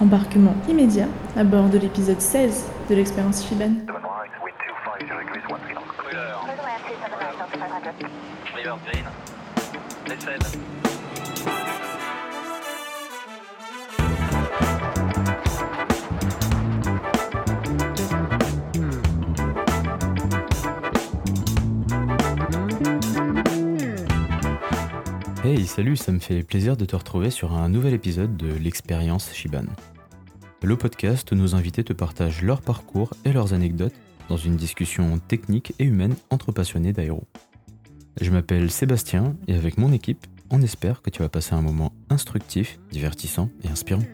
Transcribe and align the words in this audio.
Embarquement 0.00 0.54
immédiat 0.66 1.08
à 1.36 1.44
bord 1.44 1.68
de 1.68 1.76
l'épisode 1.78 2.20
16 2.20 2.64
de 2.88 2.94
l'expérience 2.94 3.46
Shiban. 3.46 3.72
Hey, 25.52 25.66
salut, 25.66 25.96
ça 25.96 26.12
me 26.12 26.20
fait 26.20 26.44
plaisir 26.44 26.76
de 26.76 26.84
te 26.84 26.94
retrouver 26.94 27.28
sur 27.28 27.54
un 27.54 27.68
nouvel 27.68 27.92
épisode 27.92 28.36
de 28.36 28.52
l'expérience 28.52 29.32
Shiban. 29.32 29.64
Le 30.62 30.76
podcast 30.76 31.32
où 31.32 31.34
nos 31.34 31.56
invités 31.56 31.82
te 31.82 31.92
partagent 31.92 32.42
leur 32.42 32.60
parcours 32.60 33.14
et 33.24 33.32
leurs 33.32 33.52
anecdotes 33.52 33.96
dans 34.28 34.36
une 34.36 34.54
discussion 34.54 35.18
technique 35.18 35.72
et 35.80 35.84
humaine 35.86 36.14
entre 36.30 36.52
passionnés 36.52 36.92
d'aéro. 36.92 37.24
Je 38.20 38.30
m'appelle 38.30 38.70
Sébastien 38.70 39.34
et 39.48 39.56
avec 39.56 39.76
mon 39.76 39.92
équipe, 39.92 40.24
on 40.50 40.62
espère 40.62 41.02
que 41.02 41.10
tu 41.10 41.20
vas 41.20 41.28
passer 41.28 41.54
un 41.54 41.62
moment 41.62 41.92
instructif, 42.10 42.78
divertissant 42.92 43.50
et 43.64 43.68
inspirant. 43.70 44.04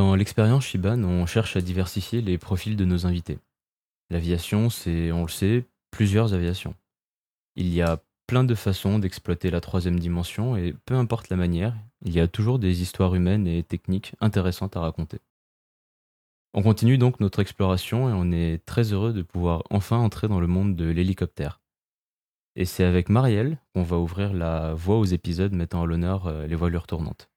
Dans 0.00 0.14
l'expérience 0.14 0.64
Shiban, 0.64 1.04
on 1.04 1.26
cherche 1.26 1.56
à 1.56 1.60
diversifier 1.60 2.22
les 2.22 2.38
profils 2.38 2.74
de 2.74 2.86
nos 2.86 3.04
invités. 3.04 3.38
L'aviation, 4.08 4.70
c'est, 4.70 5.12
on 5.12 5.24
le 5.24 5.28
sait, 5.28 5.66
plusieurs 5.90 6.32
aviations. 6.32 6.74
Il 7.54 7.68
y 7.68 7.82
a 7.82 8.02
plein 8.26 8.42
de 8.42 8.54
façons 8.54 8.98
d'exploiter 8.98 9.50
la 9.50 9.60
troisième 9.60 10.00
dimension 10.00 10.56
et 10.56 10.74
peu 10.86 10.94
importe 10.94 11.28
la 11.28 11.36
manière, 11.36 11.76
il 12.02 12.14
y 12.14 12.20
a 12.20 12.28
toujours 12.28 12.58
des 12.58 12.80
histoires 12.80 13.14
humaines 13.14 13.46
et 13.46 13.62
techniques 13.62 14.14
intéressantes 14.22 14.74
à 14.74 14.80
raconter. 14.80 15.18
On 16.54 16.62
continue 16.62 16.96
donc 16.96 17.20
notre 17.20 17.40
exploration 17.40 18.08
et 18.08 18.14
on 18.14 18.32
est 18.32 18.64
très 18.64 18.94
heureux 18.94 19.12
de 19.12 19.20
pouvoir 19.20 19.64
enfin 19.68 19.98
entrer 19.98 20.28
dans 20.28 20.40
le 20.40 20.46
monde 20.46 20.76
de 20.76 20.88
l'hélicoptère. 20.88 21.60
Et 22.56 22.64
c'est 22.64 22.84
avec 22.84 23.10
Marielle 23.10 23.58
qu'on 23.74 23.82
va 23.82 23.98
ouvrir 23.98 24.32
la 24.32 24.72
voie 24.72 24.96
aux 24.96 25.04
épisodes 25.04 25.52
mettant 25.52 25.82
à 25.82 25.86
l'honneur 25.86 26.26
euh, 26.26 26.46
les 26.46 26.56
voilures 26.56 26.86
tournantes. 26.86 27.29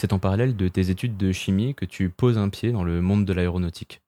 C'est 0.00 0.12
en 0.12 0.20
parallèle 0.20 0.54
de 0.54 0.68
tes 0.68 0.90
études 0.90 1.16
de 1.16 1.32
chimie 1.32 1.74
que 1.74 1.84
tu 1.84 2.08
poses 2.08 2.38
un 2.38 2.50
pied 2.50 2.70
dans 2.70 2.84
le 2.84 3.02
monde 3.02 3.24
de 3.24 3.32
l'aéronautique. 3.32 4.00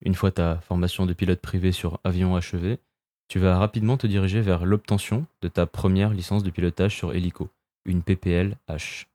Une 0.00 0.14
fois 0.14 0.30
ta 0.30 0.60
formation 0.60 1.04
de 1.04 1.14
pilote 1.14 1.40
privé 1.40 1.72
sur 1.72 1.98
avion 2.04 2.36
achevée, 2.36 2.78
tu 3.26 3.40
vas 3.40 3.58
rapidement 3.58 3.96
te 3.96 4.06
diriger 4.06 4.40
vers 4.40 4.64
l'obtention 4.64 5.26
de 5.42 5.48
ta 5.48 5.66
première 5.66 6.10
licence 6.10 6.44
de 6.44 6.50
pilotage 6.50 6.94
sur 6.94 7.12
hélico, 7.12 7.50
une 7.86 8.04
PPL-H. 8.04 9.06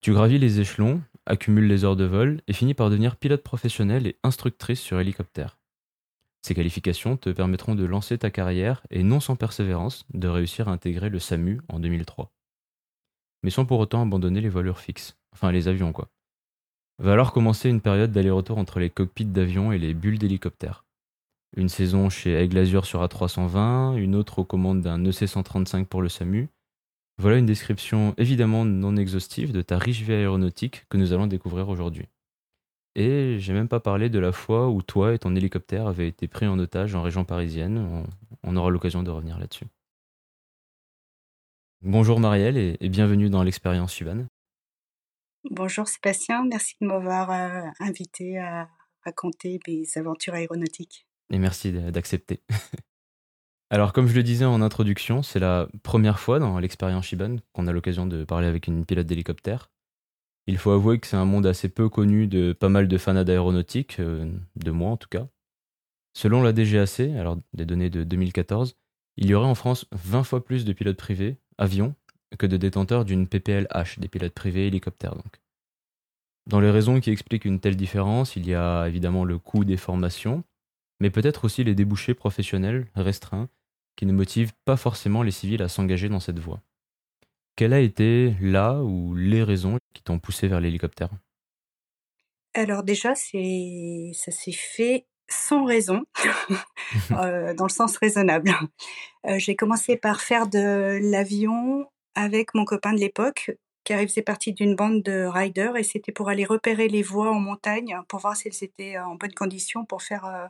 Tu 0.00 0.12
gravis 0.12 0.38
les 0.38 0.60
échelons, 0.60 1.02
accumules 1.26 1.66
les 1.66 1.84
heures 1.84 1.96
de 1.96 2.04
vol 2.04 2.40
et 2.46 2.52
finis 2.52 2.74
par 2.74 2.88
devenir 2.88 3.16
pilote 3.16 3.42
professionnel 3.42 4.06
et 4.06 4.16
instructrice 4.22 4.80
sur 4.80 5.00
hélicoptère. 5.00 5.58
Ces 6.42 6.54
qualifications 6.54 7.16
te 7.16 7.30
permettront 7.30 7.74
de 7.74 7.84
lancer 7.84 8.16
ta 8.16 8.30
carrière 8.30 8.86
et 8.90 9.02
non 9.02 9.18
sans 9.18 9.34
persévérance 9.34 10.04
de 10.14 10.28
réussir 10.28 10.68
à 10.68 10.72
intégrer 10.72 11.08
le 11.08 11.18
SAMU 11.18 11.62
en 11.68 11.80
2003 11.80 12.30
mais 13.44 13.50
sans 13.50 13.66
pour 13.66 13.78
autant 13.78 14.02
abandonner 14.02 14.40
les 14.40 14.48
voilures 14.48 14.80
fixes. 14.80 15.18
Enfin, 15.34 15.52
les 15.52 15.68
avions, 15.68 15.92
quoi. 15.92 16.08
Va 16.98 17.12
alors 17.12 17.32
commencer 17.32 17.68
une 17.68 17.82
période 17.82 18.10
d'aller-retour 18.10 18.56
entre 18.56 18.80
les 18.80 18.88
cockpits 18.88 19.26
d'avions 19.26 19.70
et 19.70 19.78
les 19.78 19.92
bulles 19.92 20.18
d'hélicoptères. 20.18 20.86
Une 21.54 21.68
saison 21.68 22.08
chez 22.08 22.32
Aigle 22.32 22.56
Azur 22.56 22.86
sur 22.86 23.04
A320, 23.04 23.98
une 23.98 24.14
autre 24.14 24.38
aux 24.38 24.44
commandes 24.44 24.80
d'un 24.80 25.04
EC135 25.04 25.84
pour 25.84 26.00
le 26.00 26.08
SAMU. 26.08 26.48
Voilà 27.18 27.36
une 27.36 27.44
description 27.44 28.14
évidemment 28.16 28.64
non 28.64 28.96
exhaustive 28.96 29.52
de 29.52 29.60
ta 29.60 29.78
riche 29.78 30.00
vie 30.00 30.14
aéronautique 30.14 30.86
que 30.88 30.96
nous 30.96 31.12
allons 31.12 31.26
découvrir 31.26 31.68
aujourd'hui. 31.68 32.08
Et 32.94 33.36
j'ai 33.40 33.52
même 33.52 33.68
pas 33.68 33.80
parlé 33.80 34.08
de 34.08 34.18
la 34.18 34.32
fois 34.32 34.70
où 34.70 34.80
toi 34.80 35.12
et 35.12 35.18
ton 35.18 35.36
hélicoptère 35.36 35.86
avaient 35.86 36.08
été 36.08 36.28
pris 36.28 36.46
en 36.46 36.58
otage 36.58 36.94
en 36.94 37.02
région 37.02 37.24
parisienne. 37.24 38.04
On 38.42 38.56
aura 38.56 38.70
l'occasion 38.70 39.02
de 39.02 39.10
revenir 39.10 39.38
là-dessus. 39.38 39.66
Bonjour 41.86 42.18
Marielle 42.18 42.56
et, 42.56 42.88
bienvenue 42.88 43.28
dans 43.28 43.42
l'expérience 43.42 43.92
Suvan. 43.92 44.24
Bonjour 45.50 45.86
Sébastien, 45.86 46.46
merci 46.46 46.76
de 46.80 46.86
m'avoir 46.86 47.30
euh, 47.30 47.68
invité 47.78 48.38
à 48.38 48.70
raconter 49.04 49.60
mes 49.68 49.84
aventures 49.96 50.32
aéronautiques. 50.32 51.06
Et 51.30 51.38
merci 51.38 51.72
d'accepter. 51.72 52.40
Alors 53.70 53.92
comme 53.92 54.06
je 54.06 54.14
le 54.14 54.22
disais 54.22 54.46
en 54.46 54.62
introduction, 54.62 55.22
c'est 55.22 55.40
la 55.40 55.68
première 55.82 56.20
fois 56.20 56.38
dans 56.38 56.58
l'expérience 56.58 57.04
Shiban 57.04 57.36
qu'on 57.52 57.66
a 57.66 57.72
l'occasion 57.72 58.06
de 58.06 58.24
parler 58.24 58.46
avec 58.46 58.66
une 58.66 58.86
pilote 58.86 59.06
d'hélicoptère. 59.06 59.70
Il 60.46 60.56
faut 60.56 60.70
avouer 60.70 60.98
que 60.98 61.06
c'est 61.06 61.18
un 61.18 61.26
monde 61.26 61.44
assez 61.44 61.68
peu 61.68 61.90
connu 61.90 62.26
de 62.28 62.54
pas 62.54 62.70
mal 62.70 62.88
de 62.88 62.96
fans 62.96 63.24
d'aéronautique, 63.24 64.00
euh, 64.00 64.32
de 64.56 64.70
moi 64.70 64.88
en 64.88 64.96
tout 64.96 65.10
cas. 65.10 65.28
Selon 66.14 66.42
la 66.42 66.54
DGAC, 66.54 67.00
alors 67.18 67.36
des 67.52 67.66
données 67.66 67.90
de 67.90 68.04
2014, 68.04 68.74
il 69.16 69.26
y 69.26 69.34
aurait 69.34 69.46
en 69.46 69.54
France 69.54 69.86
20 69.92 70.24
fois 70.24 70.44
plus 70.44 70.64
de 70.64 70.72
pilotes 70.72 70.96
privés 70.96 71.38
avion 71.58 71.94
que 72.38 72.46
de 72.46 72.56
détenteurs 72.56 73.04
d'une 73.04 73.28
PPL-H, 73.28 74.00
des 74.00 74.08
pilotes 74.08 74.34
privés 74.34 74.66
hélicoptères 74.66 75.14
donc. 75.14 75.40
Dans 76.46 76.60
les 76.60 76.70
raisons 76.70 77.00
qui 77.00 77.10
expliquent 77.10 77.46
une 77.46 77.60
telle 77.60 77.76
différence, 77.76 78.36
il 78.36 78.46
y 78.46 78.54
a 78.54 78.86
évidemment 78.86 79.24
le 79.24 79.38
coût 79.38 79.64
des 79.64 79.76
formations, 79.78 80.44
mais 81.00 81.10
peut-être 81.10 81.44
aussi 81.44 81.64
les 81.64 81.74
débouchés 81.74 82.14
professionnels 82.14 82.86
restreints 82.94 83.48
qui 83.96 84.06
ne 84.06 84.12
motivent 84.12 84.52
pas 84.64 84.76
forcément 84.76 85.22
les 85.22 85.30
civils 85.30 85.62
à 85.62 85.68
s'engager 85.68 86.08
dans 86.08 86.20
cette 86.20 86.38
voie. 86.38 86.60
Quelle 87.56 87.72
a 87.72 87.80
été 87.80 88.34
là 88.40 88.82
ou 88.82 89.14
les 89.14 89.42
raisons 89.42 89.78
qui 89.94 90.02
t'ont 90.02 90.18
poussé 90.18 90.48
vers 90.48 90.60
l'hélicoptère? 90.60 91.10
Alors 92.52 92.82
déjà, 92.82 93.14
ça 93.14 94.30
s'est 94.30 94.52
fait 94.52 95.06
sans 95.28 95.64
raison, 95.64 96.02
euh, 97.12 97.54
dans 97.54 97.64
le 97.64 97.72
sens 97.72 97.96
raisonnable. 97.96 98.52
Euh, 99.26 99.38
j'ai 99.38 99.56
commencé 99.56 99.96
par 99.96 100.20
faire 100.20 100.48
de 100.48 100.98
l'avion 101.02 101.86
avec 102.14 102.54
mon 102.54 102.64
copain 102.64 102.92
de 102.92 103.00
l'époque, 103.00 103.50
car 103.84 104.00
il 104.00 104.08
faisait 104.08 104.22
partie 104.22 104.52
d'une 104.52 104.76
bande 104.76 105.02
de 105.02 105.24
riders 105.24 105.76
et 105.76 105.82
c'était 105.82 106.12
pour 106.12 106.28
aller 106.28 106.44
repérer 106.44 106.88
les 106.88 107.02
voies 107.02 107.30
en 107.30 107.40
montagne 107.40 107.98
pour 108.08 108.20
voir 108.20 108.36
si 108.36 108.48
elles 108.48 108.64
étaient 108.64 108.98
en 108.98 109.16
bonne 109.16 109.34
condition 109.34 109.84
pour 109.84 110.02
faire 110.02 110.24
euh, 110.26 110.46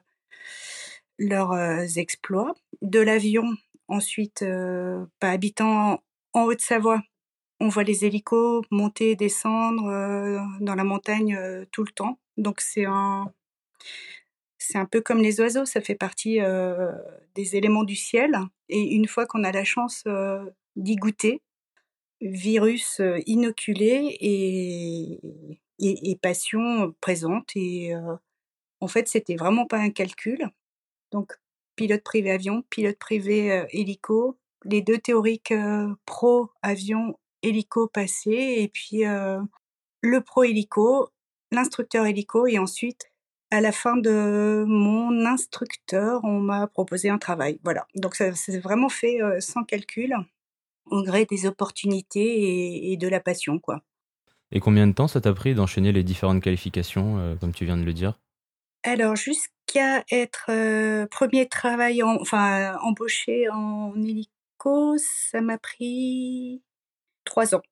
leurs 1.18 1.98
exploits. 1.98 2.54
De 2.82 3.00
l'avion, 3.00 3.54
ensuite, 3.88 4.44
pas 5.20 5.30
habitant 5.30 6.02
en 6.32 6.42
Haute-Savoie, 6.42 7.02
on 7.60 7.68
voit 7.68 7.84
les 7.84 8.04
hélicos 8.04 8.64
monter, 8.70 9.14
descendre 9.14 9.84
dans 10.60 10.74
la 10.74 10.84
montagne 10.84 11.38
tout 11.70 11.84
le 11.84 11.92
temps. 11.92 12.18
Donc 12.36 12.60
c'est 12.60 12.84
un 12.84 13.32
c'est 14.64 14.78
un 14.78 14.86
peu 14.86 15.00
comme 15.00 15.18
les 15.18 15.40
oiseaux, 15.40 15.64
ça 15.64 15.80
fait 15.80 15.94
partie 15.94 16.38
des 17.34 17.56
éléments 17.56 17.84
du 17.84 17.96
ciel. 17.96 18.38
Et 18.68 18.94
une 18.94 19.06
fois 19.06 19.26
qu'on 19.26 19.44
a 19.44 19.52
la 19.52 19.64
chance 19.64 20.04
d'y 20.76 20.96
goûter, 20.96 21.42
virus 22.20 23.00
inoculé 23.26 24.16
et, 24.20 25.20
et, 25.78 26.16
passion 26.16 26.94
présente. 27.00 27.50
Et 27.56 27.92
en 28.80 28.88
fait, 28.88 29.08
c'était 29.08 29.36
vraiment 29.36 29.66
pas 29.66 29.78
un 29.78 29.90
calcul. 29.90 30.48
Donc, 31.12 31.32
pilote 31.76 32.02
privé 32.02 32.30
avion, 32.30 32.62
pilote 32.70 32.98
privé 32.98 33.64
hélico, 33.70 34.38
les 34.64 34.82
deux 34.82 34.98
théoriques 34.98 35.54
pro 36.06 36.50
avion 36.62 37.18
hélico 37.42 37.88
passé, 37.88 38.56
et 38.58 38.68
puis 38.68 39.02
le 40.00 40.20
pro 40.20 40.44
hélico, 40.44 41.10
l'instructeur 41.52 42.06
hélico, 42.06 42.46
et 42.46 42.58
ensuite 42.58 43.10
à 43.54 43.60
la 43.60 43.70
fin 43.70 43.96
de 43.96 44.64
mon 44.66 45.24
instructeur, 45.26 46.24
on 46.24 46.40
m'a 46.40 46.66
proposé 46.66 47.08
un 47.08 47.18
travail. 47.18 47.60
Voilà. 47.62 47.86
Donc 47.94 48.16
ça 48.16 48.34
s'est 48.34 48.58
vraiment 48.58 48.88
fait 48.88 49.22
euh, 49.22 49.38
sans 49.38 49.62
calcul, 49.62 50.12
au 50.86 51.04
gré 51.04 51.24
des 51.24 51.46
opportunités 51.46 52.90
et, 52.90 52.96
de 52.96 53.06
la 53.06 53.20
passion, 53.20 53.60
quoi. 53.60 53.82
Et 54.50 54.58
combien 54.58 54.88
de 54.88 54.92
temps 54.92 55.06
ça 55.06 55.20
t'a 55.20 55.32
pris 55.32 55.54
d'enchaîner 55.54 55.92
les 55.92 56.02
différentes 56.02 56.42
qualifications, 56.42 57.18
euh, 57.18 57.36
comme 57.36 57.52
tu 57.52 57.64
viens 57.64 57.76
de 57.76 57.84
le 57.84 57.92
dire? 57.92 58.18
Alors 58.82 59.14
jusqu'à 59.14 60.04
être 60.10 60.46
euh, 60.48 61.06
premier 61.06 61.46
travail, 61.48 62.02
enfin 62.02 62.76
embauché 62.82 63.48
en 63.50 63.94
hélico, 63.96 64.96
ça 64.98 65.40
m'a 65.40 65.58
pris 65.58 66.60
trois 67.24 67.54
ans. 67.54 67.62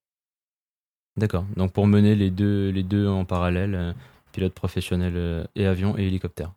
D'accord. 1.17 1.45
Donc 1.57 1.73
pour 1.73 1.89
mener 1.89 2.15
les 2.15 2.31
deux, 2.31 2.71
les 2.71 2.85
deux 2.85 3.09
en 3.09 3.25
parallèle, 3.25 3.95
pilote 4.33 4.55
professionnel 4.55 5.15
euh, 5.17 5.45
et 5.55 5.67
avion 5.67 5.97
et 5.97 6.07
hélicoptère 6.07 6.53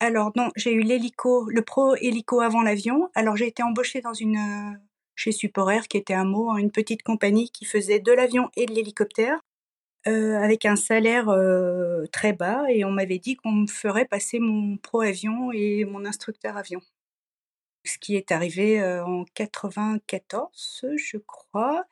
Alors 0.00 0.32
non, 0.36 0.50
j'ai 0.56 0.72
eu 0.72 0.80
l'hélico, 0.80 1.48
le 1.48 1.62
pro 1.62 1.94
hélico 1.96 2.40
avant 2.40 2.62
l'avion. 2.62 3.10
Alors 3.14 3.36
j'ai 3.36 3.46
été 3.46 3.62
embauchée 3.62 4.00
dans 4.00 4.14
une 4.14 4.36
euh, 4.36 4.78
chez 5.14 5.32
Support 5.32 5.70
Air, 5.70 5.88
qui 5.88 5.98
était 5.98 6.14
un 6.14 6.24
mot, 6.24 6.50
hein, 6.50 6.56
une 6.56 6.70
petite 6.70 7.02
compagnie 7.02 7.50
qui 7.50 7.64
faisait 7.64 8.00
de 8.00 8.12
l'avion 8.12 8.48
et 8.56 8.66
de 8.66 8.72
l'hélicoptère. 8.72 9.38
avec 10.06 10.64
un 10.64 10.76
salaire 10.76 11.28
très 12.10 12.32
bas 12.32 12.64
et 12.70 12.86
on 12.86 12.90
m'avait 12.90 13.18
dit 13.18 13.36
qu'on 13.36 13.52
me 13.52 13.66
ferait 13.66 14.06
passer 14.06 14.38
mon 14.38 14.78
pro 14.78 15.02
avion 15.02 15.52
et 15.52 15.84
mon 15.84 16.06
instructeur 16.06 16.56
avion. 16.56 16.80
Ce 17.84 17.96
qui 17.98 18.14
est 18.14 18.30
arrivé 18.30 18.82
en 18.82 19.24
94, 19.34 20.84
je 20.96 21.16
crois, 21.16 21.84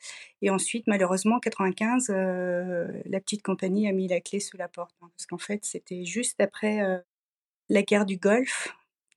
et 0.43 0.51
ensuite 0.51 0.87
malheureusement 0.87 1.37
en 1.37 1.41
95, 1.41 2.09
la 2.11 3.21
petite 3.21 3.43
compagnie 3.43 3.89
a 3.89 3.93
mis 3.93 4.07
la 4.07 4.21
clé 4.21 4.39
sous 4.39 4.59
la 4.59 4.69
porte, 4.69 4.95
hein, 5.01 5.11
parce 5.17 5.27
qu'en 5.27 5.39
fait 5.39 5.65
c'était 5.65 6.05
juste 6.05 6.41
après 6.41 7.03
la 7.71 7.83
guerre 7.83 8.05
du 8.05 8.19
Golfe. 8.19 8.77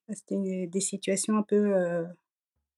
C'était 0.09 0.67
des 0.67 0.79
situations 0.79 1.37
un 1.37 1.43
peu 1.43 2.05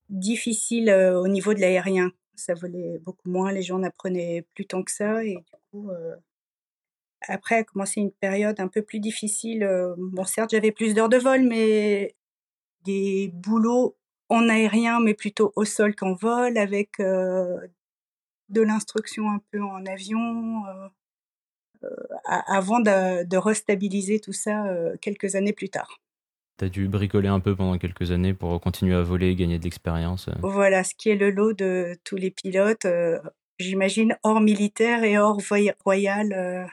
difficiles 0.09 0.89
au 0.89 1.27
niveau 1.27 1.53
de 1.53 1.59
l'aérien. 1.59 2.11
Ça 2.35 2.55
volait 2.55 2.97
beaucoup 2.97 3.29
moins, 3.29 3.51
les 3.51 3.61
gens 3.61 3.77
n'apprenaient 3.77 4.43
plus 4.55 4.65
tant 4.65 4.81
que 4.81 4.91
ça, 4.91 5.23
et 5.23 5.35
du 5.35 5.43
coup 5.71 5.91
après 7.27 7.55
a 7.55 7.63
commencé 7.63 8.01
une 8.01 8.11
période 8.11 8.59
un 8.59 8.67
peu 8.67 8.81
plus 8.81 8.99
difficile. 8.99 9.69
Bon, 9.97 10.25
certes, 10.25 10.49
j'avais 10.49 10.71
plus 10.71 10.93
d'heures 10.95 11.09
de 11.09 11.17
vol, 11.17 11.43
mais 11.43 12.15
des 12.85 13.31
boulots 13.33 13.95
en 14.29 14.49
aérien, 14.49 14.99
mais 14.99 15.13
plutôt 15.13 15.53
au 15.55 15.65
sol 15.65 15.95
qu'en 15.95 16.13
vol, 16.13 16.57
avec 16.57 16.97
de 16.99 18.61
l'instruction 18.61 19.29
un 19.29 19.41
peu 19.51 19.61
en 19.61 19.85
avion, 19.85 20.63
avant 22.25 22.79
de, 22.79 23.25
de, 23.25 23.37
restabiliser 23.37 24.19
tout 24.19 24.33
ça 24.33 24.65
quelques 25.01 25.35
années 25.35 25.53
plus 25.53 25.69
tard. 25.69 25.99
Tu 26.57 26.65
as 26.65 26.69
dû 26.69 26.87
bricoler 26.87 27.27
un 27.27 27.39
peu 27.39 27.55
pendant 27.55 27.77
quelques 27.77 28.11
années 28.11 28.33
pour 28.33 28.59
continuer 28.61 28.95
à 28.95 29.01
voler 29.01 29.29
et 29.29 29.35
gagner 29.35 29.59
de 29.59 29.63
l'expérience. 29.63 30.29
Voilà, 30.41 30.83
ce 30.83 30.95
qui 30.95 31.09
est 31.09 31.15
le 31.15 31.29
lot 31.29 31.53
de 31.53 31.95
tous 32.03 32.15
les 32.15 32.31
pilotes, 32.31 32.87
j'imagine, 33.59 34.17
hors 34.23 34.41
militaire 34.41 35.03
et 35.03 35.17
hors 35.17 35.39
royal 35.83 36.69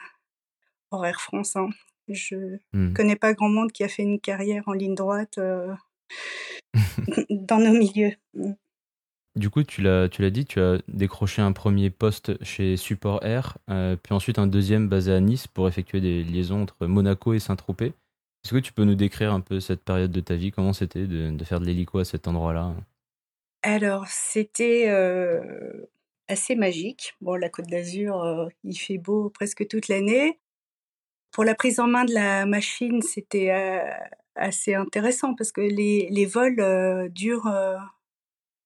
hors 0.91 1.05
Air 1.05 1.21
France. 1.21 1.55
Hein. 1.55 1.69
Je 2.07 2.35
ne 2.73 2.89
mmh. 2.89 2.93
connais 2.93 3.15
pas 3.15 3.33
grand 3.33 3.49
monde 3.49 3.71
qui 3.71 3.83
a 3.83 3.87
fait 3.87 4.03
une 4.03 4.19
carrière 4.19 4.63
en 4.67 4.73
ligne 4.73 4.95
droite 4.95 5.37
euh, 5.37 5.73
dans 7.29 7.59
nos 7.59 7.73
milieux. 7.73 8.13
Du 9.35 9.49
coup, 9.49 9.63
tu 9.63 9.81
l'as, 9.81 10.09
tu 10.09 10.21
l'as 10.21 10.29
dit, 10.29 10.45
tu 10.45 10.59
as 10.59 10.79
décroché 10.89 11.41
un 11.41 11.53
premier 11.53 11.89
poste 11.89 12.43
chez 12.43 12.75
Support 12.75 13.23
Air, 13.23 13.57
euh, 13.69 13.95
puis 13.95 14.13
ensuite 14.13 14.39
un 14.39 14.47
deuxième 14.47 14.89
basé 14.89 15.13
à 15.13 15.21
Nice 15.21 15.47
pour 15.47 15.69
effectuer 15.69 16.01
des 16.01 16.23
liaisons 16.23 16.63
entre 16.63 16.85
Monaco 16.85 17.33
et 17.33 17.39
Saint-Tropez. 17.39 17.93
Est-ce 18.43 18.53
que 18.53 18.59
tu 18.59 18.73
peux 18.73 18.83
nous 18.83 18.95
décrire 18.95 19.31
un 19.31 19.39
peu 19.39 19.61
cette 19.61 19.83
période 19.83 20.11
de 20.11 20.19
ta 20.19 20.35
vie? 20.35 20.51
Comment 20.51 20.73
c'était 20.73 21.07
de, 21.07 21.43
faire 21.45 21.61
de 21.61 21.65
l'hélico 21.65 21.99
à 21.99 22.05
cet 22.05 22.27
endroit-là? 22.27 22.75
Alors, 23.61 24.07
c'était 24.07 24.89
euh, 24.89 25.85
assez 26.27 26.55
magique. 26.55 27.13
Bon, 27.21 27.35
la 27.35 27.49
Côte 27.49 27.67
d'Azur, 27.67 28.49
il 28.63 28.75
fait 28.75 28.97
beau 28.97 29.29
presque 29.29 29.65
toute 29.67 29.87
l'année. 29.87 30.39
Pour 31.31 31.45
la 31.45 31.55
prise 31.55 31.79
en 31.79 31.87
main 31.87 32.03
de 32.03 32.13
la 32.13 32.45
machine, 32.45 33.01
c'était 33.01 33.51
euh, 33.51 33.89
assez 34.35 34.75
intéressant 34.75 35.35
parce 35.35 35.51
que 35.51 35.61
les, 35.61 36.09
les 36.09 36.25
vols 36.25 36.59
euh, 36.59 37.09
durent 37.09 37.47
euh, 37.47 37.77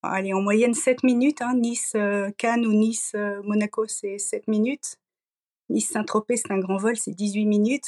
allez, 0.01 0.33
en 0.33 0.41
moyenne 0.41 0.73
7 0.73 1.03
minutes. 1.03 1.41
Hein. 1.41 1.55
Nice, 1.55 1.95
Cannes 2.37 2.65
ou 2.65 2.73
Nice, 2.73 3.15
Monaco, 3.43 3.87
c'est 3.87 4.17
7 4.17 4.47
minutes. 4.47 4.97
Nice, 5.69 5.89
Saint-Tropez, 5.89 6.37
c'est 6.37 6.51
un 6.51 6.59
grand 6.59 6.77
vol, 6.77 6.95
c'est 6.95 7.11
18 7.11 7.45
minutes. 7.45 7.87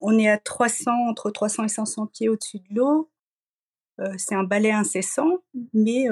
On 0.00 0.18
est 0.18 0.28
à 0.28 0.38
300, 0.38 0.92
entre 1.08 1.30
300 1.30 1.64
et 1.64 1.68
500 1.68 2.06
pieds 2.06 2.28
au-dessus 2.28 2.58
de 2.58 2.76
l'eau. 2.76 3.10
c'est 4.16 4.36
un 4.36 4.44
balai 4.44 4.70
incessant, 4.70 5.38
mais 5.72 6.06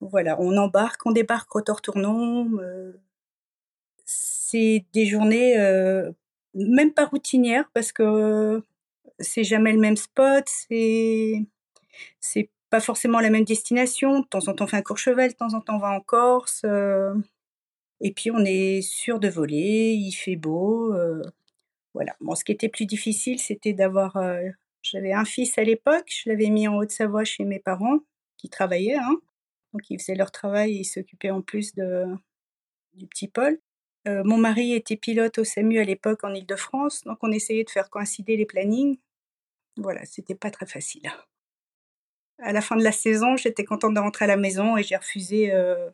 voilà, 0.00 0.40
on 0.40 0.56
embarque, 0.56 1.04
on 1.04 1.12
débarque 1.12 1.50
rotor 1.50 1.82
tournant. 1.82 2.48
c'est 4.06 4.86
des 4.94 5.06
journées 5.06 5.56
même 6.54 6.92
pas 6.92 7.06
routinière 7.06 7.70
parce 7.74 7.92
que 7.92 8.62
c'est 9.18 9.44
jamais 9.44 9.72
le 9.72 9.78
même 9.78 9.96
spot, 9.96 10.44
c'est 10.46 11.44
c'est 12.20 12.50
pas 12.70 12.80
forcément 12.80 13.20
la 13.20 13.30
même 13.30 13.44
destination. 13.44 14.20
De 14.20 14.26
temps 14.26 14.48
en 14.48 14.54
temps, 14.54 14.64
on 14.64 14.68
fait 14.68 14.78
un 14.78 14.82
Courchevel, 14.82 15.32
de 15.32 15.36
temps 15.36 15.54
en 15.54 15.60
temps, 15.60 15.76
on 15.76 15.78
va 15.78 15.90
en 15.90 16.00
Corse. 16.00 16.64
et 18.00 18.12
puis, 18.12 18.30
on 18.30 18.44
est 18.44 18.82
sûr 18.82 19.20
de 19.20 19.28
voler, 19.28 19.94
il 19.94 20.12
fait 20.12 20.36
beau. 20.36 20.94
voilà. 21.94 22.16
Bon, 22.20 22.34
ce 22.34 22.44
qui 22.44 22.52
était 22.52 22.68
plus 22.68 22.86
difficile, 22.86 23.38
c'était 23.38 23.72
d'avoir. 23.74 24.18
J'avais 24.82 25.12
un 25.12 25.24
fils 25.24 25.58
à 25.58 25.64
l'époque, 25.64 26.06
je 26.08 26.30
l'avais 26.30 26.50
mis 26.50 26.66
en 26.68 26.76
Haute-Savoie 26.76 27.24
chez 27.24 27.44
mes 27.44 27.60
parents 27.60 27.98
qui 28.38 28.48
travaillaient. 28.50 28.96
Hein. 28.96 29.16
Donc, 29.72 29.88
ils 29.90 29.98
faisaient 30.00 30.16
leur 30.16 30.32
travail 30.32 30.72
et 30.72 30.80
ils 30.80 30.84
s'occupaient 30.84 31.30
en 31.30 31.42
plus 31.42 31.74
du 31.74 33.06
petit 33.06 33.28
Paul. 33.28 33.58
Euh, 34.08 34.22
mon 34.24 34.36
mari 34.36 34.72
était 34.72 34.96
pilote 34.96 35.38
au 35.38 35.44
SAMU 35.44 35.78
à 35.78 35.84
l'époque 35.84 36.24
en 36.24 36.34
Ile-de-France, 36.34 37.04
donc 37.04 37.18
on 37.22 37.30
essayait 37.30 37.64
de 37.64 37.70
faire 37.70 37.88
coïncider 37.88 38.36
les 38.36 38.46
plannings. 38.46 38.98
Voilà, 39.76 40.04
c'était 40.04 40.34
pas 40.34 40.50
très 40.50 40.66
facile. 40.66 41.10
À 42.38 42.52
la 42.52 42.60
fin 42.60 42.76
de 42.76 42.82
la 42.82 42.92
saison, 42.92 43.36
j'étais 43.36 43.64
contente 43.64 43.94
de 43.94 44.00
rentrer 44.00 44.24
à 44.24 44.28
la 44.28 44.36
maison 44.36 44.76
et 44.76 44.82
j'ai 44.82 44.96
refusé 44.96 45.52
euh, 45.52 45.88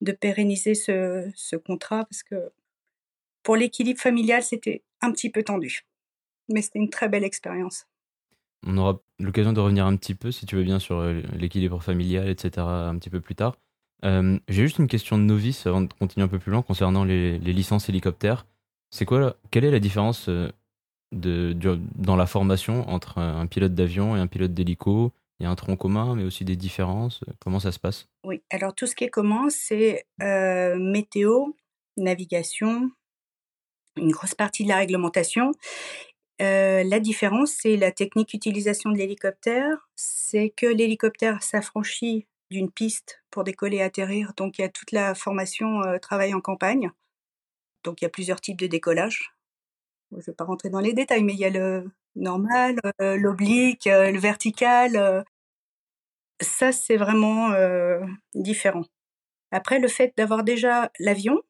de 0.00 0.12
pérenniser 0.12 0.74
ce, 0.74 1.56
contrat 1.56 2.04
parce 2.04 2.22
que 2.22 2.52
pour 3.42 3.56
l'équilibre 3.56 4.00
familial, 4.00 4.42
c'était 4.42 4.82
un 5.00 5.10
petit 5.10 5.30
peu 5.30 5.42
tendu. 5.42 5.80
Mais 6.48 6.62
c'était 6.62 6.78
une 6.78 6.90
très 6.90 7.08
belle 7.08 7.24
expérience. 7.24 7.86
On 8.64 8.76
aura 8.76 9.00
l'occasion 9.18 9.52
de 9.52 9.60
revenir 9.60 9.86
un 9.86 9.96
petit 9.96 10.14
peu, 10.14 10.30
si 10.30 10.46
tu 10.46 10.54
veux 10.54 10.62
bien, 10.62 10.78
sur 10.78 10.98
euh, 10.98 11.22
l'équilibre 11.32 11.82
familial, 11.82 12.28
etc., 12.28 12.66
un 12.66 12.96
petit 12.98 13.10
peu 13.10 13.20
plus 13.20 13.34
tard. 13.34 13.56
Euh, 14.04 14.38
j'ai 14.48 14.62
juste 14.62 14.78
une 14.78 14.88
question 14.88 15.18
de 15.18 15.22
novice 15.22 15.66
avant 15.66 15.82
de 15.82 15.92
continuer 15.92 16.24
un 16.24 16.28
peu 16.28 16.38
plus 16.38 16.52
loin 16.52 16.62
concernant 16.62 17.04
les, 17.04 17.38
licences 17.38 17.88
hélicoptères. 17.88 18.46
C'est 18.90 19.04
quoi, 19.04 19.36
quelle 19.50 19.64
est 19.64 19.70
la 19.70 19.78
différence 19.78 20.28
euh, 20.28 20.50
dans 21.12 22.16
la 22.16 22.26
formation 22.26 22.88
entre 22.88 23.18
un 23.18 23.46
pilote 23.46 23.74
d'avion 23.74 24.16
et 24.16 24.20
un 24.20 24.26
pilote 24.26 24.54
d'hélico 24.54 25.12
Il 25.38 25.44
y 25.44 25.46
a 25.46 25.50
un 25.50 25.54
tronc 25.54 25.76
commun, 25.76 26.14
mais 26.16 26.24
aussi 26.24 26.44
des 26.44 26.56
différences? 26.56 27.20
Comment 27.40 27.60
ça 27.60 27.72
se 27.72 27.78
passe? 27.78 28.08
Oui, 28.24 28.42
alors 28.50 28.74
tout 28.74 28.86
ce 28.86 28.94
qui 28.94 29.04
est 29.04 29.10
commun, 29.10 29.48
c'est 29.50 30.06
euh, 30.22 30.76
météo, 30.76 31.46
navigation, 31.96 32.90
une 33.96 34.10
grosse 34.10 34.34
partie 34.34 34.64
de 34.64 34.68
la 34.68 34.76
réglementation. 34.76 35.52
la 36.38 37.00
différence, 37.00 37.50
c'est 37.50 37.76
la 37.76 37.92
technique 37.92 38.30
d'utilisation 38.30 38.90
de 38.90 38.96
l'hélicoptère. 38.96 39.88
C'est 39.94 40.50
que 40.56 40.66
l'hélicoptère 40.66 41.42
s'affranchit 41.42 42.26
d'une 42.50 42.70
piste 42.70 43.22
pour 43.30 43.44
décoller 43.44 43.78
et 43.78 43.82
atterrir. 43.82 44.32
Donc 44.36 44.58
il 44.58 44.62
y 44.62 44.64
a 44.64 44.68
toute 44.68 44.92
la 44.92 45.14
formation 45.14 45.82
euh, 45.82 45.98
travail 45.98 46.34
en 46.34 46.40
campagne. 46.40 46.90
Donc 47.84 48.00
il 48.00 48.04
y 48.04 48.06
a 48.06 48.10
plusieurs 48.10 48.40
types 48.40 48.58
de 48.58 48.66
décollage. 48.66 49.32
Je 50.10 50.16
ne 50.16 50.22
vais 50.22 50.32
pas 50.32 50.44
rentrer 50.44 50.70
dans 50.70 50.80
les 50.80 50.92
détails, 50.92 51.22
mais 51.22 51.34
il 51.34 51.38
y 51.38 51.44
a 51.44 51.50
le 51.50 51.88
normal, 52.16 52.76
euh, 53.00 53.16
l'oblique, 53.16 53.86
euh, 53.86 54.10
le 54.10 54.18
vertical. 54.18 55.24
ça, 56.40 56.72
c'est 56.72 56.96
vraiment 56.96 57.52
différent. 58.34 58.84
Après, 59.52 59.78
le 59.78 59.88
fait 59.88 60.12
d'avoir 60.16 60.42
déjà 60.42 60.90
l'avion 60.98 61.42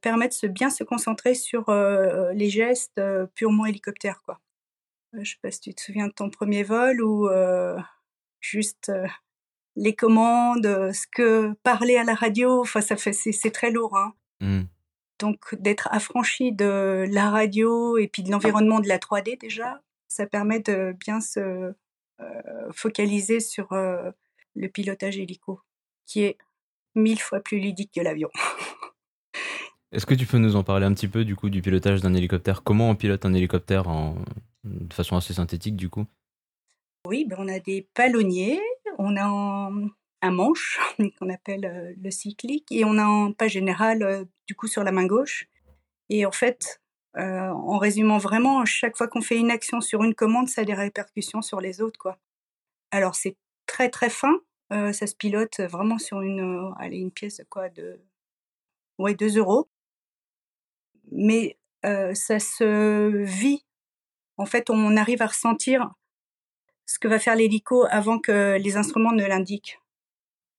permet 0.00 0.28
de 0.28 0.48
bien 0.48 0.70
se 0.70 0.84
concentrer 0.84 1.34
sur 1.34 1.70
les 1.70 2.48
gestes 2.48 3.00
purement 3.34 3.66
hélicoptères. 3.66 4.22
Quoi. 4.22 4.40
je 5.14 5.18
ne 5.18 5.24
sais 5.24 5.38
pas 5.42 5.50
si 5.50 5.60
tu 5.60 5.74
te 5.74 5.80
souviens 5.80 6.06
de 6.08 6.12
ton 6.12 6.30
premier 6.30 6.62
vol 6.62 7.02
ou 7.02 7.28
juste 8.40 8.92
les 9.76 9.94
commandes, 9.94 10.66
euh, 10.66 10.92
ce 10.92 11.06
que 11.10 11.52
parler 11.62 11.96
à 11.96 12.04
la 12.04 12.14
radio, 12.14 12.60
enfin 12.60 12.80
ça 12.80 12.96
fait 12.96 13.12
c'est 13.12 13.50
très 13.50 13.70
lourd. 13.70 13.96
Hein. 13.96 14.14
Mmh. 14.40 14.62
Donc 15.20 15.54
d'être 15.54 15.88
affranchi 15.90 16.52
de 16.52 17.06
la 17.10 17.30
radio 17.30 17.98
et 17.98 18.08
puis 18.08 18.22
de 18.22 18.30
l'environnement 18.30 18.80
de 18.80 18.88
la 18.88 18.98
3D 18.98 19.38
déjà, 19.38 19.80
ça 20.08 20.26
permet 20.26 20.60
de 20.60 20.94
bien 20.98 21.20
se 21.20 21.72
euh, 22.20 22.72
focaliser 22.72 23.40
sur 23.40 23.72
euh, 23.72 24.10
le 24.54 24.68
pilotage 24.68 25.18
hélico, 25.18 25.60
qui 26.06 26.22
est 26.22 26.38
mille 26.94 27.20
fois 27.20 27.40
plus 27.40 27.58
ludique 27.58 27.92
que 27.94 28.00
l'avion. 28.00 28.30
Est-ce 29.92 30.06
que 30.06 30.14
tu 30.14 30.26
peux 30.26 30.38
nous 30.38 30.56
en 30.56 30.64
parler 30.64 30.86
un 30.86 30.94
petit 30.94 31.08
peu 31.08 31.24
du 31.24 31.36
coup 31.36 31.50
du 31.50 31.62
pilotage 31.62 32.00
d'un 32.00 32.14
hélicoptère? 32.14 32.64
Comment 32.64 32.90
on 32.90 32.96
pilote 32.96 33.24
un 33.24 33.34
hélicoptère 33.34 33.88
en... 33.88 34.16
de 34.64 34.92
façon 34.92 35.16
assez 35.16 35.34
synthétique 35.34 35.76
du 35.76 35.88
coup? 35.88 36.06
Oui, 37.06 37.24
ben 37.24 37.36
on 37.38 37.48
a 37.48 37.60
des 37.60 37.88
palonniers 37.94 38.60
on 38.98 39.16
a 39.16 39.24
un, 39.24 40.30
manche 40.30 40.78
qu'on 41.18 41.28
appelle 41.28 41.66
euh, 41.66 41.92
le 42.02 42.10
cyclique 42.10 42.72
et 42.72 42.84
on 42.84 42.96
a 42.96 43.04
un 43.04 43.32
pas 43.32 43.48
général 43.48 44.02
euh, 44.02 44.24
du 44.46 44.54
coup 44.54 44.66
sur 44.66 44.82
la 44.82 44.92
main 44.92 45.06
gauche. 45.06 45.46
Et 46.08 46.24
en 46.26 46.32
fait, 46.32 46.80
euh, 47.16 47.48
en 47.48 47.78
résumant 47.78 48.18
vraiment, 48.18 48.64
chaque 48.64 48.96
fois 48.96 49.08
qu'on 49.08 49.20
fait 49.20 49.36
une 49.36 49.50
action 49.50 49.80
sur 49.80 50.02
une 50.02 50.14
commande, 50.14 50.48
ça 50.48 50.62
a 50.62 50.64
des 50.64 50.74
répercussions 50.74 51.42
sur 51.42 51.60
les 51.60 51.82
autres. 51.82 51.98
quoi. 51.98 52.18
Alors 52.90 53.14
c'est 53.14 53.36
très 53.66 53.90
très 53.90 54.10
fin, 54.10 54.40
ça 54.70 55.06
se 55.06 55.14
pilote 55.14 55.60
vraiment 55.60 55.98
sur 55.98 56.20
une, 56.20 56.74
une 56.80 57.12
pièce 57.12 57.40
quoi, 57.48 57.68
de 57.68 58.00
ouais, 58.98 59.14
2 59.14 59.38
euros. 59.38 59.68
Mais 61.12 61.58
ça 61.82 62.40
se 62.40 63.22
vit. 63.22 63.64
En 64.36 64.46
fait, 64.46 64.68
on 64.68 64.96
arrive 64.96 65.22
à 65.22 65.26
ressentir 65.28 65.94
ce 66.86 66.98
que 66.98 67.08
va 67.08 67.18
faire 67.18 67.36
l'hélico 67.36 67.86
avant 67.90 68.18
que 68.18 68.58
les 68.58 68.76
instruments 68.76 69.12
ne 69.12 69.24
l'indiquent. 69.24 69.80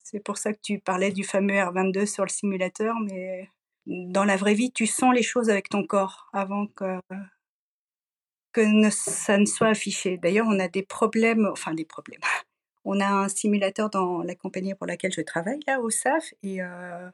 C'est 0.03 0.19
pour 0.19 0.37
ça 0.37 0.53
que 0.53 0.59
tu 0.61 0.79
parlais 0.79 1.11
du 1.11 1.23
fameux 1.23 1.55
R22 1.55 2.05
sur 2.05 2.23
le 2.23 2.29
simulateur, 2.29 2.95
mais 2.99 3.49
dans 3.87 4.23
la 4.23 4.37
vraie 4.37 4.53
vie, 4.53 4.71
tu 4.71 4.87
sens 4.87 5.13
les 5.13 5.23
choses 5.23 5.49
avec 5.49 5.69
ton 5.69 5.85
corps 5.85 6.29
avant 6.33 6.67
que, 6.67 6.99
que 8.53 8.89
ça 8.91 9.37
ne 9.37 9.45
soit 9.45 9.67
affiché. 9.67 10.17
D'ailleurs, 10.17 10.47
on 10.47 10.59
a 10.59 10.67
des 10.67 10.83
problèmes, 10.83 11.47
enfin 11.51 11.73
des 11.73 11.85
problèmes. 11.85 12.21
On 12.87 12.99
a 12.99 13.07
un 13.07 13.29
simulateur 13.29 13.89
dans 13.89 14.21
la 14.21 14.35
compagnie 14.35 14.75
pour 14.75 14.85
laquelle 14.85 15.11
je 15.11 15.21
travaille, 15.21 15.59
là, 15.65 15.81
au 15.81 15.89
SAF, 15.89 16.35
et 16.43 16.61
euh, 16.61 17.09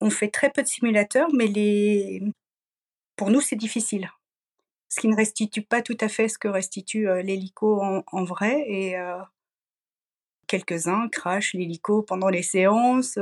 on 0.00 0.08
fait 0.08 0.30
très 0.30 0.48
peu 0.48 0.62
de 0.62 0.66
simulateurs, 0.66 1.28
mais 1.34 1.48
les... 1.48 2.22
pour 3.14 3.30
nous, 3.30 3.42
c'est 3.42 3.56
difficile. 3.56 4.10
Ce 4.92 5.00
qui 5.00 5.08
ne 5.08 5.16
restitue 5.16 5.62
pas 5.62 5.80
tout 5.80 5.96
à 6.00 6.08
fait 6.08 6.28
ce 6.28 6.38
que 6.38 6.48
restitue 6.48 7.08
euh, 7.08 7.22
l'hélico 7.22 7.80
en, 7.80 8.24
vrai, 8.24 8.62
et 8.68 8.98
euh, 8.98 9.16
quelques-uns 10.46 11.08
crachent 11.08 11.54
l'hélico 11.54 12.02
pendant 12.02 12.28
les 12.28 12.42
séances. 12.42 13.18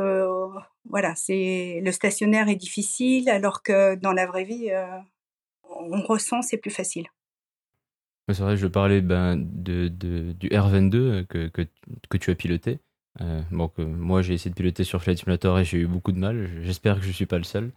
voilà, 0.85 1.15
c'est 1.15 1.81
le 1.85 1.93
stationnaire 1.93 2.49
est 2.49 2.57
difficile, 2.57 3.29
alors 3.31 3.63
que 3.63 3.95
dans 3.95 4.13
la 4.13 4.27
vraie 4.27 4.43
vie, 4.43 4.73
on 5.63 6.03
ressent, 6.03 6.43
c'est 6.43 6.59
plus 6.59 6.73
facile. 6.73 7.07
C'est 8.29 8.43
vrai, 8.43 8.57
je 8.57 8.67
parlais 8.67 9.01
ben, 9.01 9.37
de, 9.37 9.89
du 9.89 10.49
R22 10.49 11.27
que, 11.27 11.49
que, 11.49 11.63
que, 12.09 12.17
tu 12.17 12.31
as 12.31 12.35
piloté. 12.35 12.81
Euh, 13.21 13.43
bon, 13.51 13.71
moi, 13.79 14.23
j'ai 14.23 14.35
essayé 14.35 14.51
de 14.51 14.57
piloter 14.57 14.85
sur 14.85 15.03
Flight 15.03 15.19
Simulator 15.19 15.59
et 15.59 15.65
j'ai 15.65 15.79
eu 15.79 15.87
beaucoup 15.87 16.13
de 16.13 16.19
mal. 16.19 16.49
J'espère 16.63 16.97
que 16.97 17.03
je 17.03 17.09
ne 17.09 17.13
suis 17.13 17.27
pas 17.27 17.39
le 17.39 17.45
seul. 17.45 17.73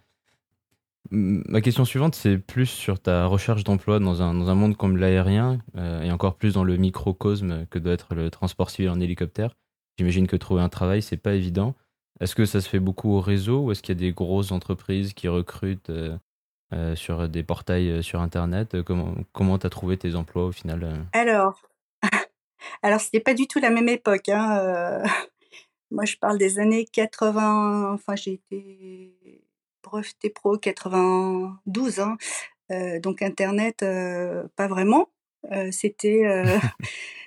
Ma 1.12 1.62
question 1.62 1.83
suivante, 1.83 2.15
c'est 2.15 2.38
plus 2.38 2.65
sur 2.65 3.00
ta 3.00 3.25
recherche 3.25 3.63
d'emploi 3.63 4.00
dans 4.00 4.22
un, 4.22 4.33
dans 4.33 4.50
un 4.50 4.55
monde 4.55 4.77
comme 4.77 4.98
l'aérien 4.98 5.60
euh, 5.75 6.01
et 6.01 6.12
encore 6.12 6.36
plus 6.36 6.53
dans 6.53 6.63
le 6.63 6.77
microcosme 6.77 7.65
que 7.67 7.77
doit 7.77 7.93
être 7.93 8.15
le 8.15 8.31
transport 8.31 8.69
civil 8.69 8.89
en 8.89 9.00
hélicoptère. 9.00 9.53
J'imagine 9.98 10.27
que 10.27 10.38
trouver 10.38 10.62
un 10.62 10.69
travail, 10.69 11.01
c'est 11.01 11.17
pas 11.17 11.33
évident. 11.33 11.75
Est-ce 12.22 12.36
que 12.36 12.45
ça 12.45 12.62
se 12.62 12.69
fait 12.69 12.79
beaucoup 12.79 13.12
au 13.12 13.19
réseau 13.19 13.65
ou 13.65 13.72
est-ce 13.72 13.83
qu'il 13.83 13.93
y 13.93 13.98
a 13.98 14.00
des 14.00 14.13
grosses 14.13 14.51
entreprises 14.51 15.13
qui 15.13 15.27
recrutent 15.27 15.89
euh, 15.89 16.17
euh, 16.74 16.95
sur 16.95 17.27
des 17.27 17.43
portails 17.43 18.01
sur 18.01 18.22
Internet? 18.22 18.81
Comment 18.83 19.13
comment 19.33 19.57
as 19.57 19.69
trouvé 19.69 19.98
tes 19.98 20.15
emplois 20.15 20.45
au 20.45 20.51
final 20.53 21.05
Alors, 21.12 21.62
alors 22.81 23.01
c'était 23.01 23.19
pas 23.19 23.33
du 23.33 23.48
tout 23.48 23.60
la 23.60 23.72
même 23.72 23.89
époque. 23.89 24.29
Hein, 24.29 25.03
moi, 25.91 26.05
je 26.05 26.15
parle 26.15 26.38
des 26.38 26.60
années 26.60 26.86
80. 26.86 27.93
Enfin, 27.93 28.15
j'ai 28.15 28.33
été 28.33 29.42
breveté 29.83 30.29
pro 30.29 30.57
92. 30.57 31.99
Hein, 31.99 32.17
donc 33.01 33.21
Internet, 33.21 33.85
pas 34.55 34.67
vraiment. 34.67 35.09
c'était 35.71 36.23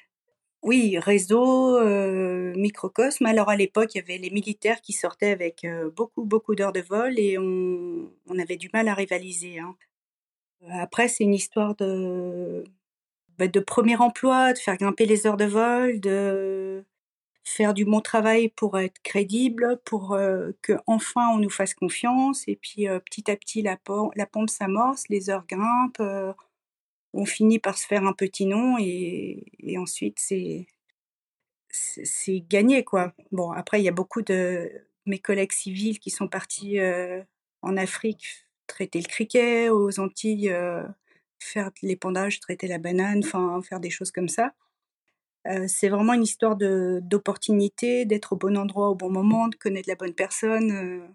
Oui, 0.67 0.99
réseau, 0.99 1.77
euh, 1.79 2.53
microcosme. 2.57 3.27
Alors 3.27 3.49
à 3.49 3.57
l'époque, 3.57 3.95
il 3.95 3.99
y 3.99 4.01
avait 4.01 4.19
les 4.19 4.31
militaires 4.31 4.81
qui 4.81 4.93
sortaient 4.93 5.31
avec 5.31 5.65
euh, 5.65 5.91
beaucoup, 5.91 6.25
beaucoup 6.25 6.57
d'heures 6.57 6.73
de 6.73 6.81
vol 6.81 7.21
et 7.21 7.39
on, 7.39 8.11
on, 8.27 8.39
avait 8.41 8.57
du 8.57 8.69
mal 8.73 8.89
à 8.89 8.95
rivaliser. 8.95 9.61
Hein. 9.61 9.77
Après, 10.71 11.07
c'est 11.07 11.23
une 11.23 11.35
histoire 11.35 11.77
de, 11.77 12.65
bah, 13.39 13.47
de 13.49 13.61
premier 13.61 13.97
emploi, 13.97 14.53
de 14.55 14.59
faire 14.59 14.77
grimper 14.77 15.07
les 15.07 15.27
heures 15.29 15.37
de 15.37 15.45
vol, 15.45 16.01
de 16.01 16.85
faire 17.47 17.75
du 17.75 17.85
bon 17.85 18.01
travail 18.01 18.49
pour 18.49 18.79
être 18.79 19.01
crédible, 19.03 19.81
pour 19.85 20.13
euh, 20.13 20.51
que 20.63 20.75
enfin 20.87 21.29
on 21.31 21.39
nous 21.39 21.51
fasse 21.51 21.75
confiance. 21.75 22.45
Et 22.49 22.57
puis 22.57 22.87
petit 23.05 23.31
à 23.31 23.37
petit, 23.37 23.63
la, 23.63 23.77
pompe 23.77 24.51
s'amorce, 24.51 25.09
les 25.09 25.31
heures 25.31 25.47
grimpent 25.49 26.03
on 27.17 27.25
finit 27.25 27.59
par 27.59 27.79
se 27.79 27.87
faire 27.87 28.05
un 28.05 28.13
petit 28.13 28.47
nom 28.47 28.77
et, 28.79 29.77
ensuite 29.79 30.19
c'est 30.21 30.67
c'est 31.71 32.41
gagné 32.49 32.85
quoi. 32.85 33.13
Bon 33.33 33.51
après 33.53 33.81
il 33.81 33.85
y 33.85 33.89
a 33.89 33.93
beaucoup 33.93 34.23
de 34.23 34.71
mes 35.07 35.19
collègues 35.19 35.53
civils 35.53 35.99
qui 35.99 36.11
sont 36.11 36.29
partis 36.29 36.79
euh, 36.79 37.23
en 37.63 37.77
Afrique 37.77 38.47
traiter 38.67 39.01
le 39.01 39.07
criquet, 39.07 39.69
aux 39.69 40.01
Antilles 40.01 40.51
euh, 40.51 40.83
faire 41.39 41.71
l'épandage, 41.83 42.41
traiter 42.41 42.67
la 42.67 42.79
banane, 42.79 43.21
enfin 43.25 43.61
faire 43.63 43.81
des 43.81 43.91
choses 43.91 44.11
comme 44.11 44.29
ça. 44.29 44.55
Euh, 45.51 45.67
c'est 45.69 45.89
vraiment 45.89 46.15
une 46.15 46.23
histoire 46.23 46.57
d'opportunité, 46.57 48.05
d'être 48.05 48.33
au 48.33 48.37
bon 48.37 48.57
endroit 48.57 48.91
au 48.91 48.95
bon 48.95 49.11
moment, 49.11 49.49
de 49.49 49.57
connaître 49.57 49.89
la 49.89 49.97
bonne 49.97 50.15
personne 50.15 51.15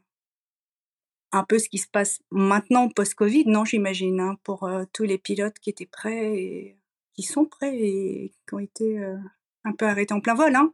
un 1.31 1.43
peu 1.43 1.59
ce 1.59 1.69
qui 1.69 1.77
se 1.77 1.87
passe 1.87 2.21
maintenant 2.29 2.89
post-Covid, 2.89 3.45
non, 3.47 3.65
j'imagine, 3.65 4.19
hein, 4.19 4.37
pour 4.43 4.63
euh, 4.63 4.83
tous 4.93 5.03
les 5.03 5.17
pilotes 5.17 5.59
qui 5.59 5.69
étaient 5.69 5.85
prêts 5.85 6.37
et 6.37 6.77
qui 7.13 7.23
sont 7.23 7.45
prêts 7.45 7.77
et 7.77 8.33
qui 8.47 8.53
ont 8.53 8.59
été 8.59 8.99
euh, 8.99 9.17
un 9.63 9.73
peu 9.73 9.85
arrêtés 9.85 10.13
en 10.13 10.21
plein 10.21 10.35
vol. 10.35 10.55
Hein. 10.55 10.73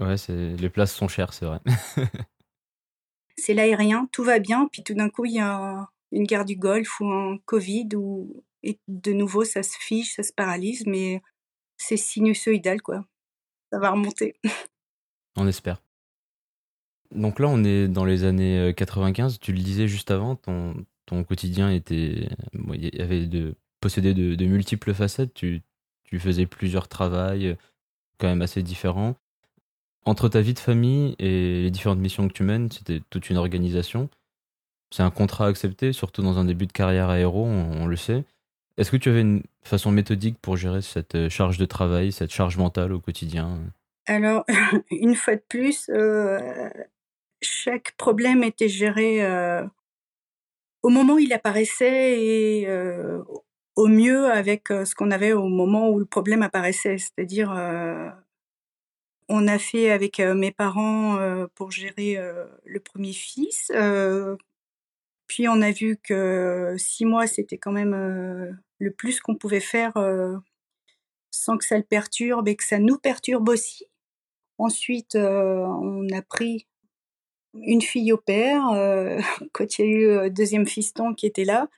Ouais, 0.00 0.16
les 0.28 0.68
places 0.68 0.94
sont 0.94 1.08
chères, 1.08 1.32
c'est 1.32 1.46
vrai. 1.46 1.60
c'est 3.36 3.54
l'aérien, 3.54 4.08
tout 4.12 4.24
va 4.24 4.38
bien, 4.38 4.68
puis 4.70 4.82
tout 4.82 4.94
d'un 4.94 5.10
coup, 5.10 5.24
il 5.24 5.34
y 5.34 5.40
a 5.40 5.88
une 6.10 6.24
guerre 6.24 6.44
du 6.44 6.56
Golfe 6.56 7.00
ou 7.00 7.06
un 7.06 7.38
Covid, 7.44 7.88
ou 7.96 8.44
et 8.64 8.78
de 8.86 9.12
nouveau, 9.12 9.44
ça 9.44 9.62
se 9.62 9.76
fiche, 9.78 10.14
ça 10.14 10.22
se 10.22 10.32
paralyse, 10.32 10.86
mais 10.86 11.22
c'est 11.82 11.96
sinusoïdal, 11.96 12.80
quoi. 12.82 13.04
Ça 13.70 13.78
va 13.78 13.90
remonter. 13.90 14.36
On 15.36 15.46
espère. 15.46 15.82
Donc 17.14 17.38
là, 17.38 17.48
on 17.48 17.64
est 17.64 17.88
dans 17.88 18.04
les 18.04 18.24
années 18.24 18.72
95. 18.76 19.34
Euh, 19.34 19.38
tu 19.40 19.52
le 19.52 19.60
disais 19.60 19.88
juste 19.88 20.10
avant, 20.10 20.36
ton, 20.36 20.74
ton 21.06 21.24
quotidien 21.24 21.70
était, 21.70 22.28
il 22.74 22.94
y 22.94 23.00
avait 23.00 23.26
de 23.26 23.54
posséder 23.80 24.14
de, 24.14 24.46
multiples 24.46 24.94
facettes. 24.94 25.34
Tu, 25.34 25.62
tu 26.04 26.18
faisais 26.18 26.46
plusieurs 26.46 26.88
travails, 26.88 27.48
euh, 27.48 27.54
quand 28.18 28.28
même 28.28 28.42
assez 28.42 28.62
différents. 28.62 29.16
Entre 30.04 30.28
ta 30.28 30.40
vie 30.40 30.54
de 30.54 30.58
famille 30.58 31.14
et 31.18 31.62
les 31.62 31.70
différentes 31.70 31.98
missions 31.98 32.26
que 32.28 32.32
tu 32.32 32.42
mènes, 32.42 32.70
c'était 32.70 33.02
toute 33.10 33.30
une 33.30 33.36
organisation. 33.36 34.08
C'est 34.90 35.02
un 35.02 35.10
contrat 35.10 35.46
accepté, 35.46 35.92
surtout 35.92 36.22
dans 36.22 36.38
un 36.38 36.44
début 36.44 36.66
de 36.66 36.72
carrière 36.72 37.08
aéro, 37.08 37.44
on, 37.44 37.86
le 37.86 37.96
sait. 37.96 38.24
Est-ce 38.78 38.90
que 38.90 38.96
tu 38.96 39.08
avais 39.08 39.20
une 39.20 39.42
façon 39.62 39.90
méthodique 39.90 40.38
pour 40.40 40.56
gérer 40.56 40.82
cette 40.82 41.14
euh, 41.14 41.28
charge 41.28 41.58
de 41.58 41.64
travail, 41.64 42.12
cette 42.12 42.32
charge 42.32 42.56
mentale 42.56 42.92
au 42.92 43.00
quotidien? 43.00 43.58
Alors, 44.06 44.44
une 44.90 45.14
fois 45.14 45.36
de 45.36 45.42
plus, 45.48 45.88
chaque 47.42 47.92
problème 47.96 48.42
était 48.44 48.68
géré 48.68 49.24
euh, 49.24 49.64
au 50.82 50.88
moment 50.88 51.14
où 51.14 51.18
il 51.18 51.32
apparaissait 51.32 52.20
et 52.20 52.68
euh, 52.68 53.22
au 53.76 53.88
mieux 53.88 54.26
avec 54.26 54.70
euh, 54.70 54.84
ce 54.84 54.94
qu'on 54.94 55.10
avait 55.10 55.32
au 55.32 55.48
moment 55.48 55.90
où 55.90 55.98
le 55.98 56.06
problème 56.06 56.42
apparaissait. 56.42 56.98
C'est-à-dire, 56.98 57.50
on 59.28 59.48
a 59.48 59.58
fait 59.58 59.90
avec 59.90 60.18
mes 60.18 60.52
parents 60.52 61.18
pour 61.54 61.70
gérer 61.70 62.18
le 62.64 62.80
premier 62.80 63.12
fils. 63.12 63.72
Puis 65.32 65.48
on 65.48 65.62
a 65.62 65.70
vu 65.70 65.96
que 65.96 66.74
six 66.76 67.06
mois, 67.06 67.26
c'était 67.26 67.56
quand 67.56 67.72
même 67.72 67.94
le 68.78 68.90
plus 68.92 69.18
qu'on 69.18 69.34
pouvait 69.34 69.60
faire 69.60 69.94
sans 71.30 71.56
que 71.56 71.64
ça 71.64 71.78
le 71.78 71.84
perturbe 71.84 72.48
et 72.48 72.54
que 72.54 72.64
ça 72.64 72.78
nous 72.78 72.98
perturbe 72.98 73.48
aussi. 73.48 73.86
Ensuite, 74.58 75.16
on 75.16 76.06
a 76.12 76.20
pris 76.20 76.66
une 77.54 77.80
fille 77.80 78.12
au 78.12 78.18
père, 78.18 78.68
euh, 78.72 79.18
quand 79.52 79.78
il 79.78 79.80
y 79.82 79.88
a 79.88 79.90
eu 79.90 80.06
le 80.24 80.30
deuxième 80.30 80.66
fiston 80.66 81.14
qui 81.14 81.26
était 81.26 81.44
là. 81.46 81.68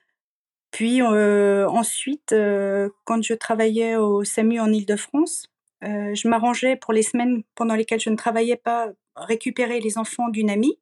Puis 0.72 1.00
euh, 1.02 1.68
ensuite, 1.68 2.32
euh, 2.32 2.88
quand 3.04 3.22
je 3.22 3.34
travaillais 3.34 3.94
au 3.94 4.24
SAMU 4.24 4.58
en 4.58 4.72
Ile-de-France, 4.72 5.46
je 5.82 6.28
m'arrangeais 6.28 6.76
pour 6.76 6.92
les 6.92 7.02
semaines 7.02 7.44
pendant 7.54 7.74
lesquelles 7.74 8.00
je 8.00 8.10
ne 8.10 8.16
travaillais 8.16 8.56
pas, 8.56 8.88
récupérer 9.14 9.78
les 9.78 9.98
enfants 9.98 10.28
d'une 10.28 10.50
amie 10.50 10.78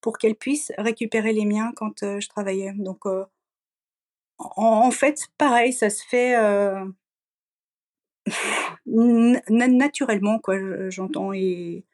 pour 0.00 0.18
qu'elle 0.18 0.36
puisse 0.36 0.72
récupérer 0.78 1.32
les 1.32 1.44
miens 1.44 1.72
quand 1.76 2.00
je 2.00 2.28
travaillais. 2.28 2.72
Donc, 2.74 3.04
en, 4.38 4.90
fait, 4.90 5.26
pareil, 5.38 5.72
ça 5.72 5.90
se 5.90 6.04
fait 6.06 6.36
naturellement, 8.86 10.38
quoi, 10.38 10.56
j'entends. 10.90 11.32
Et 11.32 11.84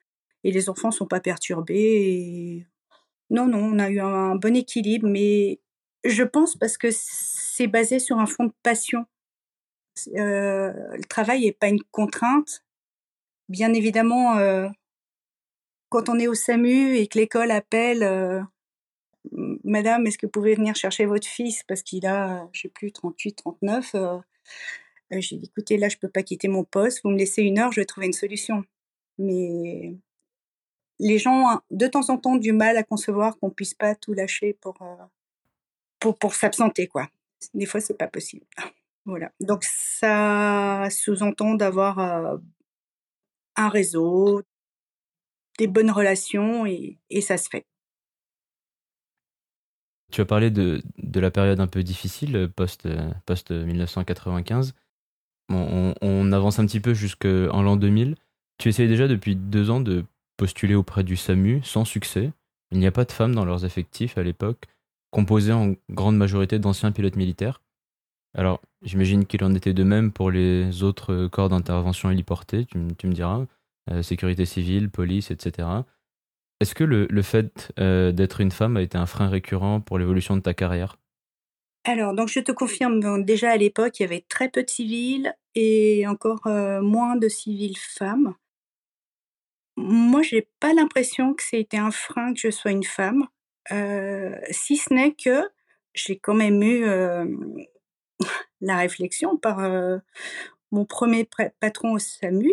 et 0.44 0.50
les 0.50 0.68
enfants 0.68 0.90
sont 0.90 1.06
pas 1.06 1.20
perturbés. 1.20 2.66
Non, 3.30 3.46
non, 3.46 3.58
on 3.58 3.78
a 3.78 3.88
eu 3.90 4.00
un, 4.00 4.34
bon 4.36 4.56
équilibre, 4.56 5.08
mais 5.08 5.60
je 6.04 6.22
pense 6.22 6.56
parce 6.56 6.76
que 6.76 6.88
c'est 6.90 7.66
basé 7.66 7.98
sur 7.98 8.18
un 8.18 8.26
fond 8.26 8.44
de 8.44 8.52
passion. 8.62 9.06
Euh, 10.16 10.72
le 10.96 11.04
travail 11.04 11.42
n'est 11.44 11.52
pas 11.52 11.68
une 11.68 11.82
contrainte. 11.90 12.64
Bien 13.48 13.72
évidemment, 13.74 14.36
euh, 14.38 14.68
quand 15.92 16.08
on 16.08 16.18
est 16.18 16.26
au 16.26 16.34
SAMU 16.34 16.96
et 16.96 17.06
que 17.06 17.18
l'école 17.18 17.50
appelle, 17.50 18.02
euh, 18.02 18.40
Madame, 19.62 20.06
est-ce 20.06 20.16
que 20.16 20.26
vous 20.26 20.30
pouvez 20.32 20.54
venir 20.54 20.74
chercher 20.74 21.04
votre 21.04 21.26
fils? 21.26 21.62
Parce 21.64 21.82
qu'il 21.82 22.06
a, 22.06 22.48
je 22.52 22.62
sais 22.62 22.68
plus, 22.68 22.92
38, 22.92 23.34
39 23.34 23.94
J'ai 25.10 25.36
dit, 25.36 25.46
écoutez, 25.46 25.76
là, 25.76 25.88
je 25.90 25.98
peux 25.98 26.08
pas 26.08 26.22
quitter 26.22 26.48
mon 26.48 26.64
poste. 26.64 27.02
Vous 27.04 27.10
me 27.10 27.18
laissez 27.18 27.42
une 27.42 27.58
heure, 27.58 27.72
je 27.72 27.80
vais 27.80 27.84
trouver 27.84 28.06
une 28.06 28.14
solution. 28.14 28.64
Mais 29.18 29.94
les 30.98 31.18
gens 31.18 31.56
ont 31.56 31.60
de 31.70 31.86
temps 31.86 32.08
en 32.08 32.16
temps 32.16 32.36
du 32.36 32.52
mal 32.52 32.76
à 32.78 32.82
concevoir 32.82 33.38
qu'on 33.38 33.50
puisse 33.50 33.74
pas 33.74 33.94
tout 33.94 34.14
lâcher 34.14 34.54
pour 34.60 34.80
euh, 34.82 34.96
pour, 36.00 36.18
pour 36.18 36.34
s'absenter 36.34 36.86
quoi. 36.86 37.08
Des 37.54 37.66
fois 37.66 37.80
c'est 37.80 37.98
pas 37.98 38.08
possible. 38.08 38.46
Voilà. 39.04 39.32
Donc 39.40 39.64
ça 39.64 40.86
sous-entend 40.88 41.54
d'avoir 41.54 41.98
euh, 41.98 42.36
un 43.56 43.68
réseau, 43.68 44.42
des 45.58 45.66
bonnes 45.66 45.90
relations 45.90 46.66
et, 46.66 46.98
ça 47.20 47.36
se 47.36 47.48
fait. 47.48 47.66
Tu 50.10 50.20
as 50.20 50.26
parlé 50.26 50.50
de, 50.50 50.82
la 51.14 51.30
période 51.30 51.60
un 51.60 51.66
peu 51.66 51.82
difficile 51.82 52.50
post, 52.54 52.88
post 53.24 53.50
1995. 53.50 54.74
on, 55.48 55.94
on, 56.00 56.32
avance 56.32 56.58
un 56.58 56.66
petit 56.66 56.80
peu 56.80 56.92
jusqu'en 56.94 57.62
l'an 57.62 57.76
2000. 57.76 58.16
Tu 58.58 58.68
essayes 58.68 58.88
déjà 58.88 59.08
depuis 59.08 59.36
deux 59.36 59.70
ans 59.70 59.80
de 59.80 60.04
postuler 60.36 60.74
auprès 60.74 61.04
du 61.04 61.16
SAMU 61.16 61.62
sans 61.62 61.84
succès. 61.84 62.32
Il 62.72 62.78
n'y 62.78 62.86
a 62.86 62.92
pas 62.92 63.04
de 63.04 63.12
femmes 63.12 63.34
dans 63.34 63.44
leurs 63.44 63.64
effectifs 63.64 64.18
à 64.18 64.22
l'époque, 64.22 64.64
composés 65.10 65.52
en 65.52 65.74
grande 65.90 66.16
majorité 66.16 66.58
d'anciens 66.58 66.90
pilotes 66.90 67.16
militaires. 67.16 67.60
Alors, 68.34 68.62
j'imagine 68.82 69.26
qu'il 69.26 69.44
en 69.44 69.54
était 69.54 69.74
de 69.74 69.84
même 69.84 70.10
pour 70.10 70.30
les 70.30 70.82
autres 70.82 71.26
corps 71.28 71.50
d'intervention 71.50 72.10
héliportés, 72.10 72.64
tu, 72.64 72.78
tu 72.96 73.06
me 73.06 73.12
diras, 73.12 73.40
euh, 73.40 73.46
sécurité 74.02 74.44
civile, 74.46 74.90
police, 74.90 75.30
etc. 75.30 75.82
Est-ce 76.62 76.76
que 76.76 76.84
le, 76.84 77.22
fait 77.22 77.72
euh, 77.80 78.12
d'être 78.12 78.40
une 78.40 78.52
femme 78.52 78.76
a 78.76 78.82
été 78.82 78.96
un 78.96 79.06
frein 79.06 79.28
récurrent 79.28 79.80
pour 79.80 79.98
l'évolution 79.98 80.36
de 80.36 80.42
ta 80.42 80.54
carrière? 80.54 80.96
Alors, 81.82 82.14
donc 82.14 82.28
je 82.28 82.38
te 82.38 82.52
confirme, 82.52 83.24
déjà 83.24 83.50
à 83.50 83.56
l'époque, 83.56 83.98
il 83.98 84.04
y 84.04 84.06
avait 84.06 84.24
très 84.28 84.48
peu 84.48 84.62
de 84.62 84.70
civils 84.70 85.34
et 85.56 86.06
encore 86.06 86.46
euh, 86.46 86.80
moins 86.80 87.16
de 87.16 87.28
civils 87.28 87.76
femmes. 87.76 88.36
Moi, 89.76 90.22
j'ai 90.22 90.46
pas 90.60 90.72
l'impression 90.72 91.34
que 91.34 91.42
c'était 91.42 91.78
un 91.78 91.90
frein 91.90 92.32
que 92.32 92.38
je 92.38 92.50
sois 92.50 92.70
une 92.70 92.84
femme, 92.84 93.26
euh, 93.72 94.36
si 94.52 94.76
ce 94.76 94.94
n'est 94.94 95.14
que 95.14 95.42
j'ai 95.94 96.16
quand 96.16 96.34
même 96.34 96.62
eu 96.62 96.84
la 98.60 98.76
réflexion 98.76 99.36
par 99.36 99.68
mon 100.70 100.84
premier 100.84 101.28
patron 101.58 101.94
au 101.94 101.98
SAMU 101.98 102.52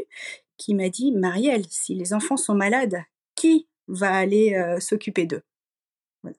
qui 0.60 0.76
m'a 0.76 0.90
dit 0.90 1.12
Marielle, 1.12 1.66
si 1.70 1.96
les 1.96 2.14
enfants 2.14 2.38
sont 2.38 2.54
malades, 2.54 3.02
qui 3.36 3.68
va 3.88 4.14
aller 4.14 4.54
euh, 4.54 4.80
s'occuper 4.80 5.26
d'eux? 5.26 5.42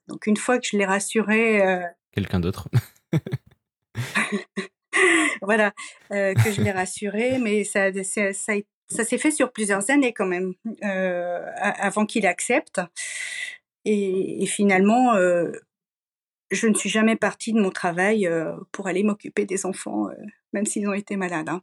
Donc 0.07 0.29
une 0.29 0.37
fois 0.37 0.61
que 0.61 0.67
je 0.71 0.77
l'ai 0.77 0.85
rassuré, 0.85 1.67
euh, 1.67 1.83
quelqu'un 2.13 2.39
d'autre. 2.39 2.69
voilà, 5.43 5.73
euh, 6.13 6.35
que 6.35 6.53
je 6.53 6.61
l'ai 6.61 6.71
rassuré, 6.71 7.39
mais 7.39 7.65
ça, 7.65 7.91
ça, 8.05 8.33
ça, 8.33 9.05
s'est 9.05 9.19
fait 9.19 9.31
sur 9.31 9.53
plusieurs 9.53 9.91
années 9.91 10.13
quand 10.13 10.27
même, 10.27 10.53
avant 10.83 12.05
qu'il 12.05 12.27
accepte. 12.27 12.81
Et, 13.87 14.45
finalement, 14.47 15.15
je 16.51 16.67
ne 16.67 16.75
suis 16.75 16.91
jamais 16.91 17.17
partie 17.17 17.55
de 17.55 17.61
mon 17.61 17.71
travail 17.71 18.29
pour 18.71 18.87
aller 18.87 19.03
m'occuper 19.03 19.47
des 19.47 19.65
enfants, 19.65 20.09
même 20.53 20.67
s'ils 20.67 20.87
ont 20.87 20.93
été 20.93 21.17
malades. 21.17 21.49
Hein. 21.49 21.63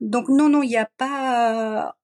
Donc 0.00 0.28
non, 0.28 0.48
non, 0.48 0.62
il 0.62 0.68
n'y 0.68 0.76
a 0.76 0.90
pas 0.96 1.96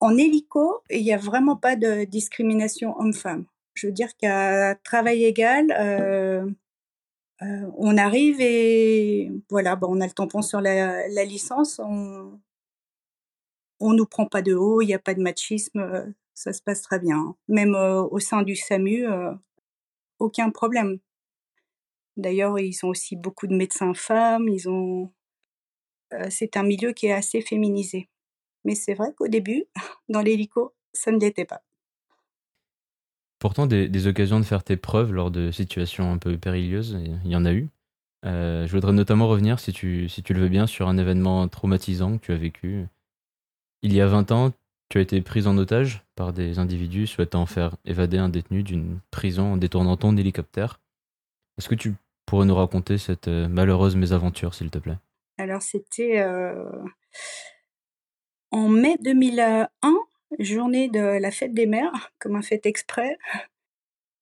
en 0.00 0.16
hélico, 0.16 0.82
il 0.90 1.02
n'y 1.02 1.12
a 1.12 1.18
vraiment 1.18 1.56
pas 1.56 1.76
de 1.76 2.04
discrimination 2.04 2.98
homme-femme. 2.98 3.46
Je 3.74 3.86
veux 3.86 3.92
dire 3.92 4.16
qu'à 4.16 4.74
travail 4.76 5.24
égal, 5.24 5.74
euh, 5.78 6.46
euh, 7.42 7.70
on 7.76 7.96
arrive 7.98 8.40
et 8.40 9.30
voilà, 9.50 9.76
bon, 9.76 9.88
on 9.90 10.00
a 10.00 10.06
le 10.06 10.12
tampon 10.12 10.42
sur 10.42 10.60
la, 10.60 11.24
licence, 11.24 11.80
on 11.80 12.40
on 13.80 13.92
nous 13.92 14.06
prend 14.06 14.26
pas 14.26 14.42
de 14.42 14.54
haut, 14.54 14.80
il 14.82 14.86
n'y 14.86 14.94
a 14.94 14.98
pas 14.98 15.14
de 15.14 15.20
machisme, 15.20 15.78
euh, 15.80 16.06
ça 16.34 16.52
se 16.52 16.62
passe 16.62 16.82
très 16.82 16.98
bien. 16.98 17.36
Même 17.48 17.74
au 17.74 18.18
sein 18.20 18.42
du 18.42 18.56
SAMU, 18.56 19.06
aucun 20.18 20.50
problème. 20.50 20.98
D'ailleurs, 22.16 22.58
ils 22.58 22.78
ont 22.84 22.88
aussi 22.88 23.16
beaucoup 23.16 23.46
de 23.46 23.56
médecins 23.56 23.94
femmes, 23.94 24.48
ils 24.48 24.68
ont 24.68 25.12
c'est 26.30 26.56
un 26.56 26.62
milieu 26.62 26.92
qui 26.92 27.06
est 27.06 27.12
assez 27.12 27.40
féminisé. 27.40 28.08
Mais 28.64 28.74
c'est 28.74 28.94
vrai 28.94 29.12
qu'au 29.16 29.28
début, 29.28 29.64
dans 30.08 30.22
l'hélico, 30.22 30.74
ça 30.92 31.10
ne 31.10 31.18
l'était 31.18 31.44
pas. 31.44 31.62
Pourtant, 33.38 33.66
des, 33.66 34.06
occasions 34.06 34.40
de 34.40 34.44
faire 34.44 34.64
tes 34.64 34.78
preuves 34.78 35.12
lors 35.12 35.30
de 35.30 35.50
situations 35.50 36.10
un 36.10 36.18
peu 36.18 36.38
périlleuses, 36.38 36.98
il 37.24 37.30
y 37.30 37.36
en 37.36 37.44
a 37.44 37.52
eu. 37.52 37.68
Euh, 38.24 38.66
je 38.66 38.72
voudrais 38.72 38.94
notamment 38.94 39.28
revenir, 39.28 39.60
si 39.60 39.72
tu, 39.72 40.08
si 40.08 40.22
tu 40.22 40.32
le 40.32 40.40
veux 40.40 40.48
bien, 40.48 40.66
sur 40.66 40.88
un 40.88 40.96
événement 40.96 41.46
traumatisant 41.48 42.16
que 42.16 42.24
tu 42.24 42.32
as 42.32 42.36
vécu. 42.36 42.86
Il 43.82 43.92
y 43.92 44.00
a 44.00 44.06
20 44.06 44.32
ans, 44.32 44.52
tu 44.88 44.96
as 44.96 45.02
été 45.02 45.20
prise 45.20 45.46
en 45.46 45.58
otage 45.58 46.04
par 46.14 46.32
des 46.32 46.58
individus 46.58 47.06
souhaitant 47.06 47.44
faire 47.44 47.76
évader 47.84 48.16
un 48.16 48.30
détenu 48.30 48.62
d'une 48.62 49.00
prison 49.10 49.52
en 49.52 49.56
détournant 49.58 49.98
ton 49.98 50.16
hélicoptère. 50.16 50.80
Est-ce 51.58 51.68
que 51.68 51.74
tu 51.74 51.94
pourrais 52.24 52.46
nous 52.46 52.54
raconter 52.54 52.96
cette 52.96 53.28
euh, 53.28 53.46
malheureuse 53.46 53.94
mésaventure, 53.94 54.54
s'il 54.54 54.70
te 54.70 54.78
plaît? 54.78 54.96
Alors, 55.38 55.62
c'était 55.62 56.24
en 58.50 58.68
mai 58.68 58.96
2001, 59.00 59.68
journée 60.38 60.88
de 60.88 61.00
la 61.00 61.30
fête 61.30 61.54
des 61.54 61.66
mères, 61.66 62.12
comme 62.18 62.36
un 62.36 62.42
fait 62.42 62.66
exprès. 62.66 63.18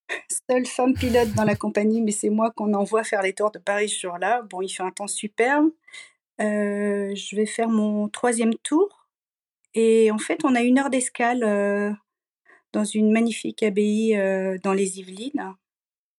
Seule 0.49 0.65
femme 0.65 0.93
pilote 0.93 1.33
dans 1.33 1.43
la 1.43 1.55
compagnie, 1.55 2.01
mais 2.01 2.11
c'est 2.11 2.29
moi 2.29 2.51
qu'on 2.51 2.73
envoie 2.73 3.03
faire 3.03 3.21
les 3.21 3.33
tours 3.33 3.51
de 3.51 3.59
Paris 3.59 3.89
ce 3.89 4.07
jour-là. 4.07 4.41
Bon, 4.49 4.61
il 4.61 4.69
fait 4.69 4.83
un 4.83 4.91
temps 4.91 5.07
superbe. 5.07 5.69
Je 6.39 7.35
vais 7.35 7.45
faire 7.45 7.69
mon 7.69 8.09
troisième 8.09 8.55
tour. 8.55 9.07
Et 9.75 10.11
en 10.11 10.17
fait, 10.17 10.43
on 10.43 10.55
a 10.55 10.61
une 10.61 10.79
heure 10.79 10.89
d'escale 10.89 11.95
dans 12.73 12.83
une 12.83 13.11
magnifique 13.11 13.63
abbaye 13.63 14.17
dans 14.63 14.73
les 14.73 14.99
Yvelines. 14.99 15.55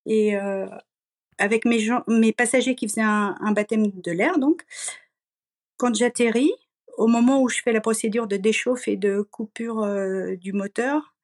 Et 0.07 0.37
avec 1.38 1.64
mes, 1.64 1.88
mes 2.09 2.33
passagers 2.33 2.75
qui 2.75 2.88
faisaient 2.88 3.03
un, 3.03 3.37
un 3.40 3.53
baptême 3.53 3.90
de 3.90 4.12
l'air, 4.12 4.38
donc, 4.38 4.64
quand 5.77 5.94
j'atterris, 5.94 6.53
au 6.97 7.07
moment 7.07 7.40
où 7.42 7.49
je 7.49 7.61
fais 7.62 7.73
la 7.73 7.81
procédure 7.81 8.27
de 8.27 8.37
déchauffe 8.37 8.88
et 8.88 8.97
de 8.97 9.23
coupure 9.23 9.83
euh, 9.83 10.37
du 10.37 10.53
moteur, 10.53 11.14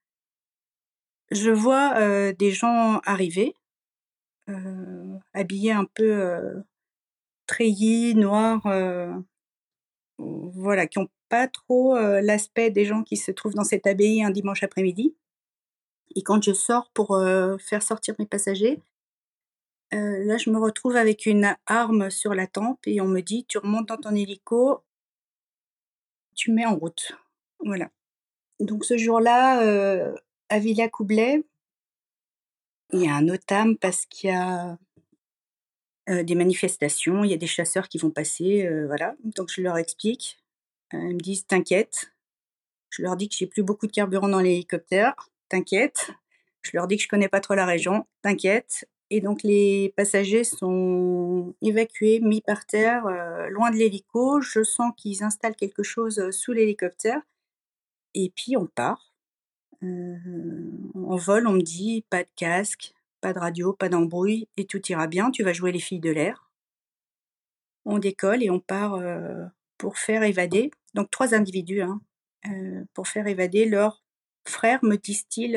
je 1.31 1.51
vois 1.51 1.95
euh, 1.99 2.33
des 2.33 2.51
gens 2.51 3.01
arriver, 3.05 3.55
euh, 4.49 5.17
habillés 5.33 5.73
un 5.73 5.85
peu 5.85 6.63
treillis, 7.47 8.15
noirs, 8.15 8.63
voilà, 10.19 10.87
qui 10.87 10.99
n'ont 10.99 11.09
pas 11.29 11.47
trop 11.47 11.97
l'aspect 11.97 12.71
des 12.71 12.85
gens 12.85 13.03
qui 13.03 13.17
se 13.17 13.31
trouvent 13.31 13.55
dans 13.55 13.65
cette 13.65 13.87
abbaye 13.87 14.23
un 14.23 14.31
dimanche 14.31 14.63
après-midi. 14.63 15.15
Et 16.17 16.23
quand 16.23 16.43
je 16.43 16.53
sors 16.53 16.91
pour 16.91 17.17
faire 17.61 17.83
sortir 17.83 18.15
mes 18.19 18.27
passagers, 18.27 18.81
là, 19.93 20.37
je 20.37 20.51
me 20.51 20.59
retrouve 20.59 20.97
avec 20.97 21.27
une 21.27 21.57
arme 21.67 22.11
sur 22.11 22.35
la 22.35 22.47
tempe 22.47 22.81
et 22.87 23.01
on 23.01 23.09
me 23.09 23.21
dit, 23.21 23.45
tu 23.47 23.59
remontes 23.59 23.89
dans 23.89 23.97
ton 23.97 24.15
hélico 24.15 24.85
tu 26.41 26.53
mets 26.53 26.65
en 26.65 26.75
route. 26.75 27.13
Voilà. 27.59 27.91
Donc 28.61 28.85
ce 28.87 28.97
jour-là, 28.97 29.63
euh, 29.63 30.15
à 30.49 30.59
Villa-Coublet, 30.59 31.45
il 32.93 33.03
y 33.03 33.09
a 33.09 33.15
un 33.15 33.29
OTAM 33.29 33.77
parce 33.77 34.07
qu'il 34.07 34.31
y 34.31 34.33
a 34.33 34.79
euh, 36.09 36.23
des 36.23 36.35
manifestations, 36.35 37.25
il 37.25 37.31
y 37.31 37.35
a 37.35 37.37
des 37.37 37.47
chasseurs 37.47 37.91
qui 37.91 37.99
vont 37.99 38.11
passer, 38.11 38.67
euh, 38.67 38.87
voilà. 38.87 39.17
Donc 39.23 39.51
je 39.51 39.61
leur 39.61 39.77
explique. 39.77 40.39
ils 40.95 41.15
me 41.15 41.21
disent 41.21 41.47
T'inquiète. 41.47 42.11
Je 42.89 43.03
leur 43.03 43.17
dis 43.17 43.29
que 43.29 43.37
j'ai 43.37 43.47
plus 43.47 43.63
beaucoup 43.63 43.87
de 43.87 43.93
carburant 43.93 44.29
dans 44.29 44.41
l'hélicoptère. 44.41 45.15
T'inquiète. 45.51 46.11
Je 46.63 46.71
leur 46.75 46.87
dis 46.87 46.97
que 46.97 47.03
je 47.03 47.09
connais 47.09 47.29
pas 47.29 47.41
trop 47.41 47.55
la 47.55 47.67
région. 47.67 48.07
T'inquiète. 48.23 48.89
Et 49.11 49.21
donc 49.21 49.43
les 49.43 49.93
passagers 49.97 50.45
sont 50.45 51.55
évacués, 51.63 52.21
mis 52.21 52.41
par 52.41 52.65
terre, 52.65 53.07
euh, 53.07 53.49
loin 53.49 53.73
de 53.73 53.77
l'hélico. 53.77 54.41
Je 54.41 54.63
sens 54.63 54.93
qu'ils 54.97 55.25
installent 55.25 55.57
quelque 55.57 55.83
chose 55.83 56.21
euh, 56.21 56.31
sous 56.31 56.53
l'hélicoptère. 56.53 57.21
Et 58.15 58.33
puis 58.35 58.57
on 58.57 58.67
part. 58.67 59.13
Euh, 59.83 60.17
en 60.95 61.17
vol, 61.17 61.49
on 61.49 61.53
me 61.55 61.63
dit 61.63 62.05
pas 62.09 62.23
de 62.23 62.29
casque, 62.37 62.93
pas 63.21 63.33
de 63.33 63.39
radio, 63.39 63.73
pas 63.73 63.89
d'embrouille, 63.89 64.47
et 64.57 64.67
tout 64.67 64.81
ira 64.91 65.07
bien, 65.07 65.31
tu 65.31 65.43
vas 65.43 65.53
jouer 65.53 65.73
les 65.73 65.81
filles 65.81 66.01
de 66.01 66.11
l'air. 66.11 66.51
On 67.85 67.99
décolle 67.99 68.43
et 68.43 68.51
on 68.51 68.61
part 68.61 69.01
pour 69.79 69.97
faire 69.97 70.23
évader, 70.23 70.71
donc 70.95 71.11
trois 71.11 71.35
individus, 71.35 71.81
hein, 71.81 72.01
pour 72.93 73.09
faire 73.09 73.27
évader 73.27 73.65
leur 73.65 74.05
frère, 74.47 74.85
me 74.85 74.97
disent-ils, 74.97 75.53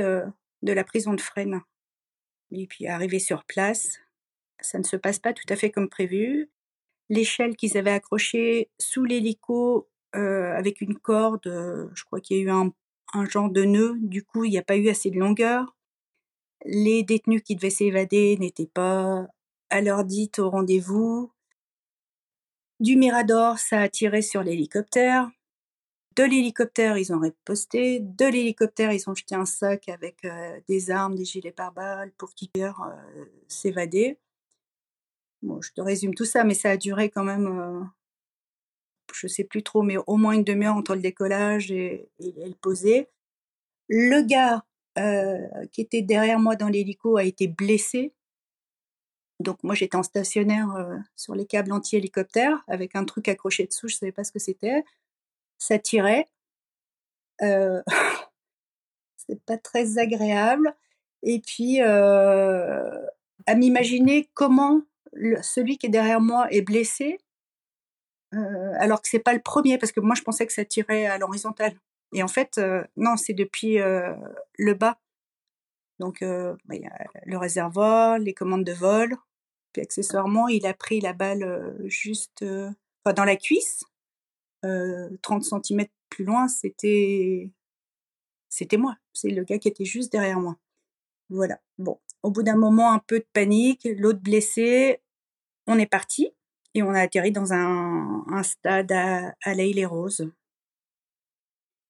de 0.61 0.73
la 0.73 0.83
prison 0.85 1.13
de 1.13 1.21
Fresnes. 1.21 1.61
Et 2.53 2.67
puis 2.67 2.87
arrivé 2.87 3.19
sur 3.19 3.43
place, 3.45 3.99
ça 4.59 4.77
ne 4.77 4.83
se 4.83 4.95
passe 4.95 5.19
pas 5.19 5.33
tout 5.33 5.45
à 5.49 5.55
fait 5.55 5.71
comme 5.71 5.89
prévu. 5.89 6.49
L'échelle 7.09 7.55
qu'ils 7.55 7.77
avaient 7.77 7.91
accrochée 7.91 8.69
sous 8.79 9.03
l'hélico 9.03 9.89
euh, 10.15 10.55
avec 10.55 10.81
une 10.81 10.97
corde, 10.97 11.47
euh, 11.47 11.89
je 11.95 12.03
crois 12.03 12.21
qu'il 12.21 12.37
y 12.37 12.39
a 12.39 12.43
eu 12.43 12.49
un, 12.51 12.71
un, 13.13 13.25
genre 13.25 13.49
de 13.49 13.63
nœud, 13.63 13.95
du 13.99 14.23
coup 14.23 14.45
il 14.45 14.51
n'y 14.51 14.59
a 14.59 14.63
pas 14.63 14.77
eu 14.77 14.89
assez 14.89 15.09
de 15.09 15.19
longueur. 15.19 15.75
Les 16.65 17.03
détenus 17.03 17.41
qui 17.43 17.55
devaient 17.55 17.71
s'évader 17.71 18.37
n'étaient 18.37 18.67
pas 18.67 19.27
à 19.69 19.81
l'heure 19.81 20.05
dite 20.05 20.39
au 20.39 20.49
rendez-vous. 20.49 21.31
Du 22.79 22.95
Mirador, 22.95 23.57
ça 23.57 23.81
a 23.81 23.89
tiré 23.89 24.21
sur 24.21 24.43
l'hélicoptère. 24.43 25.29
De 26.15 26.23
l'hélicoptère, 26.23 26.97
ils 26.97 27.13
ont 27.13 27.19
riposté. 27.19 27.99
De 27.99 28.25
l'hélicoptère, 28.25 28.91
ils 28.91 29.09
ont 29.09 29.15
jeté 29.15 29.35
un 29.35 29.45
sac 29.45 29.89
avec 29.89 30.25
euh, 30.25 30.59
des 30.67 30.91
armes, 30.91 31.15
des 31.15 31.25
gilets 31.25 31.51
pare-balles 31.51 32.11
pour 32.17 32.33
qu'ils 32.35 32.49
puissent 32.49 32.65
euh, 32.65 33.25
s'évader. 33.47 34.19
Bon, 35.41 35.61
je 35.61 35.71
te 35.73 35.81
résume 35.81 36.13
tout 36.13 36.25
ça, 36.25 36.43
mais 36.43 36.53
ça 36.53 36.71
a 36.71 36.77
duré 36.77 37.09
quand 37.09 37.23
même, 37.23 37.47
euh, 37.47 37.83
je 39.13 39.27
sais 39.27 39.43
plus 39.43 39.63
trop, 39.63 39.81
mais 39.81 39.97
au 40.07 40.17
moins 40.17 40.33
une 40.33 40.43
demi-heure 40.43 40.75
entre 40.75 40.95
le 40.95 41.01
décollage 41.01 41.71
et, 41.71 42.09
le 42.19 42.55
poser. 42.55 43.09
Le 43.87 44.21
gars 44.21 44.63
qui 45.71 45.81
était 45.81 46.03
derrière 46.03 46.39
moi 46.39 46.55
dans 46.55 46.69
l'hélico 46.69 47.17
a 47.17 47.23
été 47.23 47.47
blessé. 47.47 48.13
Donc 49.39 49.57
moi 49.63 49.73
j'étais 49.73 49.97
en 49.97 50.03
stationnaire 50.03 50.67
sur 51.15 51.33
les 51.33 51.47
câbles 51.47 51.71
anti-hélicoptère 51.71 52.63
avec 52.67 52.95
un 52.95 53.03
truc 53.03 53.27
accroché 53.27 53.65
dessous, 53.65 53.87
je 53.87 53.95
savais 53.95 54.11
pas 54.11 54.23
ce 54.23 54.31
que 54.31 54.37
c'était. 54.37 54.83
Ça 55.63 55.79
tirait. 55.79 56.27
Euh, 57.41 57.81
c'est 59.15 59.41
pas 59.45 59.57
très 59.57 59.97
agréable. 59.97 60.75
Et 61.21 61.39
puis 61.39 61.79
à 61.79 63.55
m'imaginer 63.55 64.29
comment 64.33 64.81
celui 65.41 65.77
qui 65.77 65.85
est 65.85 65.89
derrière 65.89 66.19
moi 66.19 66.51
est 66.51 66.61
blessé, 66.61 67.17
alors 68.33 69.01
que 69.01 69.07
c'est 69.07 69.19
pas 69.19 69.33
le 69.33 69.41
premier, 69.41 69.77
parce 69.77 69.93
que 69.93 70.01
moi 70.01 70.15
je 70.15 70.21
pensais 70.23 70.45
que 70.45 70.51
ça 70.51 70.65
tirait 70.65 71.05
à 71.05 71.17
l'horizontale. 71.17 71.73
Et 72.13 72.23
en 72.23 72.27
fait, 72.27 72.59
non, 72.97 73.15
c'est 73.15 73.33
depuis 73.33 73.77
le 73.77 74.73
bas. 74.73 74.99
Donc, 75.99 76.19
bah, 76.21 76.75
y 76.75 76.85
a 76.85 77.05
le 77.25 77.37
réservoir, 77.37 78.19
les 78.19 78.33
commandes 78.33 78.65
de 78.65 78.73
vol. 78.73 79.15
Puis 79.71 79.81
accessoirement, 79.81 80.49
il 80.49 80.65
a 80.65 80.73
pris 80.73 80.99
la 80.99 81.13
balle 81.13 81.73
juste 81.85 82.43
dans 82.43 83.23
la 83.23 83.37
cuisse. 83.37 83.85
30 85.21 85.43
cm 85.43 85.85
plus 86.09 86.25
loin, 86.25 86.47
c'était 86.47 87.51
c'était 88.49 88.77
moi. 88.77 88.97
C'est 89.13 89.29
le 89.29 89.43
gars 89.43 89.57
qui 89.57 89.67
était 89.67 89.85
juste 89.85 90.11
derrière 90.11 90.39
moi. 90.39 90.57
Voilà. 91.29 91.59
Bon, 91.77 91.99
au 92.21 92.31
bout 92.31 92.43
d'un 92.43 92.55
moment, 92.55 92.93
un 92.93 92.99
peu 92.99 93.19
de 93.19 93.27
panique, 93.33 93.87
l'autre 93.97 94.19
blessé, 94.19 95.01
on 95.67 95.79
est 95.79 95.87
parti 95.87 96.31
et 96.75 96.83
on 96.83 96.91
a 96.91 97.01
atterri 97.01 97.31
dans 97.31 97.53
un, 97.53 98.43
stade 98.43 98.91
à, 98.91 99.33
à 99.43 99.53
les 99.53 99.85
roses 99.85 100.31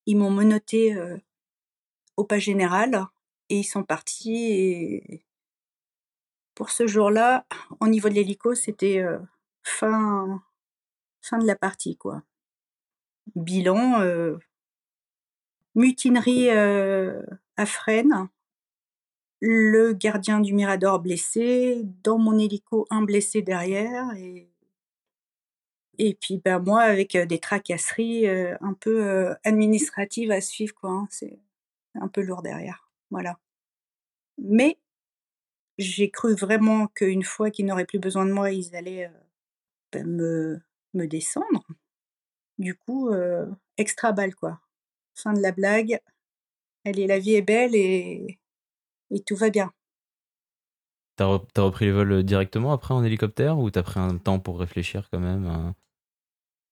Ils 0.06 0.18
m'ont 0.18 0.32
menotté 0.32 0.96
au 2.18 2.24
pas 2.24 2.40
général 2.40 3.08
et 3.50 3.60
ils 3.60 3.64
sont 3.64 3.84
partis. 3.84 4.52
Et 4.52 5.26
pour 6.56 6.70
ce 6.70 6.88
jour-là, 6.88 7.46
au 7.82 7.88
niveau 7.88 8.10
de 8.10 8.14
l'hélico, 8.14 8.56
c'était 8.56 9.04
fin, 9.64 10.42
fin 11.22 11.40
de 11.40 11.48
la 11.48 11.56
partie, 11.56 11.98
quoi. 11.98 12.24
Bilan, 13.36 14.38
mutinerie 15.76 16.50
à 16.50 17.66
Fresnes, 17.66 18.30
le 19.40 19.94
gardien 19.94 20.40
du 20.40 20.54
Mirador 20.54 21.00
blessé, 21.00 21.82
dans 22.04 22.18
mon 22.18 22.38
hélico 22.38 22.86
un 22.90 23.02
blessé 23.02 23.42
derrière 23.42 24.12
et 26.00 26.16
puis 26.16 26.42
ben 26.44 26.60
moi 26.60 26.82
avec 26.82 27.16
des 27.18 27.40
tracasseries 27.40 28.28
un 28.28 28.74
peu 28.80 29.36
administratives 29.44 30.32
à 30.32 30.42
suivre 30.42 30.74
quoi. 30.74 30.92
Hein. 30.92 31.08
C'est 31.12 31.40
un 31.96 32.08
peu 32.08 32.22
lourd 32.22 32.42
derrière. 32.42 32.90
Voilà. 33.12 33.38
Mais 34.38 34.80
j'ai 35.78 36.10
cru 36.10 36.36
vraiment 36.36 36.88
qu'une 36.88 37.24
fois 37.24 37.52
qu'ils 37.52 37.66
n'auraient 37.66 37.86
plus 37.86 38.00
besoin 38.00 38.26
de 38.26 38.32
moi, 38.32 38.52
ils 38.52 38.76
allaient 38.76 39.12
ben, 39.92 40.08
me, 40.08 40.62
me 40.94 41.08
descendre. 41.08 41.66
Du 42.58 42.76
coup, 42.76 43.12
extra 43.78 44.12
balle 44.12 44.36
quoi. 44.36 44.60
Fin 45.16 45.34
de 45.34 45.42
la 45.42 45.52
blague. 45.52 46.00
Allez, 46.86 47.08
la 47.08 47.20
vie 47.20 47.36
est 47.36 47.42
belle 47.42 47.76
et, 47.76 48.40
et 49.12 49.24
tout 49.24 49.36
va 49.36 49.50
bien. 49.50 49.72
T'as, 51.16 51.26
repris 51.58 51.86
les 51.86 51.92
vols 51.92 52.24
directement 52.24 52.74
après 52.74 52.94
en 52.94 53.04
hélicoptère 53.04 53.60
ou 53.60 53.70
t'as 53.70 53.84
pris 53.84 54.00
un 54.00 54.18
temps 54.18 54.40
pour 54.40 54.60
réfléchir 54.60 55.08
quand 55.12 55.20
même 55.20 55.46
hein? 55.46 55.76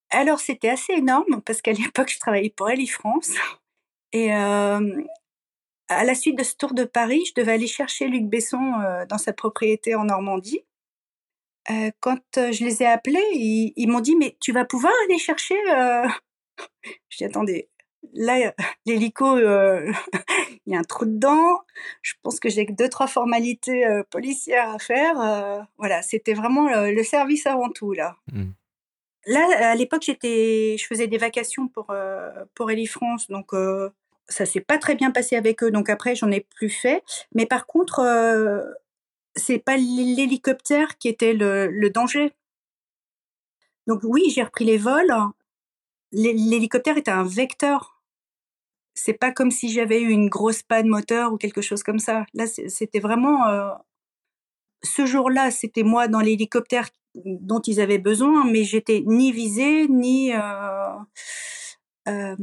Alors 0.09 0.39
c'était 0.39 0.69
assez 0.69 0.93
énorme 0.93 1.41
parce 1.45 1.61
qu'à 1.61 1.71
l'époque 1.73 2.09
je 2.09 2.19
travaillais 2.19 2.49
pour 2.49 2.69
Eli 2.69 2.87
France 2.87 3.29
et 4.13 4.31
à 5.91 6.05
la 6.05 6.15
suite 6.15 6.37
de 6.37 6.43
ce 6.43 6.55
tour 6.55 6.73
de 6.73 6.85
Paris, 6.85 7.23
je 7.27 7.33
devais 7.35 7.53
aller 7.53 7.67
chercher 7.67 8.07
Luc 8.07 8.25
Besson 8.25 8.79
euh, 8.81 9.05
dans 9.05 9.17
sa 9.17 9.33
propriété 9.33 9.93
en 9.95 10.05
Normandie. 10.05 10.61
Euh, 11.69 11.91
quand 11.99 12.37
euh, 12.37 12.51
je 12.51 12.63
les 12.63 12.81
ai 12.81 12.87
appelés, 12.87 13.23
ils, 13.33 13.87
m'ont 13.87 13.99
dit 13.99 14.15
mais 14.15 14.35
tu 14.39 14.51
vas 14.51 14.65
pouvoir 14.65 14.93
aller 15.05 15.19
chercher. 15.19 15.55
je 17.09 17.17
dis 17.17 17.25
attendez, 17.25 17.69
là 18.13 18.53
l'hélico, 18.85 19.37
il 19.37 19.93
y 20.65 20.75
a 20.75 20.79
un 20.79 20.83
trou 20.83 21.05
dedans. 21.05 21.61
Je 22.01 22.13
pense 22.23 22.39
que 22.39 22.49
j'ai 22.49 22.65
que 22.65 22.73
deux 22.73 22.89
trois 22.89 23.07
formalités 23.07 23.85
policières 24.09 24.69
à 24.69 24.79
faire. 24.79 25.67
voilà, 25.77 26.01
c'était 26.01 26.33
vraiment 26.33 26.67
le, 26.69 27.03
service 27.03 27.45
avant 27.45 27.69
tout 27.69 27.93
là. 27.93 28.17
Mmh. 28.31 28.51
Là, 29.27 29.69
à 29.69 29.75
l'époque, 29.75 30.01
j'étais, 30.03 30.77
je 30.79 30.87
faisais 30.87 31.05
des 31.05 31.19
vacations 31.19 31.67
pour 31.67 31.93
pour 32.55 32.71
Eli 32.71 32.87
France, 32.87 33.27
donc 33.29 33.53
ça 34.31 34.45
s'est 34.45 34.61
pas 34.61 34.77
très 34.77 34.95
bien 34.95 35.11
passé 35.11 35.35
avec 35.35 35.63
eux, 35.63 35.71
donc 35.71 35.89
après 35.89 36.15
j'en 36.15 36.31
ai 36.31 36.41
plus 36.41 36.69
fait. 36.69 37.03
Mais 37.35 37.45
par 37.45 37.67
contre, 37.67 37.99
euh, 37.99 38.63
c'est 39.35 39.59
pas 39.59 39.77
l'hélicoptère 39.77 40.97
qui 40.97 41.07
était 41.07 41.33
le, 41.33 41.89
danger. 41.89 42.33
Donc 43.87 44.01
oui, 44.03 44.29
j'ai 44.29 44.43
repris 44.43 44.65
les 44.65 44.77
vols. 44.77 45.13
L'hélicoptère 46.11 46.97
était 46.97 47.11
un 47.11 47.23
vecteur. 47.23 48.01
C'est 48.93 49.13
pas 49.13 49.31
comme 49.31 49.51
si 49.51 49.69
j'avais 49.69 50.01
eu 50.01 50.09
une 50.09 50.29
grosse 50.29 50.63
panne 50.63 50.87
moteur 50.87 51.31
ou 51.31 51.37
quelque 51.37 51.61
chose 51.61 51.81
comme 51.81 51.99
ça. 51.99 52.25
Là, 52.33 52.45
c'était 52.45 52.99
vraiment 52.99 53.47
euh, 53.47 53.71
ce 54.83 55.05
jour-là, 55.05 55.49
c'était 55.49 55.83
moi 55.83 56.07
dans 56.07 56.19
l'hélicoptère 56.19 56.89
dont 57.15 57.61
ils 57.61 57.79
avaient 57.79 57.97
besoin, 57.97 58.45
mais 58.45 58.63
j'étais 58.63 59.03
ni 59.05 59.31
visée 59.31 59.87
ni 59.87 60.33
euh, 60.33 62.35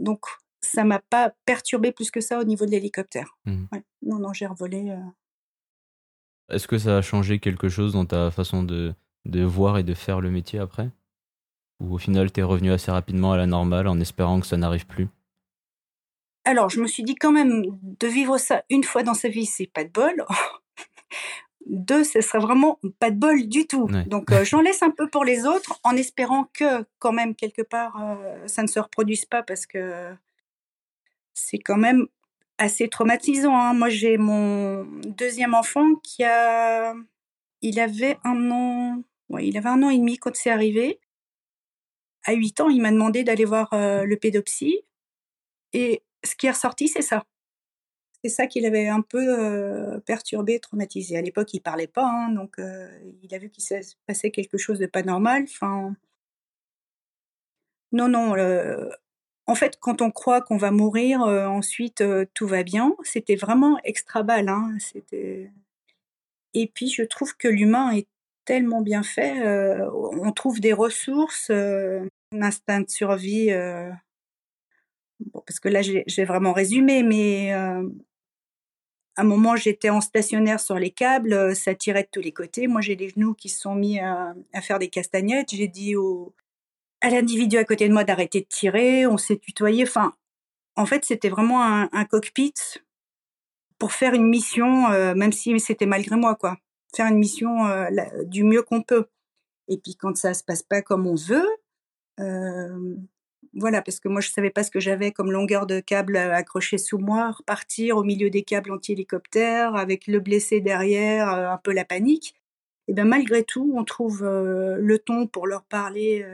donc 0.00 0.26
ça 0.60 0.84
m'a 0.84 0.98
pas 0.98 1.32
perturbé 1.44 1.92
plus 1.92 2.10
que 2.10 2.20
ça 2.20 2.40
au 2.40 2.44
niveau 2.44 2.66
de 2.66 2.72
l'hélicoptère. 2.72 3.38
Mmh. 3.44 3.66
Non, 4.02 4.18
non, 4.18 4.32
j'ai 4.32 4.46
revolé. 4.46 4.96
Est-ce 6.50 6.66
que 6.66 6.78
ça 6.78 6.98
a 6.98 7.02
changé 7.02 7.38
quelque 7.38 7.68
chose 7.68 7.92
dans 7.92 8.06
ta 8.06 8.30
façon 8.30 8.62
de, 8.62 8.94
de 9.26 9.42
voir 9.42 9.78
et 9.78 9.82
de 9.82 9.94
faire 9.94 10.20
le 10.20 10.30
métier 10.30 10.58
après? 10.58 10.90
Ou 11.80 11.94
au 11.94 11.98
final, 11.98 12.32
tu 12.32 12.40
es 12.40 12.42
revenu 12.42 12.72
assez 12.72 12.90
rapidement 12.90 13.32
à 13.32 13.36
la 13.36 13.46
normale 13.46 13.86
en 13.86 14.00
espérant 14.00 14.40
que 14.40 14.46
ça 14.46 14.56
n'arrive 14.56 14.86
plus? 14.86 15.08
Alors, 16.44 16.70
je 16.70 16.80
me 16.80 16.86
suis 16.86 17.02
dit 17.02 17.14
quand 17.14 17.30
même, 17.30 17.62
de 17.82 18.06
vivre 18.06 18.38
ça 18.38 18.64
une 18.70 18.82
fois 18.82 19.02
dans 19.02 19.14
sa 19.14 19.28
vie, 19.28 19.46
c'est 19.46 19.70
pas 19.70 19.84
de 19.84 19.90
bol. 19.90 20.24
Deux, 21.66 22.02
ce 22.02 22.22
serait 22.22 22.38
vraiment 22.38 22.80
pas 22.98 23.10
de 23.10 23.18
bol 23.18 23.46
du 23.46 23.66
tout. 23.66 23.86
Donc, 24.06 24.32
euh, 24.32 24.44
j'en 24.44 24.60
laisse 24.62 24.82
un 24.82 24.90
peu 24.90 25.08
pour 25.10 25.24
les 25.24 25.44
autres 25.44 25.78
en 25.84 25.94
espérant 25.94 26.48
que, 26.54 26.86
quand 26.98 27.12
même, 27.12 27.34
quelque 27.34 27.60
part, 27.60 28.02
euh, 28.02 28.46
ça 28.46 28.62
ne 28.62 28.68
se 28.68 28.80
reproduise 28.80 29.26
pas 29.26 29.42
parce 29.42 29.66
que 29.66 30.14
c'est 31.34 31.58
quand 31.58 31.76
même 31.76 32.06
assez 32.58 32.88
traumatisant. 32.88 33.56
Hein. 33.56 33.74
Moi, 33.74 33.88
j'ai 33.88 34.18
mon 34.18 34.84
deuxième 35.06 35.54
enfant 35.54 35.94
qui 36.02 36.24
a, 36.24 36.94
il 37.62 37.80
avait 37.80 38.18
un 38.24 38.50
an, 38.50 39.02
il 39.40 39.56
avait 39.56 39.68
un 39.68 39.82
an 39.82 39.90
et 39.90 39.98
demi 39.98 40.18
quand 40.18 40.34
c'est 40.34 40.50
arrivé. 40.50 41.00
À 42.24 42.32
8 42.32 42.60
ans, 42.60 42.68
il 42.68 42.82
m'a 42.82 42.90
demandé 42.90 43.24
d'aller 43.24 43.44
voir 43.44 43.72
euh, 43.72 44.04
le 44.04 44.16
pédopsie. 44.16 44.82
Et 45.72 46.02
ce 46.24 46.34
qui 46.34 46.46
est 46.46 46.50
ressorti, 46.50 46.88
c'est 46.88 47.02
ça. 47.02 47.24
C'est 48.24 48.30
ça 48.30 48.46
qui 48.48 48.60
l'avait 48.60 48.88
un 48.88 49.00
peu 49.00 49.24
euh, 49.38 50.00
perturbé, 50.00 50.58
traumatisé. 50.58 51.16
À 51.16 51.22
l'époque, 51.22 51.54
il 51.54 51.60
parlait 51.60 51.86
pas, 51.86 52.04
hein, 52.04 52.30
donc 52.30 52.58
euh, 52.58 52.90
il 53.22 53.32
a 53.32 53.38
vu 53.38 53.48
qu'il 53.48 53.62
se 53.62 53.94
passait 54.06 54.32
quelque 54.32 54.58
chose 54.58 54.80
de 54.80 54.86
pas 54.86 55.04
normal. 55.04 55.44
Enfin, 55.44 55.94
non, 57.92 58.08
non, 58.08 58.34
en 59.48 59.54
fait, 59.54 59.78
quand 59.80 60.02
on 60.02 60.10
croit 60.10 60.42
qu'on 60.42 60.58
va 60.58 60.70
mourir, 60.70 61.22
euh, 61.22 61.46
ensuite 61.46 62.02
euh, 62.02 62.26
tout 62.34 62.46
va 62.46 62.62
bien, 62.62 62.94
c'était 63.02 63.34
vraiment 63.34 63.78
extra 63.82 64.22
balle. 64.22 64.50
Hein. 64.50 64.76
Et 66.52 66.66
puis, 66.66 66.88
je 66.90 67.02
trouve 67.02 67.34
que 67.34 67.48
l'humain 67.48 67.92
est 67.92 68.06
tellement 68.44 68.82
bien 68.82 69.02
fait. 69.02 69.40
Euh, 69.40 69.90
on 69.92 70.32
trouve 70.32 70.60
des 70.60 70.74
ressources, 70.74 71.50
un 71.50 72.08
instinct 72.32 72.82
de 72.82 72.90
survie. 72.90 73.50
parce 75.32 75.60
que 75.60 75.70
là, 75.70 75.80
j'ai, 75.82 76.24
vraiment 76.24 76.52
résumé, 76.52 77.02
mais 77.02 77.52
à 77.52 77.80
un 79.16 79.24
moment, 79.24 79.56
j'étais 79.56 79.88
en 79.88 80.02
stationnaire 80.02 80.60
sur 80.60 80.78
les 80.78 80.90
câbles, 80.90 81.56
ça 81.56 81.74
tirait 81.74 82.02
de 82.02 82.08
tous 82.12 82.20
les 82.20 82.32
côtés. 82.32 82.66
Moi, 82.66 82.82
j'ai 82.82 82.96
les 82.96 83.08
genoux 83.08 83.32
qui 83.34 83.48
se 83.48 83.60
sont 83.60 83.74
mis 83.74 83.98
à, 83.98 84.34
à 84.52 84.60
faire 84.60 84.78
des 84.78 84.88
castagnettes. 84.88 85.54
J'ai 85.54 85.68
dit 85.68 85.96
au, 85.96 86.34
à 87.00 87.10
l'individu 87.10 87.56
à 87.56 87.64
côté 87.64 87.88
de 87.88 87.92
moi 87.92 88.04
d'arrêter 88.04 88.40
de 88.40 88.46
tirer, 88.46 89.06
on 89.06 89.16
s'est 89.16 89.38
tutoyé. 89.38 89.84
Enfin, 89.84 90.14
en 90.76 90.86
fait, 90.86 91.04
c'était 91.04 91.28
vraiment 91.28 91.62
un, 91.62 92.04
cockpit 92.04 92.54
pour 93.78 93.92
faire 93.92 94.14
une 94.14 94.26
mission, 94.28 94.90
euh, 94.90 95.14
même 95.14 95.32
si 95.32 95.58
c'était 95.60 95.86
malgré 95.86 96.16
moi, 96.16 96.34
quoi. 96.34 96.56
Faire 96.94 97.06
une 97.06 97.18
mission 97.18 97.66
euh, 97.66 97.88
du 98.24 98.44
mieux 98.44 98.62
qu'on 98.62 98.82
peut. 98.82 99.06
Et 99.68 99.78
puis 99.78 99.96
quand 99.96 100.16
ça 100.16 100.34
se 100.34 100.42
passe 100.42 100.62
pas 100.62 100.82
comme 100.82 101.06
on 101.06 101.14
veut, 101.14 101.46
euh, 102.20 102.96
voilà, 103.54 103.82
parce 103.82 104.00
que 104.00 104.08
moi 104.08 104.20
je 104.20 104.30
savais 104.30 104.50
pas 104.50 104.64
ce 104.64 104.70
que 104.70 104.80
j'avais 104.80 105.12
comme 105.12 105.30
longueur 105.30 105.66
de 105.66 105.80
câble 105.80 106.16
accroché 106.16 106.78
sous 106.78 106.98
moi, 106.98 107.32
repartir 107.32 107.96
au 107.98 108.04
milieu 108.04 108.30
des 108.30 108.42
câbles 108.42 108.72
anti-hélicoptères 108.72 109.76
avec 109.76 110.06
le 110.06 110.20
blessé 110.20 110.60
derrière, 110.60 111.28
un 111.28 111.58
peu 111.58 111.72
la 111.72 111.84
panique 111.84 112.37
et 112.88 112.94
ben 112.94 113.06
malgré 113.06 113.44
tout, 113.44 113.72
on 113.76 113.84
trouve 113.84 114.24
le 114.24 114.98
ton 114.98 115.26
pour 115.26 115.46
leur 115.46 115.62
parler 115.64 116.26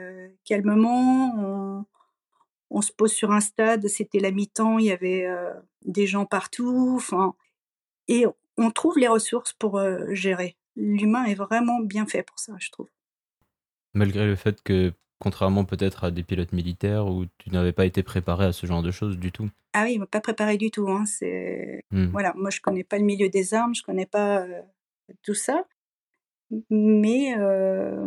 calmement. 0.44 1.84
On, 2.70 2.80
se 2.80 2.92
pose 2.92 3.12
sur 3.12 3.30
un 3.30 3.40
stade, 3.40 3.86
c'était 3.88 4.18
la 4.18 4.30
mi-temps, 4.30 4.78
il 4.78 4.86
y 4.86 4.92
avait 4.92 5.26
des 5.84 6.06
gens 6.06 6.24
partout. 6.26 6.94
Enfin, 6.96 7.34
et 8.08 8.24
on 8.56 8.70
trouve 8.70 8.98
les 8.98 9.08
ressources 9.08 9.52
pour 9.52 9.80
gérer. 10.10 10.56
l'humain 10.76 11.24
est 11.24 11.34
vraiment 11.34 11.80
bien 11.80 12.06
fait 12.06 12.22
pour 12.22 12.38
ça, 12.38 12.54
je 12.58 12.70
trouve. 12.70 12.88
Malgré 13.92 14.24
le 14.24 14.36
fait 14.36 14.62
que, 14.62 14.92
contrairement 15.18 15.64
peut-être 15.64 16.04
à 16.04 16.10
des 16.10 16.22
pilotes 16.22 16.52
militaires 16.52 17.06
où 17.06 17.26
tu 17.38 17.50
n'avais 17.50 17.72
pas 17.72 17.86
été 17.86 18.02
préparé 18.02 18.46
à 18.46 18.52
ce 18.52 18.66
genre 18.66 18.82
de 18.82 18.90
choses 18.90 19.18
du 19.18 19.30
tout. 19.30 19.50
Ah 19.72 19.84
oui, 19.84 20.00
pas 20.10 20.20
préparé 20.20 20.56
du 20.56 20.70
tout. 20.70 20.88
Hein. 20.88 21.04
C'est 21.06 21.84
Hmm. 21.94 22.06
voilà, 22.06 22.32
moi 22.36 22.50
je 22.50 22.60
connais 22.60 22.82
pas 22.82 22.98
le 22.98 23.04
milieu 23.04 23.28
des 23.28 23.54
armes, 23.54 23.74
je 23.74 23.82
connais 23.84 24.06
pas 24.06 24.40
euh, 24.40 24.62
tout 25.22 25.34
ça, 25.34 25.64
mais 26.70 27.34
euh, 27.38 28.06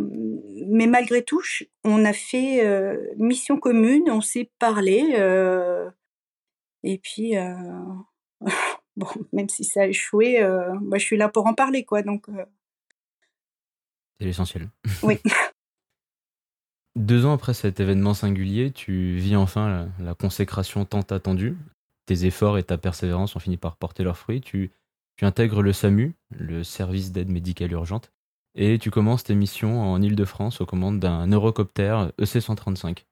mais 0.68 0.88
malgré 0.88 1.24
tout, 1.24 1.42
on 1.84 2.06
a 2.06 2.14
fait 2.14 2.66
euh, 2.66 2.98
mission 3.18 3.60
commune, 3.60 4.10
on 4.10 4.22
s'est 4.22 4.52
parlé, 4.60 5.16
euh, 5.16 5.90
et 6.84 6.98
puis 6.98 7.34
bon, 8.96 9.08
même 9.34 9.50
si 9.50 9.64
ça 9.64 9.82
a 9.82 9.88
échoué, 9.88 10.42
moi 10.82 10.98
je 10.98 11.04
suis 11.06 11.18
là 11.18 11.30
pour 11.30 11.48
en 11.48 11.54
parler, 11.54 11.84
quoi. 11.84 12.02
Donc 12.04 12.28
C'est 14.20 14.26
l'essentiel. 14.26 14.70
Oui. 15.04 15.20
Deux 16.96 17.26
ans 17.26 17.34
après 17.34 17.54
cet 17.54 17.80
événement 17.80 18.16
singulier, 18.16 18.72
tu 18.72 19.18
vis 19.18 19.36
enfin 19.36 19.70
la, 19.70 20.06
la 20.06 20.16
consécration 20.16 20.84
tant 20.84 21.02
attendue. 21.02 21.56
Tes 22.08 22.26
efforts 22.26 22.58
et 22.58 22.64
ta 22.64 22.80
persévérance 22.80 23.36
ont 23.36 23.40
fini 23.40 23.58
par 23.58 23.76
porter 23.76 24.04
leurs 24.04 24.18
fruits. 24.18 24.42
Tu, 24.42 24.72
tu 25.16 25.26
intègres 25.26 25.62
le 25.62 25.74
SAMU, 25.74 26.16
le 26.32 26.64
service 26.64 27.12
d'aide 27.12 27.30
médicale 27.30 27.72
urgente, 27.72 28.12
et 28.58 28.80
tu 28.80 28.92
commences 28.92 29.24
tes 29.24 29.36
missions 29.36 29.82
en 29.82 30.02
Ile-de-France 30.02 30.60
aux 30.60 30.66
commandes 30.66 31.00
d'un 31.00 31.28
Eurocopter 31.32 32.10
EC-135. 32.18 33.06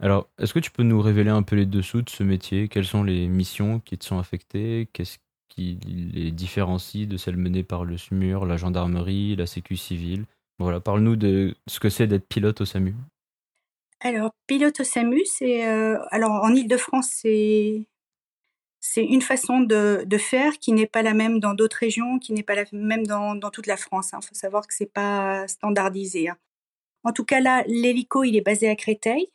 Alors, 0.00 0.28
est-ce 0.38 0.54
que 0.54 0.60
tu 0.60 0.70
peux 0.70 0.84
nous 0.84 1.00
révéler 1.00 1.30
un 1.30 1.42
peu 1.42 1.56
les 1.56 1.66
dessous 1.66 2.02
de 2.02 2.10
ce 2.10 2.22
métier? 2.22 2.68
Quelles 2.68 2.84
sont 2.84 3.02
les 3.02 3.26
missions 3.26 3.80
qui 3.80 3.98
te 3.98 4.04
sont 4.04 4.18
affectées? 4.18 4.88
Qu'est-ce 4.92 5.18
qui 5.48 5.78
les 5.84 6.30
différencie 6.30 7.08
de 7.08 7.16
celles 7.16 7.36
menées 7.36 7.64
par 7.64 7.84
le 7.84 7.96
SMUR, 7.96 8.46
la 8.46 8.56
gendarmerie, 8.56 9.34
la 9.34 9.46
sécu 9.46 9.76
civile? 9.76 10.26
Voilà, 10.60 10.78
parle-nous 10.80 11.16
de 11.16 11.56
ce 11.66 11.80
que 11.80 11.88
c'est 11.88 12.06
d'être 12.06 12.28
pilote 12.28 12.60
au 12.60 12.64
SAMU. 12.64 12.94
alors 14.00 14.30
pilote 14.46 14.78
au 14.80 14.84
SAMU, 14.84 15.20
c'est 15.24 15.66
euh, 15.66 15.98
alors 16.10 16.30
en 16.30 16.54
Île-de-France, 16.54 17.08
c'est 17.10 17.86
c'est 18.80 19.04
une 19.04 19.22
façon 19.22 19.60
de, 19.60 20.06
faire 20.18 20.58
qui 20.58 20.72
n'est 20.72 20.86
pas 20.86 21.02
la 21.02 21.14
même 21.14 21.40
dans 21.40 21.54
d'autres 21.54 21.78
régions, 21.78 22.18
qui 22.18 22.32
n'est 22.32 22.42
pas 22.42 22.54
la 22.54 22.64
même 22.72 23.06
dans, 23.06 23.38
toute 23.50 23.66
la 23.66 23.76
France. 23.76 24.10
Il 24.12 24.26
faut 24.26 24.34
savoir 24.34 24.66
que 24.66 24.74
c'est 24.74 24.92
pas 24.92 25.46
standardisé. 25.48 26.28
hein. 26.28 26.36
En 27.04 27.12
tout 27.12 27.24
cas, 27.24 27.40
là, 27.40 27.64
l'hélico, 27.66 28.24
il 28.24 28.36
est 28.36 28.40
basé 28.40 28.68
à 28.68 28.76
Créteil. 28.76 29.30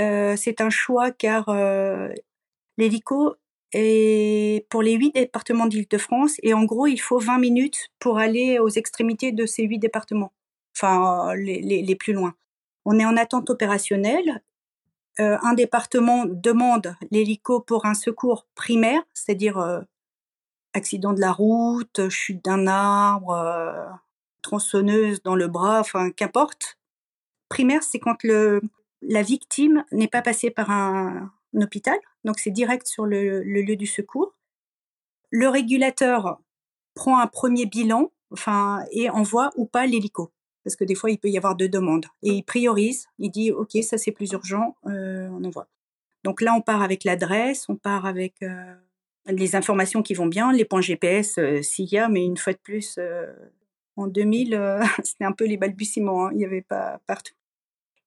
Euh, 0.00 0.36
c'est 0.36 0.60
un 0.60 0.70
choix 0.70 1.10
car 1.10 1.48
euh, 1.48 2.08
l'hélico 2.78 3.34
est 3.72 4.66
pour 4.70 4.82
les 4.82 4.92
huit 4.94 5.14
départements 5.14 5.66
d'Île-de-France 5.66 6.36
et 6.42 6.54
en 6.54 6.64
gros, 6.64 6.86
il 6.86 7.00
faut 7.00 7.18
20 7.18 7.38
minutes 7.38 7.88
pour 7.98 8.18
aller 8.18 8.58
aux 8.58 8.68
extrémités 8.68 9.32
de 9.32 9.46
ces 9.46 9.64
huit 9.64 9.78
départements, 9.78 10.32
enfin 10.76 11.34
les, 11.34 11.60
les 11.60 11.96
plus 11.96 12.12
loin. 12.12 12.34
On 12.84 12.98
est 12.98 13.04
en 13.04 13.16
attente 13.16 13.50
opérationnelle 13.50 14.42
euh, 15.18 15.36
un 15.42 15.54
département 15.54 16.24
demande 16.24 16.94
l'hélico 17.10 17.60
pour 17.60 17.84
un 17.84 17.94
secours 17.94 18.46
primaire, 18.54 19.02
c'est-à-dire 19.12 19.58
euh, 19.58 19.80
accident 20.72 21.12
de 21.12 21.20
la 21.20 21.32
route, 21.32 22.08
chute 22.08 22.44
d'un 22.44 22.66
arbre, 22.66 23.32
euh, 23.32 23.86
tronçonneuse 24.42 25.22
dans 25.22 25.34
le 25.34 25.48
bras, 25.48 25.80
enfin 25.80 26.10
qu'importe. 26.10 26.78
Primaire, 27.48 27.82
c'est 27.82 27.98
quand 27.98 28.22
le, 28.22 28.62
la 29.02 29.22
victime 29.22 29.84
n'est 29.90 30.08
pas 30.08 30.22
passée 30.22 30.50
par 30.50 30.70
un, 30.70 31.32
hôpital, 31.54 31.98
donc 32.24 32.38
c'est 32.38 32.52
direct 32.52 32.86
sur 32.86 33.06
le, 33.06 33.42
le, 33.42 33.62
lieu 33.62 33.74
du 33.74 33.86
secours. 33.86 34.34
Le 35.30 35.48
régulateur 35.48 36.38
prend 36.94 37.18
un 37.18 37.26
premier 37.26 37.66
bilan, 37.66 38.12
enfin 38.32 38.84
et 38.92 39.10
envoie 39.10 39.50
ou 39.56 39.66
pas 39.66 39.86
l'hélico 39.86 40.30
parce 40.70 40.76
que 40.76 40.84
des 40.84 40.94
fois 40.94 41.10
il 41.10 41.18
peut 41.18 41.28
y 41.28 41.36
avoir 41.36 41.56
deux 41.56 41.68
demandes. 41.68 42.06
Et 42.22 42.30
il 42.30 42.42
priorise 42.44 43.08
il 43.18 43.30
dit 43.30 43.50
ok 43.50 43.76
ça 43.82 43.98
c'est 43.98 44.12
plus 44.12 44.30
urgent 44.30 44.76
euh, 44.86 45.28
on 45.32 45.42
envoie. 45.42 45.66
Donc 46.22 46.40
là 46.40 46.54
on 46.54 46.60
part 46.60 46.82
avec 46.82 47.02
l'adresse 47.02 47.68
on 47.68 47.74
part 47.74 48.06
avec 48.06 48.34
euh, 48.42 48.74
les 49.26 49.56
informations 49.56 50.02
qui 50.02 50.14
vont 50.14 50.26
bien 50.26 50.52
les 50.52 50.64
points 50.64 50.80
GPS 50.80 51.38
euh, 51.38 51.60
s'il 51.60 51.92
y 51.92 51.98
a 51.98 52.08
mais 52.08 52.24
une 52.24 52.36
fois 52.36 52.52
de 52.52 52.58
plus 52.58 52.96
euh, 52.98 53.26
en 53.96 54.06
2000 54.06 54.80
c'était 55.02 55.24
un 55.24 55.32
peu 55.32 55.44
les 55.44 55.56
balbutiements 55.56 56.26
hein, 56.26 56.30
il 56.32 56.38
n'y 56.38 56.44
avait 56.44 56.62
pas 56.62 57.00
partout. 57.08 57.34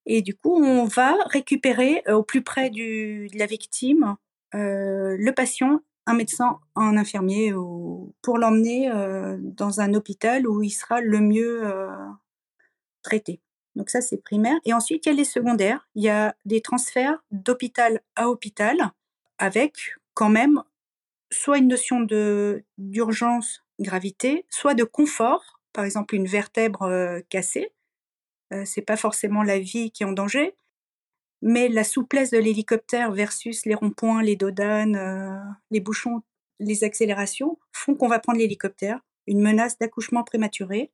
Et 0.06 0.22
du 0.22 0.34
coup 0.34 0.56
on 0.56 0.86
va 0.86 1.18
récupérer 1.26 2.02
au 2.08 2.24
plus 2.24 2.44
près 2.44 2.70
de 2.70 3.28
la 3.38 3.46
victime 3.46 4.16
le 4.54 5.32
patient 5.32 5.82
un 6.06 6.14
médecin, 6.14 6.60
un 6.76 6.98
infirmier 6.98 7.54
ou, 7.54 8.14
pour 8.22 8.38
l'emmener 8.38 8.92
dans 9.40 9.80
un 9.80 9.94
hôpital 9.94 10.48
où 10.48 10.62
il 10.62 10.70
sera 10.70 11.00
le 11.00 11.22
mieux 11.22 11.64
traité. 13.04 13.42
Donc 13.76 13.90
ça, 13.90 14.02
c'est 14.02 14.18
primaire. 14.18 14.58
Et 14.66 14.74
ensuite, 14.74 15.06
il 15.06 15.10
y 15.10 15.12
a 15.12 15.16
les 15.16 15.24
secondaires. 15.24 15.88
Il 15.96 16.04
y 16.04 16.10
a 16.10 16.36
des 16.46 16.62
transferts 16.62 17.24
d'hôpital 17.32 18.02
à 18.16 18.30
hôpital 18.30 18.92
avec 19.38 19.96
quand 20.14 20.30
même 20.30 20.62
soit 21.32 21.58
une 21.58 21.68
notion 21.68 22.02
d'urgence, 22.78 23.64
gravité, 23.80 24.46
soit 24.50 24.76
de 24.76 24.84
confort. 24.84 25.60
Par 25.74 25.86
exemple, 25.86 26.16
une 26.16 26.28
vertèbre 26.28 26.84
euh, 26.84 27.20
cassée. 27.30 27.74
Euh, 28.54 28.64
c'est 28.66 28.82
pas 28.84 28.98
forcément 28.98 29.42
la 29.42 29.60
vie 29.60 29.90
qui 29.92 30.04
est 30.04 30.06
en 30.06 30.12
danger, 30.12 30.56
mais 31.42 31.68
la 31.70 31.84
souplesse 31.84 32.30
de 32.30 32.38
l'hélicoptère 32.38 33.12
versus 33.12 33.66
les 33.66 33.74
ronds-points, 33.74 34.22
les 34.22 34.36
dodanes, 34.36 34.96
euh, 34.96 35.40
les 35.72 35.80
bouchons, 35.80 36.22
les 36.60 36.84
accélérations 36.84 37.58
font 37.72 37.96
qu'on 37.96 38.08
va 38.08 38.20
prendre 38.20 38.38
l'hélicoptère. 38.38 39.00
Une 39.26 39.42
menace 39.42 39.80
d'accouchement 39.80 40.24
prématuré, 40.24 40.92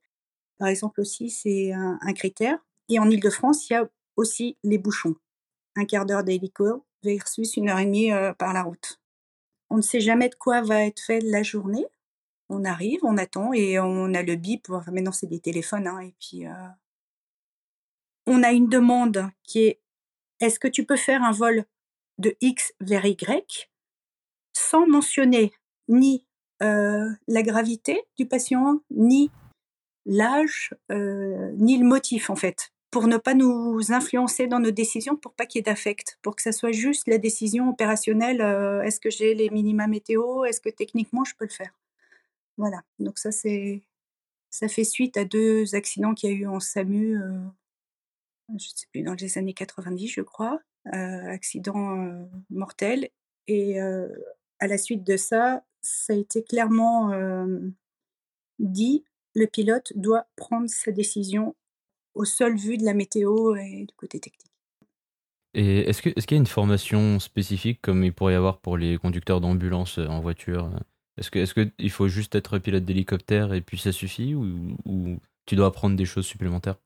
par 0.60 0.68
exemple 0.68 1.00
aussi, 1.00 1.30
c'est 1.30 1.72
un, 1.72 2.12
critère. 2.12 2.58
Et 2.90 2.98
en 2.98 3.08
Ile-de-France, 3.08 3.68
il 3.68 3.72
y 3.72 3.76
a 3.76 3.88
aussi 4.16 4.58
les 4.62 4.76
bouchons. 4.76 5.16
Un 5.74 5.86
quart 5.86 6.04
d'heure 6.04 6.22
d'hélico 6.22 6.84
versus 7.02 7.56
une 7.56 7.70
heure 7.70 7.78
et 7.78 7.86
demie 7.86 8.12
euh, 8.12 8.34
par 8.34 8.52
la 8.52 8.62
route. 8.62 9.00
On 9.70 9.76
ne 9.76 9.82
sait 9.82 10.00
jamais 10.00 10.28
de 10.28 10.34
quoi 10.34 10.60
va 10.60 10.84
être 10.84 11.00
fait 11.00 11.20
la 11.20 11.42
journée. 11.42 11.86
On 12.50 12.66
arrive, 12.66 13.00
on 13.04 13.16
attend 13.16 13.54
et 13.54 13.80
on 13.80 14.12
a 14.12 14.22
le 14.22 14.36
bip. 14.36 14.68
Enfin, 14.68 14.92
maintenant, 14.92 15.12
c'est 15.12 15.28
des 15.28 15.40
téléphones. 15.40 15.86
Hein, 15.86 16.00
et 16.00 16.14
puis, 16.20 16.46
euh... 16.46 16.68
on 18.26 18.42
a 18.42 18.52
une 18.52 18.68
demande 18.68 19.30
qui 19.44 19.60
est 19.60 19.80
est-ce 20.40 20.60
que 20.60 20.68
tu 20.68 20.84
peux 20.84 20.96
faire 20.96 21.22
un 21.22 21.32
vol 21.32 21.64
de 22.18 22.36
X 22.42 22.74
vers 22.80 23.06
Y 23.06 23.70
sans 24.52 24.86
mentionner 24.86 25.52
ni 25.88 26.26
euh, 26.62 27.08
la 27.28 27.42
gravité 27.42 28.02
du 28.18 28.26
patient, 28.26 28.80
ni 28.90 29.30
l'âge, 30.06 30.74
euh, 30.90 31.52
ni 31.56 31.78
le 31.78 31.84
motif 31.84 32.30
en 32.30 32.36
fait, 32.36 32.72
pour 32.90 33.06
ne 33.06 33.16
pas 33.16 33.34
nous 33.34 33.92
influencer 33.92 34.46
dans 34.46 34.60
nos 34.60 34.70
décisions, 34.70 35.16
pour 35.16 35.34
pas 35.34 35.46
qu'il 35.46 35.58
y 35.58 35.60
ait 35.60 35.70
d'affect, 35.70 36.18
pour 36.22 36.36
que 36.36 36.42
ça 36.42 36.52
soit 36.52 36.72
juste 36.72 37.08
la 37.08 37.18
décision 37.18 37.68
opérationnelle. 37.68 38.40
Euh, 38.40 38.82
est-ce 38.82 39.00
que 39.00 39.10
j'ai 39.10 39.34
les 39.34 39.50
minima 39.50 39.86
météo 39.86 40.44
Est-ce 40.44 40.60
que 40.60 40.70
techniquement 40.70 41.24
je 41.24 41.34
peux 41.36 41.44
le 41.44 41.50
faire? 41.50 41.72
Voilà. 42.56 42.82
Donc 42.98 43.18
ça 43.18 43.32
c'est, 43.32 43.82
ça 44.50 44.68
fait 44.68 44.84
suite 44.84 45.16
à 45.16 45.24
deux 45.24 45.74
accidents 45.74 46.14
qu'il 46.14 46.30
y 46.30 46.34
a 46.34 46.36
eu 46.36 46.46
en 46.46 46.60
SAMU 46.60 47.18
je 48.58 48.68
sais 48.74 48.86
plus, 48.92 49.02
dans 49.02 49.14
les 49.14 49.38
années 49.38 49.54
90, 49.54 50.08
je 50.08 50.22
crois, 50.22 50.60
euh, 50.88 51.30
accident 51.30 51.98
euh, 51.98 52.24
mortel. 52.50 53.08
Et 53.46 53.80
euh, 53.80 54.08
à 54.58 54.66
la 54.66 54.78
suite 54.78 55.04
de 55.04 55.16
ça, 55.16 55.64
ça 55.82 56.12
a 56.12 56.16
été 56.16 56.42
clairement 56.42 57.12
dit, 58.58 59.04
le 59.34 59.46
pilote 59.46 59.92
doit 59.96 60.26
prendre 60.36 60.68
sa 60.68 60.90
décision 60.90 61.54
au 62.14 62.24
seul 62.24 62.56
vu 62.56 62.76
de 62.76 62.84
la 62.84 62.94
météo 62.94 63.54
et 63.56 63.86
du 63.86 63.94
côté 63.96 64.20
technique. 64.20 64.50
Et 65.54 65.80
est-ce 65.80 66.02
qu'il 66.02 66.12
est 66.12 66.26
qu 66.26 66.34
y 66.34 66.38
a 66.38 66.40
une 66.40 66.46
formation 66.46 67.18
spécifique 67.18 67.80
comme 67.82 68.04
il 68.04 68.12
pourrait 68.12 68.34
y 68.34 68.36
avoir 68.36 68.58
pour 68.58 68.76
les 68.76 68.98
conducteurs 68.98 69.40
d'ambulance 69.40 69.98
en 69.98 70.20
voiture 70.20 70.70
Est-ce 71.16 71.30
qu'il 71.30 71.42
est 71.42 71.52
que 71.52 71.88
faut 71.88 72.08
juste 72.08 72.34
être 72.34 72.58
pilote 72.58 72.84
d'hélicoptère 72.84 73.52
et 73.52 73.60
puis 73.60 73.78
ça 73.78 73.90
suffit 73.90 74.34
ou, 74.34 74.76
ou 74.84 75.18
tu 75.46 75.56
dois 75.56 75.66
apprendre 75.66 75.96
des 75.96 76.04
choses 76.04 76.26
supplémentaires? 76.26 76.76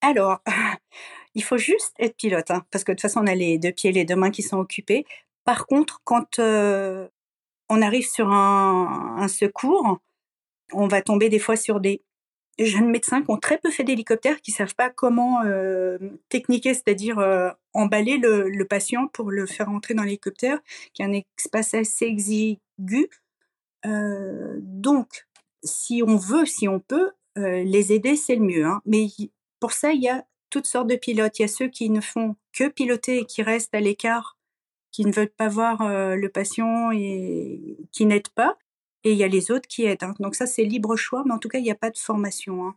Alors, 0.00 0.40
il 1.34 1.42
faut 1.42 1.58
juste 1.58 1.94
être 1.98 2.16
pilote, 2.16 2.50
hein, 2.50 2.64
parce 2.70 2.84
que 2.84 2.92
de 2.92 2.96
toute 2.96 3.02
façon, 3.02 3.20
on 3.20 3.26
a 3.26 3.34
les 3.34 3.58
deux 3.58 3.72
pieds 3.72 3.90
et 3.90 3.92
les 3.92 4.04
deux 4.04 4.16
mains 4.16 4.30
qui 4.30 4.42
sont 4.42 4.58
occupés. 4.58 5.04
Par 5.44 5.66
contre, 5.66 6.00
quand 6.04 6.38
euh, 6.38 7.08
on 7.68 7.82
arrive 7.82 8.06
sur 8.06 8.30
un, 8.30 9.16
un, 9.18 9.28
secours, 9.28 9.98
on 10.72 10.88
va 10.88 11.02
tomber 11.02 11.28
des 11.28 11.38
fois 11.38 11.56
sur 11.56 11.80
des 11.80 12.02
jeunes 12.58 12.90
médecins 12.90 13.22
qui 13.22 13.30
ont 13.30 13.36
très 13.36 13.58
peu 13.58 13.70
fait 13.70 13.84
d'hélicoptère, 13.84 14.40
qui 14.40 14.50
savent 14.50 14.74
pas 14.74 14.90
comment 14.90 15.42
euh, 15.44 15.98
techniquer, 16.28 16.74
c'est-à-dire 16.74 17.18
euh, 17.18 17.50
emballer 17.74 18.18
le, 18.18 18.64
patient 18.64 19.08
pour 19.08 19.30
le 19.30 19.46
faire 19.46 19.68
entrer 19.68 19.94
dans 19.94 20.02
l'hélicoptère, 20.02 20.58
qui 20.94 21.02
a 21.02 21.06
un 21.06 21.12
espace 21.12 21.74
assez 21.74 22.06
exigu. 22.06 23.08
Euh, 23.84 24.56
donc, 24.60 25.26
si 25.62 26.02
on 26.06 26.16
veut, 26.16 26.46
si 26.46 26.68
on 26.68 26.80
peut, 26.80 27.10
les 27.38 27.92
aider, 27.92 28.16
c'est 28.16 28.36
le 28.36 28.40
mieux. 28.40 28.64
Hein. 28.64 28.80
Mais 28.86 29.08
pour 29.60 29.72
ça, 29.72 29.92
il 29.92 30.00
y 30.00 30.08
a 30.08 30.24
toutes 30.48 30.64
sortes 30.64 30.86
de 30.86 30.96
pilotes. 30.96 31.38
Il 31.38 31.42
y 31.42 31.44
a 31.44 31.48
ceux 31.48 31.68
qui 31.68 31.90
ne 31.90 32.00
font 32.00 32.34
que 32.54 32.68
piloter 32.68 33.18
et 33.18 33.24
qui 33.26 33.42
restent 33.42 33.74
à 33.74 33.80
l'écart, 33.80 34.38
qui 34.90 35.04
ne 35.04 35.12
veulent 35.12 35.28
pas 35.28 35.48
voir 35.48 35.86
le 36.16 36.28
patient 36.28 36.92
et 36.92 37.76
qui 37.92 38.06
n'aident 38.06 38.30
pas. 38.30 38.56
Et 39.06 39.12
il 39.12 39.18
y 39.18 39.22
a 39.22 39.28
les 39.28 39.52
autres 39.52 39.68
qui 39.68 39.84
aident. 39.84 40.02
Hein. 40.02 40.14
Donc 40.18 40.34
ça, 40.34 40.46
c'est 40.46 40.64
libre 40.64 40.96
choix, 40.96 41.22
mais 41.24 41.32
en 41.32 41.38
tout 41.38 41.48
cas, 41.48 41.58
il 41.58 41.62
n'y 41.62 41.70
a 41.70 41.76
pas 41.76 41.90
de 41.90 41.96
formation. 41.96 42.66
Hein. 42.66 42.74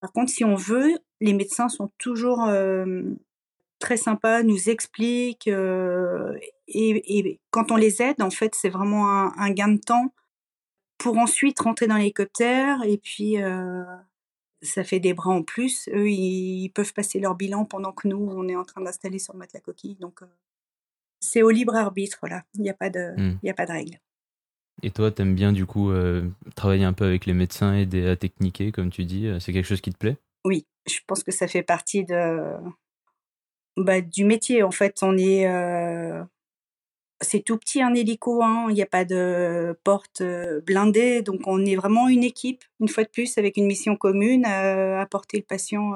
Par 0.00 0.10
contre, 0.10 0.32
si 0.32 0.42
on 0.42 0.54
veut, 0.54 0.98
les 1.20 1.34
médecins 1.34 1.68
sont 1.68 1.92
toujours 1.98 2.48
très 3.78 3.96
sympas, 3.98 4.42
nous 4.42 4.70
expliquent, 4.70 5.50
et, 6.68 7.40
quand 7.50 7.70
on 7.70 7.76
les 7.76 8.00
aide, 8.00 8.22
en 8.22 8.30
fait, 8.30 8.54
c'est 8.54 8.70
vraiment 8.70 9.06
un, 9.06 9.50
gain 9.50 9.68
de 9.68 9.80
temps 9.80 10.14
pour 10.96 11.18
ensuite 11.18 11.60
rentrer 11.60 11.86
dans 11.86 11.96
l'hélicoptère, 11.96 12.82
et 12.84 12.96
puis 12.96 13.36
ça 14.62 14.82
fait 14.82 15.00
des 15.00 15.12
bras 15.12 15.30
en 15.30 15.42
plus. 15.42 15.88
Eux, 15.92 16.10
ils, 16.10 16.70
peuvent 16.70 16.94
passer 16.94 17.20
leur 17.20 17.34
bilan 17.34 17.66
pendant 17.66 17.92
que 17.92 18.08
nous, 18.08 18.16
on 18.30 18.48
est 18.48 18.56
en 18.56 18.64
train 18.64 18.80
d'installer 18.80 19.18
sur 19.18 19.34
le 19.34 19.40
matelas 19.40 19.60
coquille. 19.60 19.96
Donc, 19.96 20.20
c'est 21.20 21.42
au 21.42 21.50
libre 21.50 21.74
arbitre, 21.74 22.26
là. 22.28 22.44
Il 22.54 22.62
n'y 22.62 22.70
a 22.70 22.74
pas 22.74 22.90
de, 22.90 23.14
mmh. 23.16 23.48
a 23.48 23.54
pas 23.54 23.66
de 23.66 23.72
règle. 23.72 24.00
Et 24.84 24.90
toi, 24.90 25.10
t'aimes 25.10 25.34
bien 25.34 25.54
du 25.54 25.64
coup 25.64 25.90
euh, 25.90 26.28
travailler 26.56 26.84
un 26.84 26.92
peu 26.92 27.06
avec 27.06 27.24
les 27.24 27.32
médecins, 27.32 27.74
aider 27.74 28.06
à 28.06 28.16
techniquer, 28.16 28.70
comme 28.70 28.90
tu 28.90 29.06
dis. 29.06 29.26
Euh, 29.26 29.40
c'est 29.40 29.54
quelque 29.54 29.64
chose 29.64 29.80
qui 29.80 29.90
te 29.90 29.96
plaît? 29.96 30.18
Oui, 30.44 30.66
je 30.86 30.98
pense 31.06 31.24
que 31.24 31.32
ça 31.32 31.48
fait 31.48 31.62
partie 31.62 32.04
de 32.04 32.52
bah, 33.78 34.02
du 34.02 34.26
métier. 34.26 34.62
En 34.62 34.70
fait, 34.70 34.98
on 35.00 35.16
est 35.16 35.48
euh, 35.48 36.22
c'est 37.22 37.40
tout 37.40 37.56
petit 37.56 37.80
un 37.80 37.94
hélico, 37.94 38.42
hein. 38.42 38.66
il 38.68 38.74
n'y 38.74 38.82
a 38.82 38.86
pas 38.86 39.06
de 39.06 39.74
porte 39.84 40.22
blindée, 40.66 41.22
donc 41.22 41.46
on 41.46 41.64
est 41.64 41.76
vraiment 41.76 42.08
une 42.08 42.22
équipe, 42.22 42.62
une 42.78 42.88
fois 42.88 43.04
de 43.04 43.08
plus, 43.08 43.38
avec 43.38 43.56
une 43.56 43.66
mission 43.66 43.96
commune, 43.96 44.44
apporter 44.44 45.38
le 45.38 45.44
patient 45.44 45.92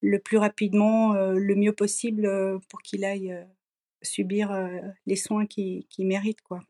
le 0.00 0.18
plus 0.18 0.38
rapidement, 0.38 1.12
le 1.12 1.54
mieux 1.54 1.72
possible 1.72 2.58
pour 2.70 2.80
qu'il 2.80 3.04
aille 3.04 3.36
subir 4.00 4.56
les 5.04 5.16
soins 5.16 5.44
qu'il 5.44 5.84
mérite, 5.98 6.40
quoi. 6.40 6.62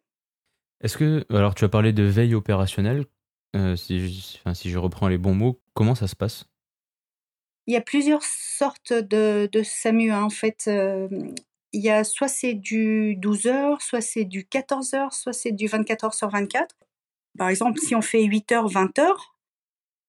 Est-ce 0.83 0.99
que, 0.99 1.25
alors 1.31 1.55
tu 1.55 1.65
as 1.65 1.69
parlé 1.69 1.93
de 1.93 2.03
veille 2.03 2.35
opérationnelle, 2.35 3.07
euh, 3.55 3.77
si, 3.77 4.09
je, 4.09 4.79
reprends 4.79 5.09
les 5.09 5.19
bons 5.19 5.35
mots, 5.35 5.61
comment 5.75 5.95
ça 5.95 6.07
se 6.07 6.17
passe? 6.17 6.47
Il 7.67 7.75
y 7.75 7.77
a 7.77 7.81
plusieurs 7.81 8.23
sortes 8.23 8.93
de, 8.93 9.49
de 9.51 9.62
SAMU. 9.62 10.12
Hein. 10.12 10.25
En 10.25 10.31
fait, 10.31 10.65
euh, 10.69 11.09
il 11.73 11.81
y 11.81 11.91
a 11.91 12.05
soit 12.05 12.29
c'est 12.29 12.55
du 12.55 13.17
12 13.17 13.47
heures, 13.47 13.83
soit 13.83 14.01
c'est 14.01 14.25
du 14.25 14.47
14 14.47 14.95
heures, 14.95 15.12
soit 15.12 15.33
c'est 15.33 15.53
du 15.53 15.67
24 15.67 16.05
heures 16.05 16.15
sur 16.15 16.29
24. 16.29 16.77
Par 17.39 17.49
exemple, 17.49 17.79
si 17.81 17.95
on 17.95 18.03
fait 18.03 18.23
8 18.23 18.53
heures, 18.53 18.69
20 18.69 18.99
heures, 18.99 19.37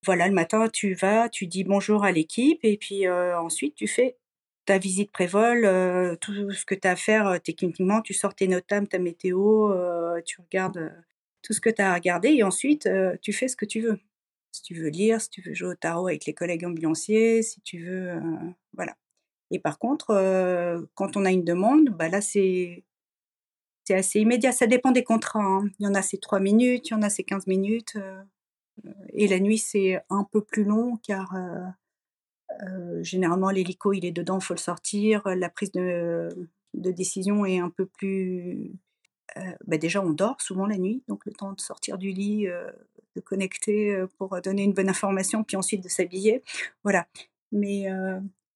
voilà, 0.05 0.27
le 0.27 0.33
matin, 0.33 0.69
tu 0.71 0.93
vas, 0.93 1.29
tu 1.29 1.47
dis 1.47 1.63
bonjour 1.63 2.03
à 2.03 2.11
l'équipe 2.11 2.59
et 2.63 2.77
puis 2.77 3.07
euh, 3.07 3.39
ensuite 3.39 3.75
tu 3.75 3.87
fais 3.87 4.17
ta 4.67 4.77
visite 4.77 5.11
prévol, 5.11 5.65
euh, 5.65 6.15
tout 6.17 6.51
ce 6.51 6.65
que 6.65 6.75
tu 6.75 6.87
as 6.87 6.91
à 6.91 6.95
faire 6.97 7.27
euh, 7.27 7.37
techniquement, 7.39 8.01
tu 8.01 8.13
sors 8.13 8.35
tes 8.35 8.49
notables, 8.49 8.87
ta 8.87 8.99
météo, 8.99 9.71
euh, 9.71 10.21
tu 10.25 10.41
regardes 10.41 10.93
tout 11.41 11.53
ce 11.53 11.61
que 11.61 11.69
tu 11.69 11.81
as 11.81 11.91
à 11.91 11.95
regarder 11.95 12.29
et 12.29 12.43
ensuite 12.43 12.87
tu 13.21 13.31
fais 13.31 13.47
ce 13.47 13.55
que 13.55 13.65
tu 13.65 13.79
veux. 13.79 13.99
Si 14.51 14.61
tu 14.63 14.75
veux 14.75 14.89
lire, 14.89 15.21
si 15.21 15.29
tu 15.29 15.41
veux 15.41 15.53
jouer 15.53 15.69
au 15.69 15.75
tarot 15.75 16.07
avec 16.07 16.25
les 16.25 16.33
collègues 16.33 16.65
ambulanciers, 16.65 17.41
si 17.43 17.61
tu 17.61 17.85
veux. 17.85 18.19
voilà. 18.73 18.97
Et 19.51 19.59
par 19.59 19.79
contre, 19.79 20.07
quand 20.95 21.15
on 21.15 21.23
a 21.25 21.31
une 21.31 21.45
demande, 21.45 21.89
bah 21.89 22.09
là 22.09 22.21
c'est. 22.21 22.83
Assez 23.89 24.19
immédiat, 24.19 24.51
ça 24.51 24.67
dépend 24.67 24.91
des 24.91 25.05
contrats. 25.05 25.39
Hein. 25.39 25.69
Il 25.79 25.85
y 25.85 25.87
en 25.87 25.95
a 25.95 26.01
c'est 26.01 26.17
3 26.17 26.41
minutes, 26.41 26.89
il 26.89 26.91
y 26.91 26.93
en 26.95 27.01
a 27.03 27.09
c'est 27.09 27.23
15 27.23 27.47
minutes. 27.47 27.97
et 29.13 29.27
la 29.27 29.39
nuit 29.39 29.57
c'est 29.57 30.01
un 30.09 30.25
peu 30.25 30.41
plus 30.41 30.65
long 30.65 30.97
car 30.97 31.33
euh, 31.35 31.65
généralement, 33.01 33.49
l'hélico, 33.49 33.93
il 33.93 34.05
est 34.05 34.11
dedans, 34.11 34.39
il 34.39 34.43
faut 34.43 34.53
le 34.53 34.59
sortir. 34.59 35.21
La 35.25 35.49
prise 35.49 35.71
de, 35.71 36.29
décision 36.73 37.45
est 37.45 37.59
un 37.59 37.69
peu 37.69 37.85
plus. 37.85 38.71
Euh, 39.37 39.41
bah, 39.65 39.77
déjà, 39.77 40.01
on 40.01 40.11
dort 40.11 40.41
souvent 40.41 40.65
la 40.65 40.77
nuit, 40.77 41.03
donc 41.07 41.25
le 41.25 41.33
temps 41.33 41.53
de 41.53 41.59
sortir 41.59 41.97
du 41.97 42.11
lit, 42.11 42.47
euh, 42.47 42.71
de 43.15 43.21
connecter 43.21 44.05
pour 44.17 44.39
donner 44.41 44.63
une 44.63 44.73
bonne 44.73 44.89
information, 44.89 45.43
puis 45.43 45.57
ensuite 45.57 45.83
de 45.83 45.89
s'habiller. 45.89 46.43
Voilà. 46.83 47.07
Mais 47.51 47.87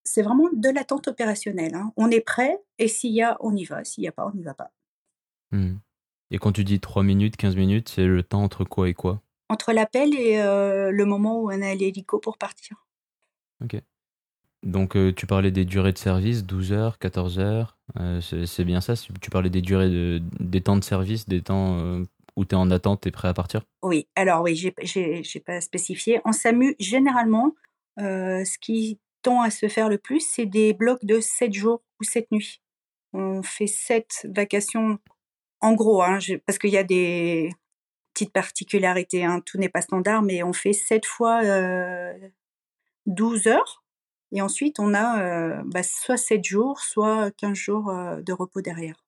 c'est 0.04 0.22
vraiment 0.22 0.50
de 0.54 0.70
l'attente 0.70 1.08
opérationnelle. 1.08 1.76
Hein. 1.76 1.92
On 1.98 2.10
est 2.10 2.22
prêt, 2.22 2.60
et 2.80 2.88
s'il 2.88 3.12
y 3.12 3.22
a, 3.22 3.38
on 3.40 3.56
y 3.56 3.66
va. 3.66 3.84
S'il 3.84 4.02
n'y 4.02 4.08
a 4.08 4.12
pas, 4.12 4.28
on 4.28 4.36
n'y 4.36 4.44
va 4.44 4.54
pas. 4.54 4.72
Mmh. 5.52 5.76
Et 6.32 6.38
quand 6.38 6.54
tu 6.54 6.64
dis 6.64 6.80
3 6.80 7.04
minutes, 7.04 7.36
15 7.36 7.56
minutes, 7.56 7.90
c'est 7.90 8.06
le 8.06 8.24
temps 8.24 8.44
entre 8.44 8.64
quoi 8.64 8.88
et 8.88 8.94
quoi? 8.94 9.22
Entre 9.50 9.74
l'appel 9.74 10.14
et 10.14 10.38
le 10.38 11.04
moment 11.04 11.42
où 11.42 11.52
on 11.52 11.62
a 11.62 11.76
l'hélico 11.76 12.20
pour 12.20 12.38
partir. 12.38 12.86
Ok. 13.64 13.82
Donc 14.64 14.96
euh, 14.96 15.12
tu 15.12 15.26
parlais 15.26 15.52
des 15.52 15.66
durées 15.66 15.92
de 15.92 15.98
service, 15.98 16.46
12 16.46 16.72
heures, 16.72 17.00
14 17.00 17.40
heures, 17.40 17.78
euh, 18.00 18.22
c'est 18.22 18.64
bien 18.64 18.80
ça 18.80 18.94
Tu 19.22 19.30
parlais 19.32 19.50
des 19.50 19.62
durées 19.62 19.90
de, 19.90 20.22
des 20.40 20.62
temps 20.62 20.78
de 20.78 20.84
service, 20.84 21.28
des 21.28 21.42
temps 21.42 21.80
euh, 21.80 22.06
où 22.36 22.46
tu 22.46 22.54
es 22.54 22.58
en 22.58 22.70
attente 22.70 23.08
et 23.08 23.12
prêt 23.12 23.28
à 23.28 23.34
partir? 23.34 23.64
Oui, 23.82 24.08
alors 24.16 24.44
oui, 24.44 24.56
j'ai 24.56 25.40
pas 25.40 25.62
spécifié. 25.62 26.22
En 26.26 26.32
SAMU, 26.32 26.76
généralement, 26.80 27.56
ce 27.98 28.58
qui 28.60 29.00
tend 29.24 29.42
à 29.42 29.50
se 29.50 29.68
faire 29.68 29.90
le 29.90 29.98
plus, 29.98 30.20
c'est 30.22 30.46
des 30.46 30.74
blocs 30.74 31.04
de 31.04 31.20
7 31.20 31.54
jours 31.54 31.82
ou 32.00 32.04
7 32.04 32.32
nuits. 32.32 32.62
On 33.14 33.44
fait 33.44 33.68
7 33.68 34.28
vacations, 34.30 35.00
en 35.60 35.74
gros, 35.74 36.04
hein, 36.04 36.20
parce 36.46 36.60
qu'il 36.60 36.70
y 36.70 36.78
a 36.78 36.84
des 36.84 37.50
petites 38.14 38.32
particularités, 38.32 39.26
hein, 39.26 39.42
tout 39.46 39.58
n'est 39.58 39.70
pas 39.70 39.82
standard, 39.82 40.22
mais 40.22 40.44
on 40.44 40.54
fait 40.54 40.74
7 40.74 41.06
fois 41.06 41.42
12 43.06 43.48
heures 43.48 43.82
et 44.32 44.42
ensuite, 44.42 44.80
on 44.80 44.94
a 44.94 45.22
euh, 45.22 45.62
bah, 45.66 45.84
soit 45.84 46.18
7 46.18 46.44
jours, 46.44 46.80
soit 46.80 47.32
15 47.32 47.54
jours 47.54 47.90
euh, 47.90 48.22
de 48.22 48.34
repos 48.34 48.62
derrière. 48.62 49.06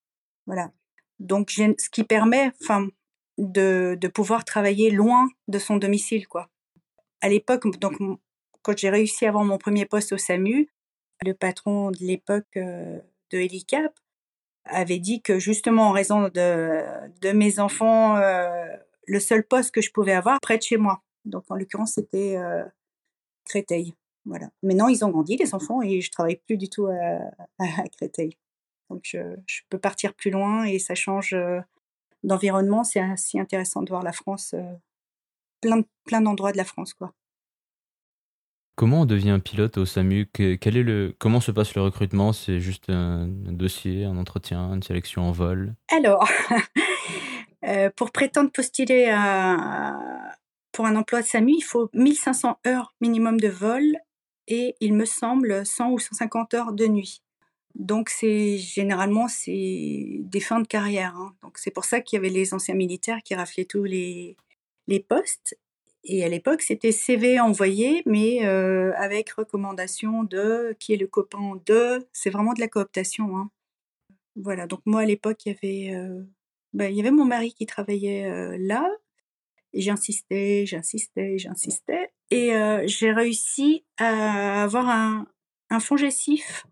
Voilà. 0.48 0.72
Donc, 1.20 1.52
ce 1.52 1.90
qui 1.90 2.04
permet 2.04 2.52
de, 3.38 3.98
de 4.00 4.08
pouvoir 4.08 4.44
travailler 4.44 4.92
loin 4.92 5.30
de 5.48 5.60
son 5.60 5.78
domicile. 5.78 6.28
quoi. 6.28 6.50
À 7.22 7.30
l'époque, 7.30 7.66
donc, 7.80 7.96
quand 8.62 8.78
j'ai 8.78 8.90
réussi 8.90 9.26
à 9.26 9.30
avoir 9.30 9.46
mon 9.46 9.58
premier 9.58 9.86
poste 9.86 10.12
au 10.12 10.18
SAMU, 10.18 10.70
le 11.26 11.34
patron 11.34 11.92
de 11.92 12.00
l'époque 12.00 12.58
euh, 12.58 13.00
de 13.32 13.38
Helicap 13.38 13.94
avait 14.66 15.00
dit 15.00 15.22
que 15.22 15.40
justement 15.40 15.90
en 15.90 15.92
raison 15.92 16.24
de, 16.30 16.82
de 17.22 17.32
mes 17.32 17.60
enfants, 17.60 18.16
le 18.16 19.20
seul 19.20 19.44
poste 19.44 19.72
que 19.72 19.82
je 19.82 19.92
pouvais 19.92 20.14
avoir 20.14 20.40
près 20.40 20.58
de 20.58 20.64
chez 20.64 20.78
moi. 20.78 21.02
Donc 21.26 21.44
en 21.50 21.56
l'occurrence 21.56 21.96
c'était 21.96 22.38
Créteil. 23.54 23.94
Voilà. 24.26 24.50
Maintenant, 24.64 24.88
ils 24.88 25.06
ont 25.06 25.10
grandi, 25.10 25.38
les 25.38 25.54
enfants, 25.54 25.84
et 25.84 26.02
je 26.02 26.10
travaille 26.10 26.38
plus 26.48 26.58
du 26.58 26.70
tout 26.70 26.88
à, 26.88 27.88
Créteil. 27.98 28.36
Donc, 28.90 29.02
je, 29.04 29.20
peux 29.70 29.78
partir 29.78 30.16
plus 30.16 30.32
loin 30.32 30.64
et 30.64 30.80
ça 30.80 30.96
change 30.96 31.34
euh, 31.34 31.60
d'environnement. 32.24 32.84
C'est 32.84 33.00
assez 33.00 33.40
intéressant 33.40 33.84
de 33.84 33.90
voir 33.90 34.02
la 34.02 34.12
France, 34.12 34.56
euh, 34.56 34.74
plein, 35.62 35.84
plein 36.06 36.22
d'endroits 36.22 36.52
de 36.52 36.58
la 36.58 36.64
France, 36.64 36.96
quoi. 36.96 37.14
Comment 38.76 39.02
on 39.02 39.06
devient 39.06 39.40
pilote 39.44 39.78
au 39.78 39.86
SAMU? 39.86 40.28
Quel 40.34 40.78
est 40.78 40.84
le, 40.84 41.16
Comment 41.20 41.40
se 41.40 41.52
passe 41.52 41.76
le 41.76 41.84
recrutement? 41.84 42.34
C'est 42.34 42.60
juste 42.60 42.90
un, 42.90 43.28
dossier, 43.28 44.04
un 44.06 44.18
entretien, 44.18 44.74
une 44.74 44.82
sélection 44.82 45.22
en 45.30 45.32
vol? 45.32 45.76
Alors, 45.92 46.28
euh, 47.68 47.92
pour 47.96 48.12
prétendre 48.12 48.52
postuler 48.52 49.12
à, 49.12 49.96
pour 50.74 50.88
un 50.88 50.96
emploi 50.96 51.22
de 51.22 51.28
SAMU, 51.28 51.54
il 51.56 51.62
faut 51.62 51.90
1500 51.94 52.60
heures 52.68 52.94
minimum 53.00 53.40
de 53.40 53.48
vol 53.48 53.96
et 54.48 54.76
il 54.82 54.94
me 54.94 55.06
semble 55.06 55.66
100 55.66 55.92
ou 55.92 56.00
150 56.00 56.54
heures 56.56 56.74
de 56.74 56.88
nuit. 56.88 57.24
Donc 57.76 58.10
c'est 58.10 58.58
généralement 58.58 59.28
c'est 59.28 60.18
des 60.20 60.40
fins 60.40 60.60
de 60.60 60.68
carrière. 60.68 61.16
Hein. 61.16 61.36
Donc 61.42 61.58
c'est 61.58 61.72
pour 61.72 61.86
ça 61.86 62.02
qu'il 62.02 62.18
y 62.18 62.20
avait 62.20 62.30
les 62.30 62.54
anciens 62.54 62.76
militaires 62.76 63.20
qui 63.24 63.36
raflaient 63.36 63.66
tous 63.66 63.84
les, 63.84 64.36
les 64.88 65.00
postes. 65.00 65.58
Et 66.04 66.24
à 66.26 66.28
l'époque 66.28 66.62
c'était 66.62 66.92
CV 66.92 67.40
envoyé, 67.40 68.04
mais 68.06 68.46
euh, 68.46 68.92
avec 68.98 69.32
recommandation 69.32 70.24
de 70.24 70.76
qui 70.80 70.94
est 70.94 70.98
le 70.98 71.08
copain 71.08 71.62
de. 71.66 72.08
C'est 72.12 72.30
vraiment 72.30 72.54
de 72.54 72.60
la 72.60 72.68
cooptation. 72.68 73.38
Hein. 73.38 73.50
Voilà. 74.36 74.68
Donc 74.68 74.82
moi 74.86 75.02
à 75.02 75.06
l'époque 75.06 75.46
il 75.46 75.54
y 75.54 75.56
avait 75.56 76.16
ben, 76.74 76.92
il 76.92 76.98
y 76.98 77.00
avait 77.00 77.12
mon 77.12 77.26
mari 77.26 77.54
qui 77.54 77.66
travaillait 77.66 78.26
euh, 78.26 78.58
là 78.60 78.90
j'insistais, 79.74 80.66
j'insistais, 80.66 81.38
j'insistais. 81.38 82.12
Et 82.32 82.56
euh, 82.56 82.84
j'ai 82.86 83.12
réussi 83.12 83.86
à 83.98 84.64
avoir 84.64 84.90
un, 84.90 85.28
un 85.70 85.80
fonds 85.80 85.98
gestif 85.98 86.66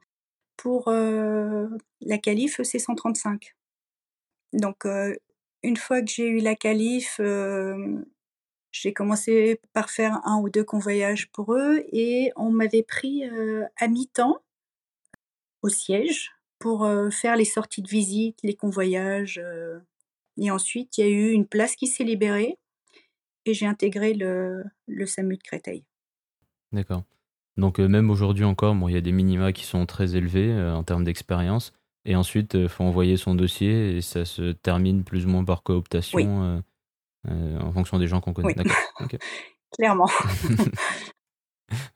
pour 0.57 0.87
euh, 0.87 1.67
la 2.01 2.17
qualif 2.17 2.59
EC135. 2.59 3.53
Donc, 4.53 4.85
euh, 4.85 5.15
une 5.63 5.77
fois 5.77 6.01
que 6.01 6.09
j'ai 6.09 6.27
eu 6.27 6.39
la 6.39 6.55
qualif, 6.55 7.21
j'ai 8.71 8.93
commencé 8.93 9.59
par 9.73 9.89
faire 9.91 10.19
un 10.25 10.39
ou 10.41 10.49
deux 10.49 10.63
convoyages 10.63 11.29
pour 11.31 11.53
eux 11.53 11.83
et 11.91 12.31
on 12.35 12.49
m'avait 12.49 12.83
pris 12.83 13.23
à 13.77 13.87
mi-temps 13.87 14.41
au 15.61 15.69
siège 15.69 16.31
pour 16.57 16.89
faire 17.11 17.35
les 17.35 17.45
sorties 17.45 17.83
de 17.83 17.87
visite, 17.87 18.39
les 18.41 18.55
convoyages. 18.55 19.39
et 20.37 20.49
ensuite, 20.49 20.97
il 20.97 21.01
y 21.01 21.07
a 21.07 21.11
eu 21.11 21.29
une 21.29 21.45
place 21.45 21.75
qui 21.75 21.85
s'est 21.85 22.03
libérée 22.03 22.57
et 23.45 23.53
j'ai 23.53 23.65
intégré 23.65 24.13
le, 24.13 24.63
le 24.87 25.05
SAMU 25.05 25.37
de 25.37 25.43
Créteil. 25.43 25.85
D'accord. 26.71 27.03
Donc 27.57 27.79
euh, 27.79 27.87
même 27.87 28.09
aujourd'hui 28.09 28.45
encore, 28.45 28.75
il 28.87 28.93
y 28.93 28.97
a 28.97 29.01
des 29.01 29.11
minima 29.11 29.51
qui 29.51 29.65
sont 29.65 29.85
très 29.85 30.15
élevés 30.15 30.51
euh, 30.51 30.73
en 30.73 30.83
termes 30.83 31.03
d'expérience. 31.03 31.73
Et 32.05 32.15
ensuite, 32.15 32.55
il 32.55 32.61
euh, 32.61 32.67
faut 32.67 32.83
envoyer 32.83 33.17
son 33.17 33.35
dossier 33.35 33.97
et 33.97 34.01
ça 34.01 34.25
se 34.25 34.51
termine 34.51 35.03
plus 35.03 35.25
ou 35.25 35.29
moins 35.29 35.43
par 35.43 35.63
cooptation. 35.63 36.63
en 37.27 37.71
fonction 37.71 37.99
des 37.99 38.07
gens 38.07 38.21
qu'on 38.21 38.33
connaît. 38.33 38.55
Clairement. 39.71 40.09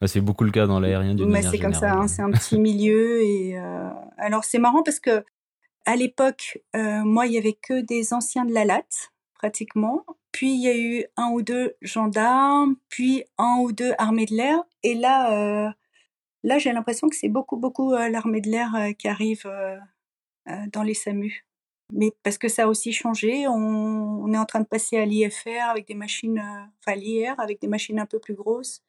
Bah, 0.00 0.06
c'est 0.06 0.22
beaucoup 0.22 0.44
le 0.44 0.50
cas 0.50 0.66
dans 0.66 0.80
l'aérien 0.80 1.14
du 1.14 1.26
Mais 1.26 1.42
c'est 1.42 1.58
comme 1.58 1.74
ça, 1.74 1.92
hein, 1.92 2.08
c'est 2.08 2.22
un 2.22 2.30
petit 2.30 2.58
milieu. 2.58 3.20
Et 3.22 3.58
alors 4.16 4.42
c'est 4.42 4.58
marrant 4.58 4.82
parce 4.82 5.00
que 5.00 5.22
à 5.84 5.96
l'époque, 5.96 6.62
moi, 6.72 7.26
il 7.26 7.34
y 7.34 7.36
avait 7.36 7.52
que 7.52 7.82
des 7.82 8.14
anciens 8.14 8.46
de 8.46 8.54
la 8.54 8.64
latte, 8.64 9.12
pratiquement. 9.34 10.06
Puis 10.36 10.52
il 10.52 10.60
y 10.60 10.68
a 10.68 10.76
eu 10.76 11.06
un 11.16 11.30
ou 11.30 11.40
deux 11.40 11.76
gendarmes, 11.80 12.76
puis 12.90 13.24
un 13.38 13.56
ou 13.60 13.72
deux 13.72 13.94
armées 13.96 14.26
de 14.26 14.34
l'air. 14.34 14.62
Et 14.82 14.94
là, 14.94 15.74
là, 16.42 16.58
j'ai 16.58 16.72
l'impression 16.72 17.08
que 17.08 17.16
c'est 17.16 17.30
beaucoup, 17.30 17.56
beaucoup 17.56 17.92
l'armée 17.92 18.42
de 18.42 18.50
l'air 18.50 18.74
qui 18.98 19.08
arrive 19.08 19.50
dans 20.46 20.82
les 20.82 20.92
SAMU 20.92 21.46
mais 21.92 22.12
parce 22.22 22.38
que 22.38 22.48
ça 22.48 22.64
a 22.64 22.66
aussi 22.66 22.92
changé. 22.92 23.46
On, 23.48 24.32
est 24.32 24.38
en 24.38 24.44
train 24.44 24.60
de 24.60 24.66
passer 24.66 24.96
à 24.96 25.06
l'IFR 25.06 25.70
avec 25.70 25.86
des 25.86 25.94
machines, 25.94 26.38
euh, 26.38 26.64
enfin 26.80 26.96
l'IR 26.96 27.38
avec 27.38 27.60
des 27.60 27.68
machines 27.68 27.98
un 27.98 28.06
peu 28.06 28.18
plus 28.18 28.34
grosses. 28.34 28.82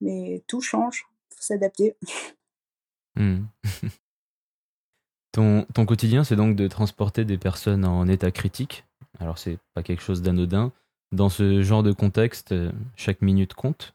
Mais 0.00 0.42
tout 0.46 0.60
change, 0.60 1.06
faut 1.30 1.40
s'adapter. 1.40 1.96
Mmh. 3.16 3.44
ton, 5.32 5.66
ton 5.74 5.86
quotidien, 5.86 6.24
c'est 6.24 6.36
donc 6.36 6.56
de 6.56 6.68
transporter 6.68 7.24
des 7.24 7.38
personnes 7.38 7.84
en 7.84 8.06
état 8.08 8.30
critique? 8.30 8.84
Alors 9.18 9.38
c'est 9.38 9.58
pas 9.74 9.82
quelque 9.82 10.02
chose 10.02 10.22
d'anodin. 10.22 10.72
Dans 11.12 11.28
ce 11.28 11.62
genre 11.62 11.82
de 11.82 11.92
contexte, 11.92 12.52
euh, 12.52 12.72
chaque 12.96 13.22
minute 13.22 13.54
compte. 13.54 13.94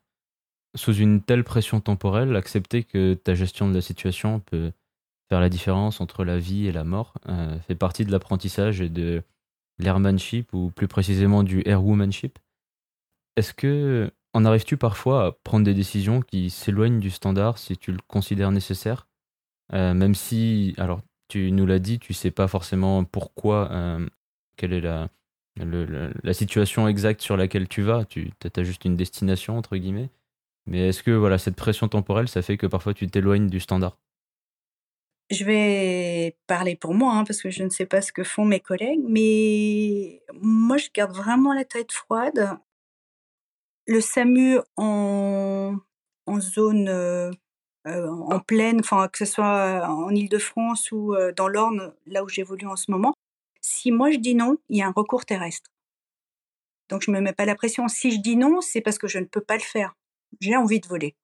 Sous 0.75 0.93
une 0.93 1.21
telle 1.21 1.43
pression 1.43 1.81
temporelle, 1.81 2.35
accepter 2.35 2.83
que 2.83 3.15
ta 3.15 3.33
gestion 3.33 3.67
de 3.67 3.73
la 3.73 3.81
situation 3.81 4.39
peut 4.39 4.71
faire 5.29 5.41
la 5.41 5.49
différence 5.49 5.99
entre 6.01 6.23
la 6.23 6.37
vie 6.37 6.67
et 6.67 6.71
la 6.71 6.83
mort 6.83 7.15
euh, 7.27 7.59
fait 7.61 7.75
partie 7.75 8.05
de 8.05 8.11
l'apprentissage 8.11 8.81
et 8.81 8.89
de 8.89 9.23
l'airmanship 9.79 10.53
ou 10.53 10.69
plus 10.69 10.87
précisément 10.87 11.43
du 11.43 11.63
airwomanship. 11.65 12.37
Est-ce 13.35 13.53
que 13.53 14.11
en 14.33 14.45
arrives-tu 14.45 14.77
parfois 14.77 15.25
à 15.25 15.31
prendre 15.31 15.65
des 15.65 15.73
décisions 15.73 16.21
qui 16.21 16.49
s'éloignent 16.49 16.99
du 16.99 17.09
standard 17.09 17.57
si 17.57 17.77
tu 17.77 17.91
le 17.91 17.99
considères 18.07 18.51
nécessaire? 18.51 19.07
Euh, 19.73 19.93
Même 19.93 20.15
si, 20.15 20.75
alors 20.77 21.01
tu 21.27 21.51
nous 21.51 21.65
l'as 21.65 21.79
dit, 21.79 21.99
tu 21.99 22.13
sais 22.13 22.31
pas 22.31 22.47
forcément 22.47 23.03
pourquoi, 23.03 23.69
quelle 24.57 24.73
est 24.73 24.81
la, 24.81 26.33
situation 26.33 26.87
exacte 26.87 27.21
sur 27.21 27.37
laquelle 27.37 27.67
tu 27.67 27.81
vas, 27.83 28.05
tu 28.05 28.31
as 28.55 28.63
juste 28.63 28.85
une 28.85 28.97
destination 28.97 29.57
entre 29.57 29.77
guillemets. 29.77 30.09
Mais 30.67 30.89
est-ce 30.89 31.01
que 31.01 31.11
voilà 31.11 31.37
cette 31.37 31.55
pression 31.55 31.87
temporelle, 31.87 32.27
ça 32.27 32.41
fait 32.41 32.57
que 32.57 32.67
parfois 32.67 32.93
tu 32.93 33.07
t'éloignes 33.07 33.47
du 33.47 33.59
standard? 33.59 33.97
Je 35.29 35.43
vais 35.43 36.37
parler 36.47 36.75
pour 36.77 36.93
moi, 36.93 37.13
hein, 37.13 37.25
parce 37.25 37.41
que 37.41 37.49
je 37.49 37.63
ne 37.63 37.69
sais 37.69 37.85
pas 37.85 38.01
ce 38.01 38.13
que 38.13 38.23
font 38.23 38.45
mes 38.45 38.61
collègues, 38.61 39.03
mais 39.03 40.21
moi, 40.41 40.77
je 40.77 40.87
garde 40.93 41.13
vraiment 41.13 41.53
la 41.53 41.65
tête 41.65 41.91
froide. 41.91 42.57
Le 43.87 43.99
SAMU 43.99 44.59
en, 44.77 45.75
zone 46.39 46.87
euh, 46.87 47.31
euh, 47.87 48.09
en 48.09 48.41
enfin 48.79 49.07
que 49.09 49.17
ce 49.17 49.25
soit 49.25 49.85
en 49.89 50.11
Île-de-France 50.11 50.91
ou 50.91 51.13
euh, 51.13 51.33
dans 51.33 51.47
l'Orne, 51.49 51.93
là 52.05 52.23
où 52.23 52.29
j'évolue 52.29 52.67
en 52.67 52.77
ce 52.77 52.89
moment, 52.91 53.13
si 53.67 53.91
moi 53.91 54.11
je 54.11 54.17
dis 54.17 54.35
non, 54.35 54.57
il 54.69 54.77
y 54.77 54.81
a 54.81 54.87
un 54.87 54.93
recours 54.95 55.25
terrestre. 55.25 55.71
Donc 56.89 57.01
je 57.01 57.11
me 57.11 57.19
mets 57.19 57.33
pas 57.33 57.45
la 57.45 57.55
pression. 57.55 57.87
Si 57.87 58.11
je 58.11 58.19
dis 58.19 58.37
non, 58.37 58.61
c'est 58.61 58.81
parce 58.81 58.97
que 58.97 59.07
je 59.07 59.19
ne 59.19 59.25
peux 59.25 59.41
pas 59.41 59.55
le 59.55 59.61
faire. 59.61 59.95
J'ai 60.39 60.55
envie 60.55 60.79
de 60.79 60.87
voler. 60.87 61.15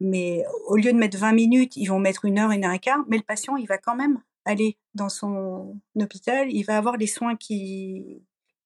Mais 0.00 0.44
au 0.66 0.76
lieu 0.76 0.92
de 0.92 0.98
mettre 0.98 1.18
20 1.18 1.32
minutes, 1.32 1.76
ils 1.76 1.86
vont 1.86 2.00
mettre 2.00 2.24
une 2.24 2.38
heure, 2.38 2.50
une 2.50 2.64
heure 2.64 2.72
et 2.72 2.80
quart, 2.80 3.04
mais 3.08 3.16
le 3.16 3.22
patient, 3.22 3.56
il 3.56 3.66
va 3.66 3.78
quand 3.78 3.94
même 3.94 4.20
aller 4.44 4.76
dans 4.94 5.08
son 5.08 5.80
hôpital, 5.96 6.52
il 6.52 6.64
va 6.64 6.76
avoir 6.76 6.96
les 6.96 7.06
soins 7.06 7.36
qui, 7.36 8.22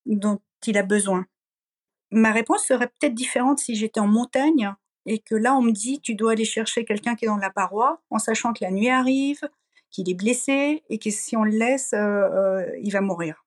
dont 0.07 0.41
il 0.67 0.79
a 0.79 0.83
besoin. 0.83 1.27
Ma 2.11 2.33
réponse 2.33 2.65
serait 2.65 2.89
peut-être 2.89 3.15
différente 3.15 3.59
si 3.59 3.75
j'étais 3.75 4.01
en 4.01 4.09
montagne 4.09 4.75
et 5.07 5.19
que 5.19 5.35
là, 5.35 5.55
on 5.55 5.63
me 5.63 5.71
dit, 5.73 6.01
tu 6.01 6.15
dois 6.15 6.33
aller 6.33 6.45
chercher 6.45 6.85
quelqu'un 6.85 7.15
qui 7.15 7.27
est 7.27 7.29
dans 7.29 7.37
la 7.37 7.51
paroi, 7.51 8.03
en 8.11 8.19
sachant 8.19 8.53
que 8.53 8.65
la 8.65 8.71
nuit 8.71 8.89
arrive, 8.89 9.41
qu'il 9.91 10.11
est 10.11 10.15
blessé 10.15 10.83
et 10.89 10.99
que 10.99 11.11
si 11.11 11.37
on 11.37 11.45
le 11.45 11.53
laisse, 11.53 11.93
euh, 11.93 11.99
euh, 11.99 12.79
il 12.83 12.93
va 12.93 13.01
mourir. 13.01 13.45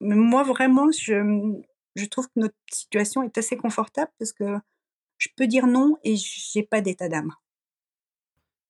Mais 0.00 0.14
moi, 0.14 0.42
vraiment, 0.42 0.90
je, 0.90 1.60
je 1.94 2.04
trouve 2.06 2.26
que 2.26 2.40
notre 2.40 2.54
situation 2.72 3.22
est 3.22 3.38
assez 3.38 3.56
confortable 3.56 4.10
parce 4.18 4.32
que 4.32 4.58
je 5.18 5.28
peux 5.36 5.46
dire 5.46 5.66
non 5.66 5.96
et 6.04 6.16
j'ai 6.16 6.62
pas 6.62 6.80
d'état 6.80 7.08
d'âme. 7.08 7.32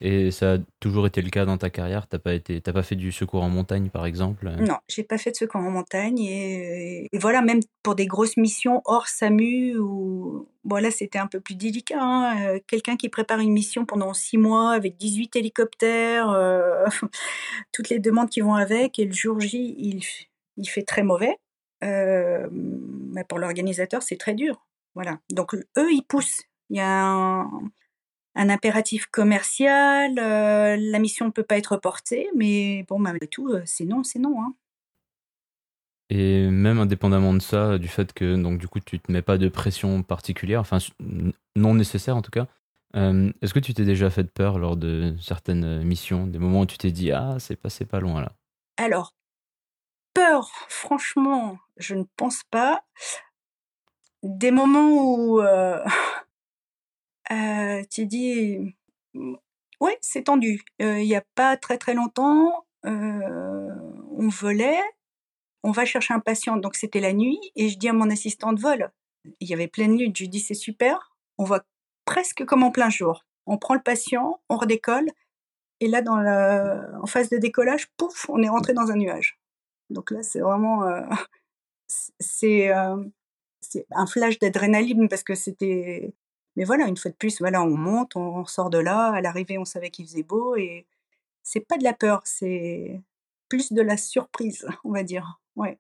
Et 0.01 0.31
ça 0.31 0.55
a 0.55 0.59
toujours 0.79 1.09
été 1.09 1.21
le 1.23 1.31
cas 1.31 1.45
dans 1.45 1.59
ta 1.59 1.71
carrière? 1.71 2.07
T'as 2.07 2.21
pas 2.21 2.35
été, 2.35 2.61
pas 2.61 2.83
fait 2.85 2.95
du 2.95 3.11
secours 3.11 3.43
en 3.43 3.49
montagne, 3.49 3.91
par 3.91 4.07
exemple? 4.07 4.49
Non, 4.61 4.77
j'ai 4.89 5.03
pas 5.03 5.19
fait 5.19 5.33
de 5.33 5.37
secours 5.37 5.61
en 5.61 5.71
montagne 5.71 6.21
et, 6.21 7.09
voilà, 7.15 7.43
même 7.43 7.61
pour 7.83 7.97
des 7.97 8.07
grosses 8.07 8.37
missions 8.37 8.81
hors 8.85 9.09
SAMU 9.09 9.77
ou 9.79 10.49
voilà, 10.63 10.93
c'était 10.93 11.19
un 11.19 11.27
peu 11.27 11.41
plus 11.41 11.57
délicat. 11.57 12.01
Hein. 12.01 12.47
Euh, 12.47 12.61
quelqu'un 12.69 12.97
qui 12.97 13.09
prépare 13.09 13.41
une 13.41 13.53
mission 13.53 13.87
pendant 13.87 14.15
six 14.15 14.39
mois 14.39 14.71
avec 14.71 14.97
18 14.97 15.35
hélicoptères, 15.35 16.31
euh, 16.31 16.85
toutes 17.73 17.89
les 17.89 17.99
demandes 17.99 18.31
qui 18.31 18.41
vont 18.41 18.55
avec 18.55 19.01
et 19.01 19.05
le 19.05 19.13
jour 19.13 19.41
J, 19.41 19.75
il, 19.79 20.03
il 20.57 20.67
fait 20.67 20.83
très 20.83 21.03
mauvais. 21.03 21.39
Euh, 21.83 22.47
mais 22.53 23.25
pour 23.25 23.39
l'organisateur, 23.39 24.03
c'est 24.03 24.17
très 24.17 24.35
dur. 24.35 24.65
Voilà. 24.95 25.19
Donc 25.31 25.55
eux, 25.55 25.93
ils 25.93 26.05
poussent. 26.07 26.43
Il 26.71 26.77
y 26.77 26.81
a 26.81 27.07
un, 27.07 27.51
impératif 28.39 29.07
commercial, 29.07 30.19
euh, 30.19 30.77
la 30.79 30.99
mission 31.01 31.27
ne 31.27 31.31
peut 31.31 31.43
pas 31.43 31.59
être 31.59 31.73
reportée, 31.73 32.29
mais 32.37 32.85
bon, 32.89 32.99
malgré 32.99 33.27
tout, 33.27 33.49
euh, 33.49 33.63
c'est 33.65 33.85
non, 33.85 34.05
c'est 34.05 34.21
non. 34.21 34.41
Hein. 34.41 34.55
Et 36.11 36.49
même 36.49 36.79
indépendamment 36.79 37.35
de 37.35 37.41
ça, 37.41 37.79
du 37.79 37.89
fait 37.89 38.13
que 38.15 38.41
donc 38.41 38.59
du 38.59 38.67
coup 38.67 38.81
tu 38.81 38.99
te 38.99 39.13
mets 39.13 39.21
pas 39.21 39.37
de 39.37 39.49
pression 39.49 40.03
particulière, 40.03 40.61
enfin 40.61 40.79
non 41.55 41.75
nécessaire 41.75 42.17
en 42.17 42.23
tout 42.23 42.31
cas, 42.31 42.47
euh, 42.97 43.31
est-ce 43.43 43.53
que 43.53 43.59
tu 43.59 43.75
t'es 43.75 43.85
déjà 43.85 44.09
fait 44.09 44.25
peur 44.25 44.59
lors 44.59 44.79
de 44.79 45.15
certaines 45.21 45.83
missions, 45.83 46.27
des 46.27 46.39
moments 46.39 46.61
où 46.61 46.67
tu 46.67 46.79
t'es 46.79 46.93
dit 46.93 47.13
ah 47.13 47.37
c'est 47.39 47.57
passé 47.57 47.85
pas 47.85 48.01
loin 48.01 48.23
là? 48.23 48.33
Alors 48.79 49.13
peur, 50.15 50.51
franchement, 50.69 51.59
je 51.77 51.95
ne 51.95 52.05
pense 52.17 52.43
pas 52.51 52.83
des 54.23 54.51
moments 54.51 54.91
où 54.91 55.41
euh, 55.41 55.85
euh, 57.31 57.83
tu 57.91 58.07
dis 58.07 58.75
ouais 59.81 59.99
c'est 60.01 60.25
tendu. 60.25 60.63
Euh, 60.83 61.01
il 61.01 61.07
n'y 61.07 61.17
a 61.17 61.25
pas 61.35 61.57
très 61.57 61.79
très 61.79 61.95
longtemps 61.95 62.65
on 62.85 64.29
volait 64.29 64.81
on 65.63 65.73
va 65.73 65.85
chercher 65.85 66.15
un 66.15 66.21
patient. 66.21 66.57
Donc 66.57 66.75
c'était 66.77 67.01
la 67.01 67.13
nuit 67.13 67.41
et 67.57 67.69
je 67.69 67.79
dis 67.79 67.89
à 67.89 67.93
mon 67.93 68.11
assistant 68.11 68.53
de 68.53 68.61
vol 68.61 68.91
il 69.41 69.49
y 69.49 69.55
avait 69.55 69.69
pleine 69.69 69.99
lune. 69.99 70.13
Je 70.15 70.23
lui 70.23 70.29
dis 70.29 70.41
c'est 70.41 70.55
super. 70.55 71.15
On 71.39 71.45
voit 71.45 71.65
presque 72.05 72.45
comme 72.45 72.63
en 72.63 72.71
plein 72.71 72.91
jour. 72.91 73.25
On 73.47 73.59
prend 73.59 73.75
le 73.75 73.83
patient 73.83 74.41
on 74.49 74.57
redécolle 74.57 75.11
et 75.81 75.89
là 75.89 76.03
dans 76.03 76.17
la 76.17 76.83
en 77.03 77.07
phase 77.07 77.31
de 77.31 77.39
décollage 77.39 77.89
pouf 77.97 78.29
on 78.31 78.43
est 78.43 78.49
rentré 78.49 78.73
dans 78.73 78.91
un 78.91 78.97
nuage 78.97 79.39
donc 79.91 80.11
là 80.11 80.23
c'est 80.23 80.41
vraiment 80.41 80.83
c'est 82.21 82.71
c'est 83.61 83.87
un 83.91 84.07
flash 84.07 84.39
d'adrénaline 84.39 85.09
parce 85.09 85.23
que 85.23 85.35
c'était. 85.35 86.15
Mais 86.59 86.65
voilà, 86.65 86.89
une 86.89 86.97
fois 86.97 87.13
de 87.13 87.17
plus, 87.17 87.39
voilà, 87.39 87.63
on 87.63 87.77
monte, 87.77 88.17
on 88.17 88.45
sort 88.45 88.69
de 88.69 88.79
là. 88.79 89.13
À 89.13 89.21
l'arrivée, 89.21 89.59
on 89.59 89.65
savait 89.65 89.91
qu'il 89.91 90.05
faisait 90.07 90.25
beau 90.25 90.57
et 90.57 90.87
c'est 91.45 91.61
pas 91.61 91.79
de 91.79 91.85
la 91.85 91.93
peur, 91.95 92.23
c'est 92.25 93.01
plus 93.49 93.73
de 93.73 93.81
la 93.81 93.97
surprise, 93.97 94.67
on 94.85 94.91
va 94.91 95.05
dire. 95.05 95.41
Ouais. 95.55 95.79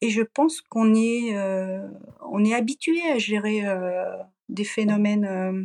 Et 0.00 0.10
je 0.10 0.22
pense 0.22 0.60
qu'on 0.60 0.92
est, 0.96 1.36
euh, 1.36 1.88
on 2.22 2.44
est 2.44 2.52
habitué 2.52 3.00
à 3.12 3.18
gérer 3.18 3.64
euh, 3.68 4.16
des 4.48 4.64
phénomènes 4.64 5.24
euh, 5.24 5.64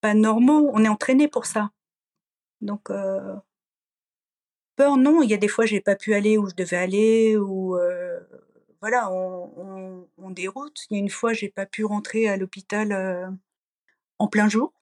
pas 0.00 0.14
normaux. 0.14 0.70
On 0.72 0.84
est 0.84 0.88
entraîné 0.88 1.26
pour 1.26 1.46
ça. 1.46 1.72
Donc 2.60 2.92
peur, 4.76 4.96
non. 4.98 5.22
Il 5.22 5.30
y 5.30 5.34
a 5.34 5.36
des 5.36 5.48
fois, 5.48 5.66
j'ai 5.66 5.80
pas 5.80 5.96
pu 5.96 6.14
aller 6.14 6.38
où 6.38 6.48
je 6.48 6.54
devais 6.54 6.76
aller 6.76 7.36
ou 7.36 7.76
voilà, 8.80 9.10
on, 9.10 10.30
déroute. 10.30 10.86
Il 10.90 10.96
y 10.96 11.00
a 11.00 11.02
une 11.02 11.10
fois, 11.10 11.32
j'ai 11.32 11.48
pas 11.48 11.66
pu 11.66 11.84
rentrer 11.84 12.28
à 12.28 12.36
l'hôpital 12.36 13.36
en 14.20 14.28
plein 14.28 14.48
jour. 14.48 14.72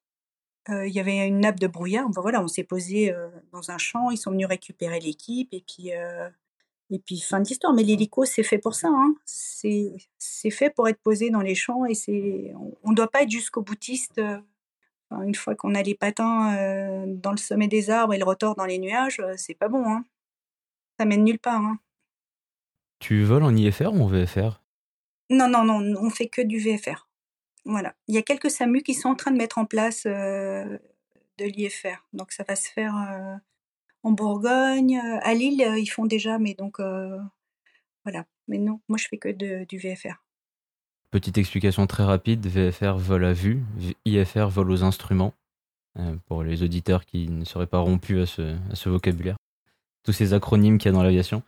Euh, 0.68 0.86
il 0.86 0.92
y 0.92 1.00
avait 1.00 1.26
une 1.26 1.40
nappe 1.40 1.60
de 1.60 1.66
brouillard. 1.66 2.10
voilà, 2.10 2.42
on 2.42 2.48
s'est 2.48 2.64
posé 2.64 3.14
euh, 3.14 3.28
dans 3.52 3.70
un 3.70 3.78
champ. 3.78 4.10
Ils 4.10 4.18
sont 4.18 4.32
venus 4.32 4.46
récupérer 4.46 5.00
l'équipe 5.00 5.48
et 5.52 5.64
puis 5.66 5.90
et 6.90 6.98
puis 6.98 7.20
fin 7.20 7.40
d'histoire. 7.40 7.72
Mais 7.72 7.84
l'hélico, 7.84 8.26
c'est 8.26 8.42
fait 8.42 8.58
pour 8.58 8.74
ça. 8.74 8.88
Hein. 8.88 9.14
C'est 9.24 10.50
fait 10.50 10.70
pour 10.70 10.88
être 10.88 11.00
posé 11.00 11.30
dans 11.30 11.40
les 11.40 11.54
champs 11.54 11.86
et 11.86 11.94
c'est 11.94 12.52
on 12.82 12.90
ne 12.90 12.94
doit 12.94 13.08
pas 13.10 13.22
être 13.22 13.30
jusqu'au 13.30 13.62
boutiste. 13.62 14.20
une 15.10 15.34
fois 15.34 15.54
qu'on 15.54 15.74
a 15.74 15.82
les 15.82 15.94
patins 15.94 17.06
dans 17.06 17.30
le 17.30 17.38
sommet 17.38 17.68
des 17.68 17.88
arbres 17.88 18.12
et 18.12 18.18
le 18.18 18.24
rotor 18.24 18.54
dans 18.54 18.66
les 18.66 18.78
nuages, 18.78 19.22
c'est 19.36 19.54
pas 19.54 19.68
bon. 19.68 19.84
Hein. 19.86 20.04
Ça 20.98 21.06
mène 21.06 21.24
nulle 21.24 21.38
part. 21.38 21.62
Hein. 21.62 21.78
Tu 22.98 23.22
voles 23.22 23.44
en 23.44 23.54
IFR 23.54 23.92
ou 23.94 24.02
en 24.02 24.08
VFR 24.08 24.60
Non, 25.30 25.48
non, 25.48 25.64
non, 25.64 25.80
on 26.00 26.10
fait 26.10 26.28
que 26.28 26.42
du 26.42 26.58
VFR. 26.58 27.07
Voilà. 27.68 27.94
Il 28.08 28.14
y 28.14 28.18
a 28.18 28.22
quelques 28.22 28.50
SAMU 28.50 28.82
qui 28.82 28.94
sont 28.94 29.10
en 29.10 29.14
train 29.14 29.30
de 29.30 29.36
mettre 29.36 29.58
en 29.58 29.66
place 29.66 30.04
de 30.04 30.80
l'IFR. 31.38 32.04
Donc 32.12 32.32
ça 32.32 32.42
va 32.48 32.56
se 32.56 32.68
faire 32.68 32.96
en 34.02 34.10
Bourgogne. 34.10 34.98
À 35.22 35.34
Lille, 35.34 35.64
ils 35.76 35.86
font 35.86 36.06
déjà, 36.06 36.38
mais 36.38 36.54
donc 36.54 36.80
voilà. 38.04 38.24
mais 38.48 38.58
non, 38.58 38.80
moi 38.88 38.98
je 38.98 39.06
fais 39.06 39.18
que 39.18 39.28
de, 39.28 39.64
du 39.68 39.78
VFR. 39.78 40.24
Petite 41.10 41.38
explication 41.38 41.86
très 41.86 42.04
rapide, 42.04 42.46
VFR 42.46 42.98
vol 42.98 43.24
à 43.24 43.32
vue, 43.32 43.62
IFR 44.04 44.48
vol 44.48 44.70
aux 44.70 44.84
instruments, 44.84 45.32
euh, 45.98 46.14
pour 46.26 46.42
les 46.42 46.62
auditeurs 46.62 47.06
qui 47.06 47.30
ne 47.30 47.46
seraient 47.46 47.66
pas 47.66 47.78
rompus 47.78 48.20
à 48.20 48.26
ce, 48.26 48.56
à 48.70 48.74
ce 48.74 48.90
vocabulaire. 48.90 49.36
Tous 50.04 50.12
ces 50.12 50.34
acronymes 50.34 50.76
qu'il 50.76 50.90
y 50.90 50.90
a 50.90 50.92
dans 50.92 51.02
l'aviation. 51.02 51.42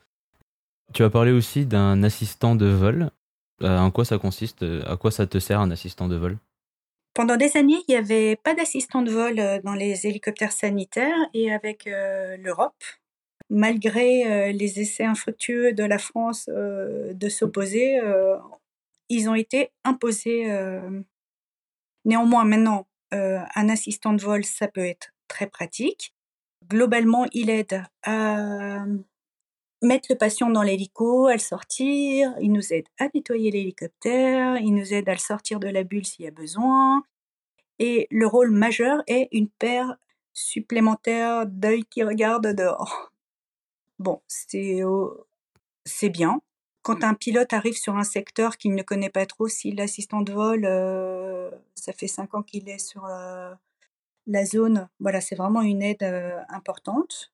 Tu 0.95 1.05
as 1.05 1.11
parlé 1.11 1.31
aussi 1.31 1.67
d'un 1.67 2.03
assistant 2.03 2.57
de 2.57 2.67
vol. 2.67 3.11
Euh, 3.63 3.79
en 3.79 3.91
quoi 3.91 4.05
ça 4.05 4.19
consiste 4.19 4.65
À 4.87 4.97
quoi 4.97 5.11
ça 5.11 5.27
te 5.27 5.39
sert 5.39 5.61
un 5.61 5.71
assistant 5.71 6.09
de 6.09 6.17
vol? 6.17 6.39
Pendant 7.15 7.37
des 7.37 7.57
années, 7.57 7.83
il 7.89 7.93
n'y 7.93 7.97
avait 7.97 8.37
pas 8.37 8.55
d'assistant 8.55 9.03
de 9.03 9.11
vol 9.11 9.39
euh, 9.41 9.61
dans 9.63 9.75
les 9.75 10.07
hélicoptères 10.07 10.53
sanitaires 10.53 11.19
et 11.35 11.53
avec 11.53 11.87
euh, 11.87 12.37
l'Europe, 12.37 12.83
malgré 13.49 14.25
euh, 14.25 14.53
les 14.53 14.81
essais 14.81 15.05
infructueux 15.05 15.73
de 15.73 15.83
la 15.83 15.99
France 15.99 16.49
de 16.49 17.29
s'opposer, 17.29 18.01
ils 19.09 19.29
ont 19.29 19.35
été 19.35 19.71
imposés. 19.85 20.47
Néanmoins, 22.05 22.45
maintenant, 22.45 22.87
un 23.11 23.69
assistant 23.69 24.13
de 24.13 24.23
vol, 24.23 24.45
ça 24.45 24.69
peut 24.69 24.85
être 24.85 25.13
très 25.27 25.49
pratique. 25.49 26.15
Globalement, 26.69 27.27
il 27.33 27.51
aide 27.51 27.83
à 28.05 28.85
mettre 29.83 30.09
le 30.11 30.17
patient 30.17 30.51
dans 30.51 30.63
l'hélico, 30.63 31.27
à 31.27 31.33
le 31.33 31.39
sortir, 31.39 32.35
il 32.41 32.53
nous 32.53 32.73
aide 32.73 32.87
à 32.99 33.09
nettoyer 33.15 33.51
l'hélicoptère, 33.51 34.57
il 34.59 34.75
nous 34.75 34.93
aide 34.93 35.09
à 35.09 35.13
le 35.13 35.19
sortir 35.19 35.61
de 35.61 35.69
la 35.69 35.85
bulle 35.85 36.05
s'il 36.05 36.25
y 36.25 36.29
a 36.29 36.33
besoin. 36.33 37.03
Et 37.79 38.07
le 38.11 38.27
rôle 38.27 38.51
majeur 38.51 39.03
est 39.07 39.29
une 39.33 39.49
paire 39.49 39.97
supplémentaire 40.33 41.47
d'œil 41.47 41.85
qui 41.85 42.03
regarde 42.03 42.49
dehors. 42.49 43.11
Bon, 43.99 44.23
c'est 44.29 44.83
c'est 45.85 46.09
bien. 46.11 46.41
Quand 46.83 47.05
un 47.05 47.15
pilote 47.15 47.53
arrive 47.53 47.77
sur 47.77 47.97
un 47.97 48.05
secteur 48.05 48.57
qu'il 48.57 48.75
ne 48.75 48.83
connaît 48.83 49.11
pas 49.11 49.27
trop, 49.27 49.49
si 49.49 49.73
l'assistant 49.73 50.23
de 50.23 50.33
vol, 50.33 50.65
euh, 50.65 51.51
ça 51.75 51.93
fait 51.93 52.09
cinq 52.09 52.35
ans 52.35 52.43
qu'il 52.43 52.69
est 52.71 52.79
sur 52.79 53.05
euh, 53.05 53.53
la 54.27 54.45
zone, 54.47 54.89
voilà, 54.99 55.21
c'est 55.21 55.35
vraiment 55.35 55.61
une 55.61 55.83
aide 55.83 56.03
euh, 56.03 56.39
importante 56.49 57.33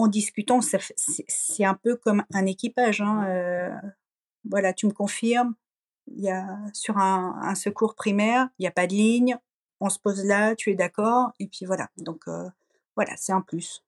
en 0.00 0.08
discutant, 0.08 0.60
c'est 0.62 1.64
un 1.64 1.74
peu 1.74 1.96
comme 1.96 2.24
un 2.32 2.46
équipage. 2.46 3.02
Hein, 3.02 3.26
euh, 3.28 3.70
voilà, 4.48 4.72
tu 4.72 4.86
me 4.86 4.92
confirmes, 4.92 5.54
il 6.06 6.22
y 6.22 6.30
a 6.30 6.58
sur 6.72 6.96
un, 6.96 7.54
secours 7.54 7.94
primaire, 7.94 8.48
il 8.58 8.62
n'y 8.62 8.66
a 8.66 8.72
pas 8.72 8.86
de 8.86 8.94
ligne, 8.94 9.36
on 9.80 9.90
se 9.90 9.98
pose 9.98 10.24
là, 10.24 10.56
tu 10.56 10.70
es 10.70 10.74
d'accord, 10.74 11.32
et 11.38 11.46
puis 11.46 11.66
voilà. 11.66 11.90
Donc 11.98 12.22
euh, 12.28 12.48
voilà, 12.96 13.12
c'est 13.16 13.32
un 13.32 13.42
plus. 13.42 13.84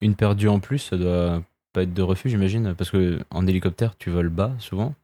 Une 0.00 0.16
perdue 0.16 0.48
en 0.48 0.58
plus, 0.58 0.78
ça 0.78 0.96
doit 0.96 1.42
pas 1.72 1.82
être 1.82 1.94
de 1.94 2.02
refus, 2.02 2.28
j'imagine, 2.28 2.74
parce 2.74 2.90
que 2.90 3.20
en 3.30 3.46
hélicoptère, 3.46 3.96
tu 3.96 4.10
voles 4.10 4.28
bas 4.28 4.56
souvent. 4.58 4.94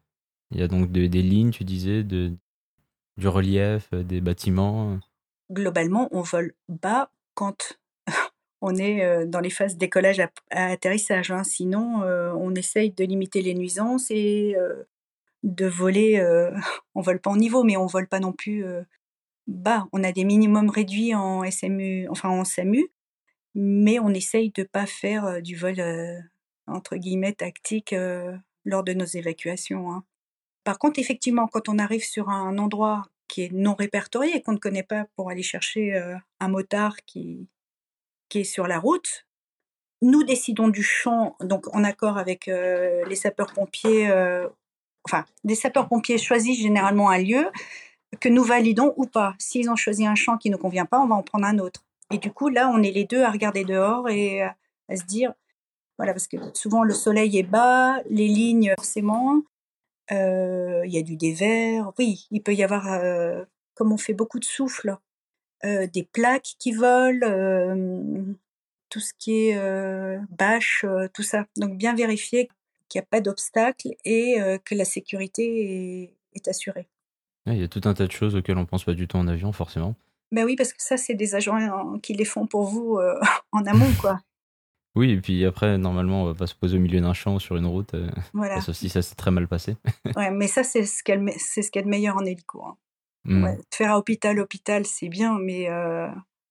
Il 0.50 0.58
y 0.58 0.62
a 0.62 0.68
donc 0.68 0.90
des 0.90 1.08
lignes, 1.08 1.50
tu 1.50 1.64
disais, 1.64 2.02
de, 2.02 2.32
du 3.16 3.28
relief, 3.28 3.92
des 3.92 4.20
bâtiments. 4.20 4.98
Globalement, 5.50 6.08
on 6.12 6.22
vole 6.22 6.54
bas 6.68 7.10
quand 7.34 7.78
on 8.66 8.74
est 8.74 9.26
dans 9.26 9.38
les 9.38 9.50
phases 9.50 9.76
décollage 9.76 10.18
à, 10.18 10.30
atterrissage. 10.50 11.30
Hein. 11.30 11.44
Sinon, 11.44 12.02
on 12.02 12.54
essaye 12.54 12.90
de 12.90 13.04
limiter 13.04 13.40
les 13.40 13.54
nuisances 13.54 14.10
et 14.10 14.56
de 15.44 15.66
voler. 15.66 16.20
on 16.94 17.00
vole 17.00 17.20
pas 17.20 17.30
en 17.30 17.36
niveau, 17.36 17.62
mais 17.62 17.76
on 17.76 17.86
vole 17.86 18.08
pas 18.08 18.18
non 18.18 18.32
plus 18.32 18.64
bas. 19.46 19.86
On 19.92 20.02
a 20.02 20.10
des 20.10 20.24
minimums 20.24 20.68
réduits 20.68 21.14
en 21.14 21.48
SMU, 21.48 22.08
enfin 22.10 22.28
en 22.28 22.44
SAMU, 22.44 22.84
mais 23.54 24.00
on 24.00 24.10
essaye 24.10 24.50
de 24.50 24.64
pas 24.64 24.86
faire 24.86 25.40
du 25.40 25.54
vol 25.54 25.76
entre 26.66 26.96
guillemets 26.96 27.34
tactique 27.34 27.94
lors 28.64 28.82
de 28.82 28.92
nos 28.94 29.04
évacuations. 29.04 29.92
Hein. 29.92 30.04
Par 30.64 30.80
contre, 30.80 30.98
effectivement, 30.98 31.46
quand 31.46 31.68
on 31.68 31.78
arrive 31.78 32.04
sur 32.04 32.30
un 32.30 32.58
endroit 32.58 33.04
qui 33.28 33.42
est 33.42 33.52
non 33.52 33.74
répertorié 33.74 34.36
et 34.36 34.42
qu'on 34.42 34.54
ne 34.54 34.58
connaît 34.58 34.82
pas 34.82 35.06
pour 35.14 35.30
aller 35.30 35.44
chercher 35.44 35.94
un 36.40 36.48
motard 36.48 36.96
qui, 37.06 37.48
qui 38.28 38.40
est 38.40 38.44
sur 38.44 38.66
la 38.66 38.78
route. 38.78 39.26
Nous 40.02 40.24
décidons 40.24 40.68
du 40.68 40.82
champ, 40.82 41.36
donc 41.40 41.74
en 41.74 41.82
accord 41.82 42.18
avec 42.18 42.48
euh, 42.48 43.04
les 43.06 43.16
sapeurs-pompiers, 43.16 44.10
euh, 44.10 44.48
enfin, 45.04 45.24
les 45.44 45.54
sapeurs-pompiers 45.54 46.18
choisissent 46.18 46.60
généralement 46.60 47.08
un 47.08 47.18
lieu 47.18 47.50
que 48.20 48.28
nous 48.28 48.44
validons 48.44 48.92
ou 48.96 49.06
pas. 49.06 49.34
S'ils 49.38 49.70
ont 49.70 49.76
choisi 49.76 50.06
un 50.06 50.14
champ 50.14 50.36
qui 50.36 50.50
ne 50.50 50.56
convient 50.56 50.84
pas, 50.84 51.00
on 51.00 51.06
va 51.06 51.14
en 51.14 51.22
prendre 51.22 51.46
un 51.46 51.58
autre. 51.58 51.84
Et 52.12 52.18
du 52.18 52.30
coup, 52.30 52.48
là, 52.48 52.70
on 52.72 52.82
est 52.82 52.90
les 52.90 53.04
deux 53.04 53.22
à 53.22 53.30
regarder 53.30 53.64
dehors 53.64 54.08
et 54.08 54.42
à 54.42 54.96
se 54.96 55.04
dire, 55.04 55.32
voilà, 55.98 56.12
parce 56.12 56.28
que 56.28 56.36
souvent 56.54 56.84
le 56.84 56.94
soleil 56.94 57.38
est 57.38 57.42
bas, 57.42 58.00
les 58.08 58.28
lignes, 58.28 58.74
forcément, 58.76 59.42
euh, 60.12 60.82
il 60.84 60.92
y 60.92 60.98
a 60.98 61.02
du 61.02 61.16
dévers. 61.16 61.90
Oui, 61.98 62.26
il 62.30 62.42
peut 62.42 62.54
y 62.54 62.62
avoir, 62.62 63.00
comme 63.74 63.92
on 63.92 63.96
fait 63.96 64.14
beaucoup 64.14 64.38
de 64.38 64.44
souffle, 64.44 64.98
euh, 65.64 65.86
des 65.86 66.04
plaques 66.04 66.54
qui 66.58 66.72
volent, 66.72 67.26
tout 68.88 69.00
ce 69.00 69.12
qui 69.18 69.48
est 69.48 70.18
bâche, 70.30 70.84
tout 71.14 71.22
ça. 71.22 71.46
Donc 71.56 71.76
bien 71.76 71.94
vérifier 71.94 72.48
qu'il 72.88 73.00
n'y 73.00 73.04
a 73.04 73.06
pas 73.10 73.20
d'obstacle 73.20 73.88
et 74.04 74.36
que 74.64 74.74
la 74.74 74.84
sécurité 74.84 76.12
est, 76.34 76.48
assurée. 76.48 76.86
Il 77.46 77.58
y 77.58 77.62
a 77.62 77.68
tout 77.68 77.80
un 77.84 77.94
tas 77.94 78.06
de 78.06 78.12
choses 78.12 78.36
auxquelles 78.36 78.58
on 78.58 78.66
pense 78.66 78.84
pas 78.84 78.92
du 78.92 79.08
tout 79.08 79.16
en 79.16 79.26
avion, 79.28 79.52
forcément. 79.52 79.94
Ben 80.32 80.44
oui, 80.44 80.56
parce 80.56 80.72
que 80.72 80.82
ça, 80.82 80.96
c'est 80.96 81.14
des 81.14 81.34
agents 81.34 81.56
hein, 81.56 81.98
qui 82.02 82.12
les 82.12 82.24
font 82.24 82.46
pour 82.46 82.64
vous 82.64 82.98
en 83.52 83.64
amont, 83.64 83.90
quoi. 84.00 84.20
Oui, 84.96 85.10
et 85.10 85.20
puis 85.20 85.44
après, 85.44 85.76
normalement, 85.76 86.22
on 86.22 86.26
va 86.26 86.34
pas 86.34 86.46
se 86.46 86.54
poser 86.54 86.78
au 86.78 86.80
milieu 86.80 87.00
d'un 87.00 87.12
champ 87.12 87.34
ou 87.34 87.40
sur 87.40 87.56
une 87.56 87.66
route. 87.66 87.94
voilà. 88.32 88.60
Sauf 88.62 88.74
si 88.74 88.88
ça 88.88 89.02
s'est 89.02 89.14
très 89.14 89.30
mal 89.30 89.46
passé. 89.46 89.76
ouais, 90.16 90.30
mais 90.30 90.48
ça, 90.48 90.64
c'est 90.64 90.86
ce 90.86 91.02
qu'il 91.02 91.14
y 91.14 91.78
a 91.78 91.82
de 91.82 91.88
meilleur 91.88 92.16
en 92.16 92.24
hélico. 92.24 92.64
Hein. 92.64 92.76
Mmh. 93.26 93.58
faire 93.72 93.92
à 93.92 93.98
hôpital, 93.98 94.38
hôpital, 94.38 94.86
c'est 94.86 95.08
bien, 95.08 95.38
mais 95.38 95.68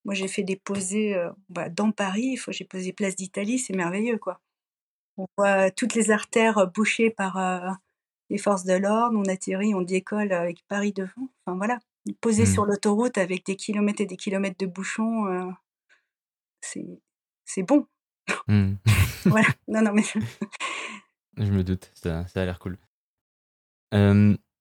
moi 0.04 0.14
j'ai 0.14 0.28
fait 0.28 0.44
des 0.44 0.56
posées 0.56 1.16
bah, 1.50 1.70
dans 1.70 1.92
Paris. 1.92 2.38
J'ai 2.50 2.66
posé 2.66 2.94
place 2.94 3.16
d'Italie, 3.16 3.60
c'est 3.60 3.76
merveilleux, 3.76 4.18
quoi. 4.18 4.42
On 5.18 5.26
voit 5.38 5.72
toutes 5.72 5.96
les 5.96 6.12
artères 6.12 6.68
bouchées 6.68 7.10
par 7.10 7.40
les 8.30 8.38
forces 8.38 8.66
de 8.66 8.74
l'ordre. 8.74 9.18
On 9.18 9.26
atterrit, 9.30 9.74
on 9.74 9.82
décolle 9.82 10.34
avec 10.34 10.66
Paris 10.68 10.92
devant. 10.92 11.30
Enfin 11.46 11.56
voilà, 11.56 11.80
poser 12.22 12.44
mmh. 12.44 12.54
sur 12.54 12.66
l'autoroute 12.66 13.18
avec 13.18 13.46
des 13.46 13.56
kilomètres 13.56 14.02
et 14.02 14.06
des 14.06 14.18
kilomètres 14.18 14.58
de 14.60 14.66
bouchons, 14.66 15.54
c'est 16.62 17.64
bon. 17.64 17.88
Mmh. 18.48 18.74
voilà. 19.26 19.48
Non, 19.68 19.82
non, 19.82 19.94
mais. 19.94 20.04
Je 21.38 21.52
me 21.52 21.64
doute, 21.64 21.92
ça, 21.94 22.28
ça 22.28 22.42
a 22.42 22.46
l'air 22.46 22.60
cool. 22.60 22.78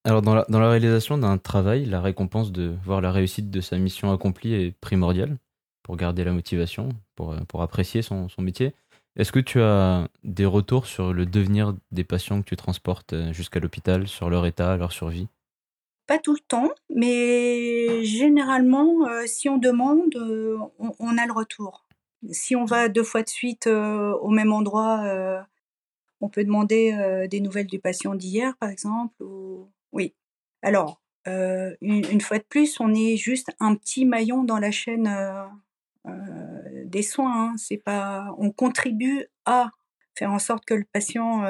Alors, 0.06 0.20
dans 0.20 0.34
la, 0.34 0.44
dans 0.50 0.60
la 0.60 0.68
réalisation 0.68 1.16
d'un 1.16 1.38
travail, 1.38 1.86
la 1.86 2.02
récompense 2.02 2.52
de 2.52 2.74
voir 2.84 3.00
la 3.00 3.10
réussite 3.10 3.50
de 3.50 3.62
sa 3.62 3.78
mission 3.78 4.12
accomplie 4.12 4.52
est 4.52 4.78
primordiale 4.78 5.38
pour 5.82 5.96
garder 5.96 6.24
la 6.24 6.32
motivation, 6.32 6.90
pour, 7.14 7.32
euh, 7.32 7.38
pour 7.48 7.62
apprécier 7.62 8.02
son, 8.02 8.28
son 8.28 8.42
métier. 8.42 8.74
Est-ce 9.16 9.32
que 9.32 9.38
tu 9.38 9.62
as 9.62 10.08
des 10.22 10.44
retours 10.44 10.86
sur 10.86 11.14
le 11.14 11.24
devenir 11.24 11.74
des 11.90 12.04
patients 12.04 12.42
que 12.42 12.46
tu 12.46 12.56
transportes 12.56 13.14
euh, 13.14 13.32
jusqu'à 13.32 13.60
l'hôpital, 13.60 14.06
sur 14.06 14.28
leur 14.28 14.44
état, 14.44 14.76
leur 14.76 14.92
survie? 14.92 15.28
Pas 16.06 16.18
tout 16.18 16.34
le 16.34 16.40
temps, 16.40 16.70
mais 16.90 18.04
généralement, 18.04 19.06
euh, 19.08 19.22
si 19.24 19.48
on 19.48 19.56
demande, 19.56 20.14
on, 20.78 21.16
a 21.16 21.24
le 21.24 21.32
retour. 21.32 21.86
Si 22.30 22.56
on 22.56 22.66
va 22.66 22.90
deux 22.90 23.04
fois 23.04 23.22
de 23.22 23.28
suite 23.30 23.66
au 23.66 24.28
même 24.28 24.52
endroit, 24.52 25.02
on 26.20 26.28
peut 26.28 26.44
demander 26.44 27.26
des 27.30 27.40
nouvelles 27.40 27.66
du 27.66 27.78
patient 27.78 28.14
d'hier, 28.14 28.54
par 28.58 28.68
exemple, 28.68 29.14
oui. 29.94 30.14
Alors, 30.62 31.00
une, 31.26 32.20
fois 32.20 32.38
de 32.38 32.44
plus, 32.44 32.78
on 32.80 32.92
est 32.92 33.16
juste 33.16 33.50
un 33.60 33.74
petit 33.76 34.04
maillon 34.04 34.44
dans 34.44 34.58
la 34.58 34.70
chaîne 34.70 35.10
des 36.84 37.02
soins. 37.02 37.50
Hein. 37.50 37.54
C'est 37.56 37.78
pas, 37.78 38.34
on 38.38 38.50
contribue 38.50 39.26
à 39.46 39.70
faire 40.16 40.32
en 40.32 40.38
sorte 40.38 40.64
que 40.64 40.74
le 40.74 40.84
patient 40.92 41.44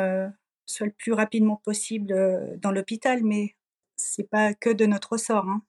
soit 0.66 0.86
le 0.86 0.92
plus 0.92 1.12
rapidement 1.12 1.56
possible 1.56 2.14
dans 2.60 2.70
l'hôpital, 2.70 3.24
mais 3.24 3.56
c'est 3.96 4.28
pas 4.28 4.54
que 4.54 4.70
de 4.70 4.86
notre 4.86 5.12
ressort. 5.12 5.48
Hein. 5.48 5.62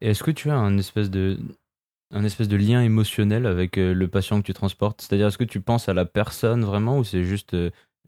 Est-ce 0.00 0.22
que 0.22 0.30
tu 0.30 0.50
as 0.50 0.56
un 0.56 0.78
espèce 0.78 1.10
de 1.10 1.38
un 2.10 2.24
espèce 2.24 2.48
de 2.48 2.56
lien 2.56 2.82
émotionnel 2.82 3.44
avec 3.44 3.76
le 3.76 4.08
patient 4.08 4.40
que 4.40 4.46
tu 4.46 4.54
transportes? 4.54 5.02
C'est-à-dire, 5.02 5.26
est-ce 5.26 5.36
que 5.36 5.44
tu 5.44 5.60
penses 5.60 5.90
à 5.90 5.94
la 5.94 6.06
personne 6.06 6.64
vraiment 6.64 6.98
ou 6.98 7.04
c'est 7.04 7.24
juste 7.24 7.54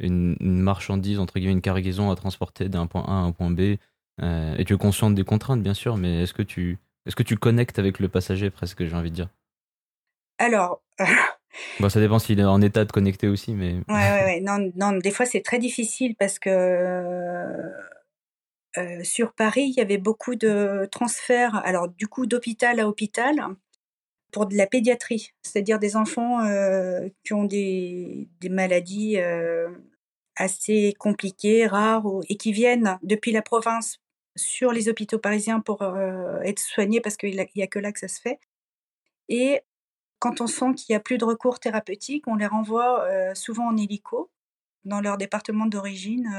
une, 0.01 0.37
marchandise, 0.41 1.19
entre 1.19 1.39
guillemets, 1.39 1.53
une 1.53 1.61
cargaison 1.61 2.11
à 2.11 2.17
transporter 2.17 2.69
d'un 2.69 2.87
point 2.87 3.05
A 3.07 3.13
à 3.13 3.15
un 3.15 3.33
point 3.33 3.51
B. 3.51 3.77
Euh, 4.23 4.55
et 4.57 4.65
tu 4.65 4.75
es 4.75 4.77
consciente 4.77 5.15
des 5.15 5.25
contraintes, 5.25 5.63
bien 5.63 5.75
sûr, 5.75 5.97
mais 5.97 6.23
est-ce 6.23 6.35
que 6.35 6.43
tu, 6.43 6.79
est-ce 7.07 7.17
que 7.17 7.23
tu 7.23 7.37
connectes 7.37 7.79
avec 7.79 7.99
le 7.99 8.09
passager, 8.09 8.51
presque, 8.51 8.85
j'ai 8.85 8.95
envie 8.95 9.11
de 9.11 9.17
dire? 9.17 9.29
Alors. 10.39 10.83
bon, 11.81 11.89
ça 11.89 12.01
dépend 12.01 12.19
s'il 12.19 12.41
est 12.41 12.45
en 12.45 12.61
état 12.61 12.85
de 12.85 12.93
connecter 12.93 13.29
aussi, 13.29 13.55
mais. 13.55 13.75
Ouais, 13.89 14.11
ouais, 14.11 14.25
ouais. 14.25 14.41
Non, 14.41 14.71
non, 14.77 14.99
des 14.99 15.11
fois, 15.11 15.27
c'est 15.27 15.43
très 15.43 15.59
difficile 15.59 16.15
parce 16.17 16.39
que. 16.39 16.51
Euh, 18.79 19.03
sur 19.03 19.33
Paris, 19.33 19.65
il 19.65 19.75
y 19.75 19.81
avait 19.81 19.99
beaucoup 19.99 20.37
de 20.37 20.89
transferts, 20.93 21.57
alors 21.65 21.89
du 21.89 22.07
coup 22.07 22.27
d'hôpital 22.27 22.79
à 22.79 22.87
hôpital, 22.87 23.35
pour 24.31 24.47
de 24.47 24.57
la 24.57 24.67
pédiatrie, 24.67 25.33
c'est-à-dire 25.43 25.81
des 25.81 25.97
enfants 25.97 26.45
euh, 26.45 27.09
qui 27.25 27.33
ont 27.33 27.45
des, 27.45 28.29
des 28.41 28.49
maladies 28.49 29.17
assez 30.41 30.95
compliqués, 30.99 31.67
rares, 31.67 32.07
et 32.29 32.37
qui 32.37 32.53
viennent 32.53 32.99
depuis 33.03 33.33
la 33.33 33.43
province 33.43 34.01
sur 34.37 34.73
les 34.73 34.89
hôpitaux 34.89 35.19
parisiens 35.19 35.61
pour 35.61 35.83
être 36.43 36.59
soignés 36.59 37.01
parce 37.01 37.17
qu'il 37.17 37.35
n'y 37.55 37.63
a, 37.63 37.67
que 37.67 37.79
là 37.79 37.93
que 37.93 37.99
ça 37.99 38.09
se 38.09 38.21
fait. 38.21 38.41
Et 39.29 39.61
quand 40.19 40.41
on 40.41 40.47
sent 40.47 40.75
qu'il 40.77 40.93
n'y 40.93 40.97
a 40.97 41.01
plus 41.01 41.19
de 41.19 41.25
recours 41.25 41.61
thérapeutique, 41.61 42.27
on 42.27 42.37
les 42.37 42.47
renvoie 42.47 43.07
souvent 43.35 43.69
en 43.69 43.77
hélico 43.77 44.31
dans 44.85 45.01
leur 45.01 45.19
département 45.19 45.67
d'origine 45.67 46.33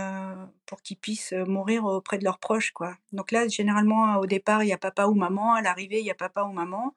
pour 0.66 0.82
qu'ils 0.82 0.98
puissent 0.98 1.34
mourir 1.34 1.86
auprès 1.86 2.18
de 2.18 2.24
leurs 2.24 2.40
proches. 2.40 2.74
Donc 3.12 3.32
là, 3.32 3.48
généralement, 3.48 4.16
au 4.18 4.26
départ, 4.26 4.64
il 4.64 4.70
y 4.70 4.74
a 4.74 4.78
papa 4.78 5.06
ou 5.06 5.14
maman. 5.14 5.54
À 5.54 5.62
l'arrivée, 5.62 6.00
il 6.00 6.06
y 6.06 6.12
a 6.12 6.16
papa 6.16 6.44
ou 6.44 6.52
maman. 6.52 6.96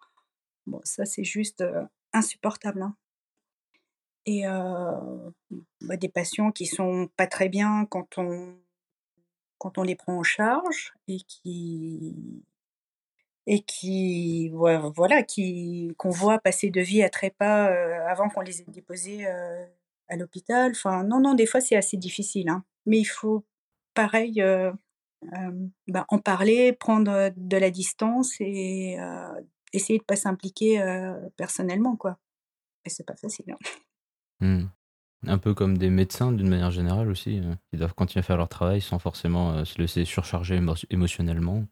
Bon, 0.67 0.81
ça, 0.85 1.05
c'est 1.05 1.25
juste 1.25 1.63
insupportable. 2.13 2.83
Hein. 2.83 2.97
Et 4.27 4.45
bah, 5.83 5.97
des 5.97 6.09
patients 6.09 6.51
qui 6.51 6.67
sont 6.67 7.09
pas 7.17 7.27
très 7.27 7.49
bien 7.49 7.87
quand 7.91 8.19
on, 8.19 8.57
quand 9.59 9.77
on 9.79 9.83
les 9.83 9.97
prend 9.97 10.19
en 10.19 10.23
charge 10.23 10.95
et 11.09 11.19
qui 11.19 12.43
et 13.47 13.61
qui 13.61 14.49
voilà 14.49 15.23
qui 15.23 15.95
qu'on 15.99 16.09
voit 16.09 16.39
passer 16.39 16.71
de 16.71 16.81
vie 16.81 17.03
à 17.03 17.11
trépas 17.11 17.67
avant 18.09 18.31
qu'on 18.31 18.41
les 18.41 18.63
ait 18.63 18.67
déposés 18.69 19.27
à 19.27 20.17
l'hôpital. 20.17 20.73
Enfin, 20.73 21.05
non, 21.05 21.21
non, 21.21 21.35
des 21.35 21.47
fois 21.47 21.61
c'est 21.61 21.77
assez 21.77 21.99
difficile, 21.99 22.49
hein. 22.49 22.65
mais 22.87 22.99
il 22.99 23.05
faut 23.05 23.45
pareil 23.93 24.43
bah, 25.87 26.07
en 26.09 26.19
parler, 26.19 26.73
prendre 26.73 27.31
de 27.37 27.57
la 27.57 27.71
distance 27.71 28.37
et 28.41 28.97
essayer 29.75 29.99
de 29.99 30.05
pas 30.05 30.17
s'impliquer 30.17 30.83
personnellement, 31.37 31.97
quoi. 31.97 32.19
Et 32.87 32.91
c'est 32.91 33.05
pas 33.05 33.17
facile. 33.17 33.53
Hein. 33.53 33.59
Mmh. 34.45 34.69
Un 35.27 35.39
peu 35.39 35.55
comme 35.55 35.79
des 35.79 35.89
médecins 35.89 36.33
d'une 36.33 36.49
manière 36.49 36.71
générale 36.71 37.09
aussi, 37.09 37.41
qui 37.71 37.79
doivent 37.79 37.95
continuer 37.95 38.21
à 38.21 38.27
faire 38.27 38.37
leur 38.37 38.51
travail 38.51 38.83
sans 38.83 38.99
forcément 38.99 39.65
se 39.65 39.79
laisser 39.79 40.05
surcharger 40.05 40.61
émotionnellement. 40.91 41.65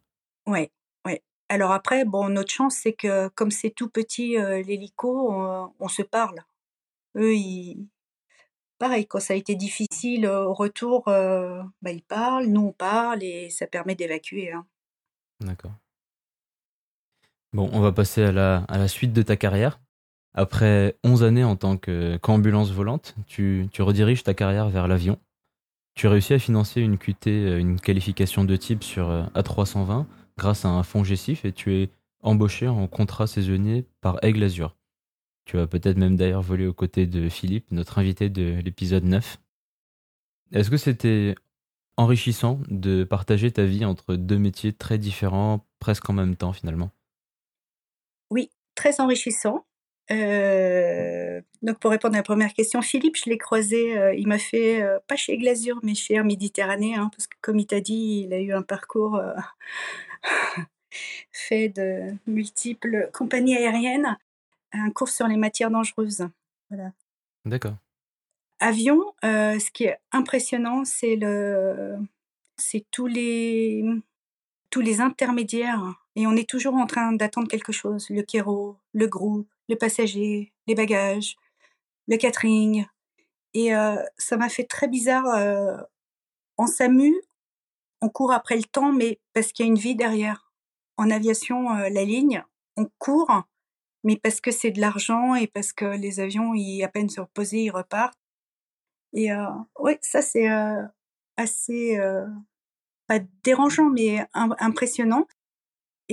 Ouais, 0.47 0.71
ouais. 1.05 1.23
Alors 1.51 1.73
après, 1.73 2.07
bon, 2.07 2.31
notre 2.31 2.51
chance, 2.51 2.77
c'est 2.77 2.95
que 2.95 3.29
comme 3.29 3.51
c'est 3.51 3.69
tout 3.69 3.91
petit, 3.91 4.37
l'hélico, 4.39 5.31
on, 5.79 5.89
se 5.89 6.01
parle. 6.01 6.39
Eux, 7.15 7.37
ils, 7.37 7.87
pareil, 8.79 9.07
quand 9.07 9.21
ça 9.21 9.35
a 9.35 9.37
été 9.37 9.55
difficile 9.55 10.27
au 10.27 10.55
retour, 10.55 11.03
bah, 11.05 11.93
ils 11.93 12.03
parlent, 12.03 12.47
nous 12.47 12.69
on 12.69 12.73
parle 12.73 13.23
et 13.23 13.51
ça 13.51 13.67
permet 13.67 13.97
d'évacuer. 13.97 14.51
Hein. 14.51 14.67
D'accord. 15.41 15.75
Bon, 17.53 17.69
on 17.75 17.81
va 17.81 17.93
passer 17.93 18.23
à 18.23 18.33
la, 18.33 18.65
à 18.69 18.79
la 18.79 18.89
suite 18.89 19.13
de 19.13 19.21
ta 19.21 19.37
carrière. 19.37 19.79
Après 20.35 20.97
11 21.05 21.25
années 21.25 21.45
en 21.45 21.57
tant 21.57 21.77
qu'ambulance 21.77 22.71
volante, 22.71 23.15
tu, 23.27 23.69
rediriges 23.79 24.23
ta 24.23 24.35
carrière 24.35 24.69
vers 24.69 24.89
l'avion. 24.89 25.19
Tu 25.95 26.07
as 26.07 26.11
réussi 26.11 26.33
à 26.33 26.39
financer 26.39 26.81
une 26.81 26.97
QT, 26.97 27.59
une 27.59 27.79
qualification 27.79 28.45
de 28.45 28.57
type 28.57 28.83
sur 28.83 29.11
A320 29.35 30.07
grâce 30.39 30.65
à 30.65 30.69
un 30.69 30.83
fonds 30.83 31.05
GESIF 31.05 31.45
et 31.45 31.53
tu 31.53 31.75
es 31.75 31.91
embauché 32.23 32.67
en 32.67 32.87
contrat 32.87 33.27
saisonnier 33.27 33.85
par 34.01 34.19
Aigle 34.25 34.45
Azur. 34.45 34.75
Tu 35.45 35.57
vas 35.57 35.67
peut-être 35.67 35.99
même 35.99 36.17
d'ailleurs 36.17 36.43
voler 36.43 36.67
aux 36.67 36.73
côtés 36.73 37.07
de 37.07 37.29
Philippe, 37.29 37.71
notre 37.71 37.99
invité 37.99 38.31
de 38.31 38.61
l'épisode 38.65 39.05
9. 39.05 39.39
Est-ce 40.53 40.71
que 40.71 40.77
c'était 40.77 41.35
enrichissant 41.97 42.61
de 42.69 43.05
partager 43.05 43.51
ta 43.51 43.65
vie 43.65 43.85
entre 43.85 44.15
deux 44.15 44.39
métiers 44.39 44.73
très 44.73 44.99
différents, 44.99 45.67
presque 45.79 46.09
en 46.09 46.13
même 46.13 46.37
temps 46.37 46.53
finalement? 46.53 46.91
Oui, 48.31 48.51
très 48.75 49.01
enrichissant. 49.01 49.67
Euh, 50.11 51.41
donc 51.63 51.79
pour 51.79 51.91
répondre 51.91 52.15
à 52.15 52.19
la 52.19 52.23
première 52.23 52.53
question, 52.53 52.83
Philippe, 52.83 53.17
je 53.17 53.31
l'ai 53.31 53.39
croisé, 53.39 53.97
euh, 53.97 54.15
il 54.15 54.27
m'a 54.27 54.39
fait, 54.39 54.83
euh, 54.83 54.99
pas 55.07 55.17
chez 55.17 55.39
Glasure, 55.39 55.79
mais 55.83 55.95
chez 55.95 56.15
Air 56.15 56.25
Méditerranée, 56.25 56.95
hein, 56.95 57.11
parce 57.13 57.27
que 57.27 57.37
comme 57.41 57.59
il 57.59 57.67
t'a 57.67 57.81
dit, 57.81 58.25
il 58.27 58.35
a 58.35 58.41
eu 58.41 58.53
un 58.53 58.63
parcours 58.63 59.21
fait 61.33 61.69
de 61.69 62.15
multiples 62.27 63.11
compagnies 63.13 63.57
aériennes, 63.57 64.17
un 64.73 64.91
cours 64.91 65.09
sur 65.09 65.29
les 65.29 65.37
matières 65.37 65.71
dangereuses. 65.71 66.27
Voilà. 66.69 66.93
D'accord. 67.45 67.77
Avion, 68.59 69.03
ce 69.23 69.71
qui 69.71 69.85
est 69.85 69.99
impressionnant, 70.13 70.85
c'est 70.85 71.17
le, 71.17 71.97
c'est 72.57 72.85
tous 72.91 73.07
les, 73.07 73.85
tous 74.71 74.81
les 74.81 75.01
intermédiaires, 75.01 75.95
et 76.15 76.27
on 76.27 76.37
est 76.37 76.49
toujours 76.49 76.75
en 76.75 76.87
train 76.87 77.13
d'attendre 77.13 77.49
quelque 77.49 77.73
chose, 77.73 78.09
le 78.11 78.23
kéro, 78.23 78.77
le 78.93 79.07
groupe, 79.07 79.49
les 79.69 79.77
passagers, 79.77 80.53
les 80.67 80.75
bagages, 80.75 81.37
le 82.09 82.17
catering. 82.17 82.87
Et 83.55 83.75
euh, 83.75 84.03
ça 84.17 84.37
m'a 84.37 84.49
fait 84.49 84.65
très 84.65 84.89
bizarre. 84.89 85.27
Euh, 85.27 85.77
on 86.59 86.67
s'amuse, 86.67 87.15
on 88.01 88.09
court 88.09 88.33
après 88.33 88.57
le 88.57 88.65
temps, 88.65 88.93
mais 88.93 89.21
parce 89.33 89.53
qu'il 89.53 89.67
y 89.67 89.69
a 89.69 89.71
une 89.71 89.79
vie 89.79 89.97
derrière. 89.97 90.53
En 90.97 91.11
aviation, 91.11 91.75
euh, 91.77 91.89
la 91.89 92.05
ligne, 92.05 92.45
on 92.77 92.87
court, 92.99 93.43
mais 94.05 94.17
parce 94.17 94.41
que 94.41 94.51
c'est 94.51 94.71
de 94.71 94.81
l'argent 94.81 95.35
et 95.35 95.47
parce 95.47 95.73
que 95.73 95.85
les 95.85 96.21
avions, 96.21 96.55
ils, 96.55 96.83
à 96.83 96.89
peine 96.89 97.09
se 97.09 97.21
reposer, 97.21 97.65
ils 97.65 97.71
repartent. 97.71 98.19
Et 99.15 99.29
oui, 99.79 99.93
ça 100.01 100.23
c'est 100.23 100.49
assez, 101.37 101.99
pas 103.07 103.19
dérangeant, 103.43 103.91
mais 103.91 104.27
impressionnant. 104.33 105.27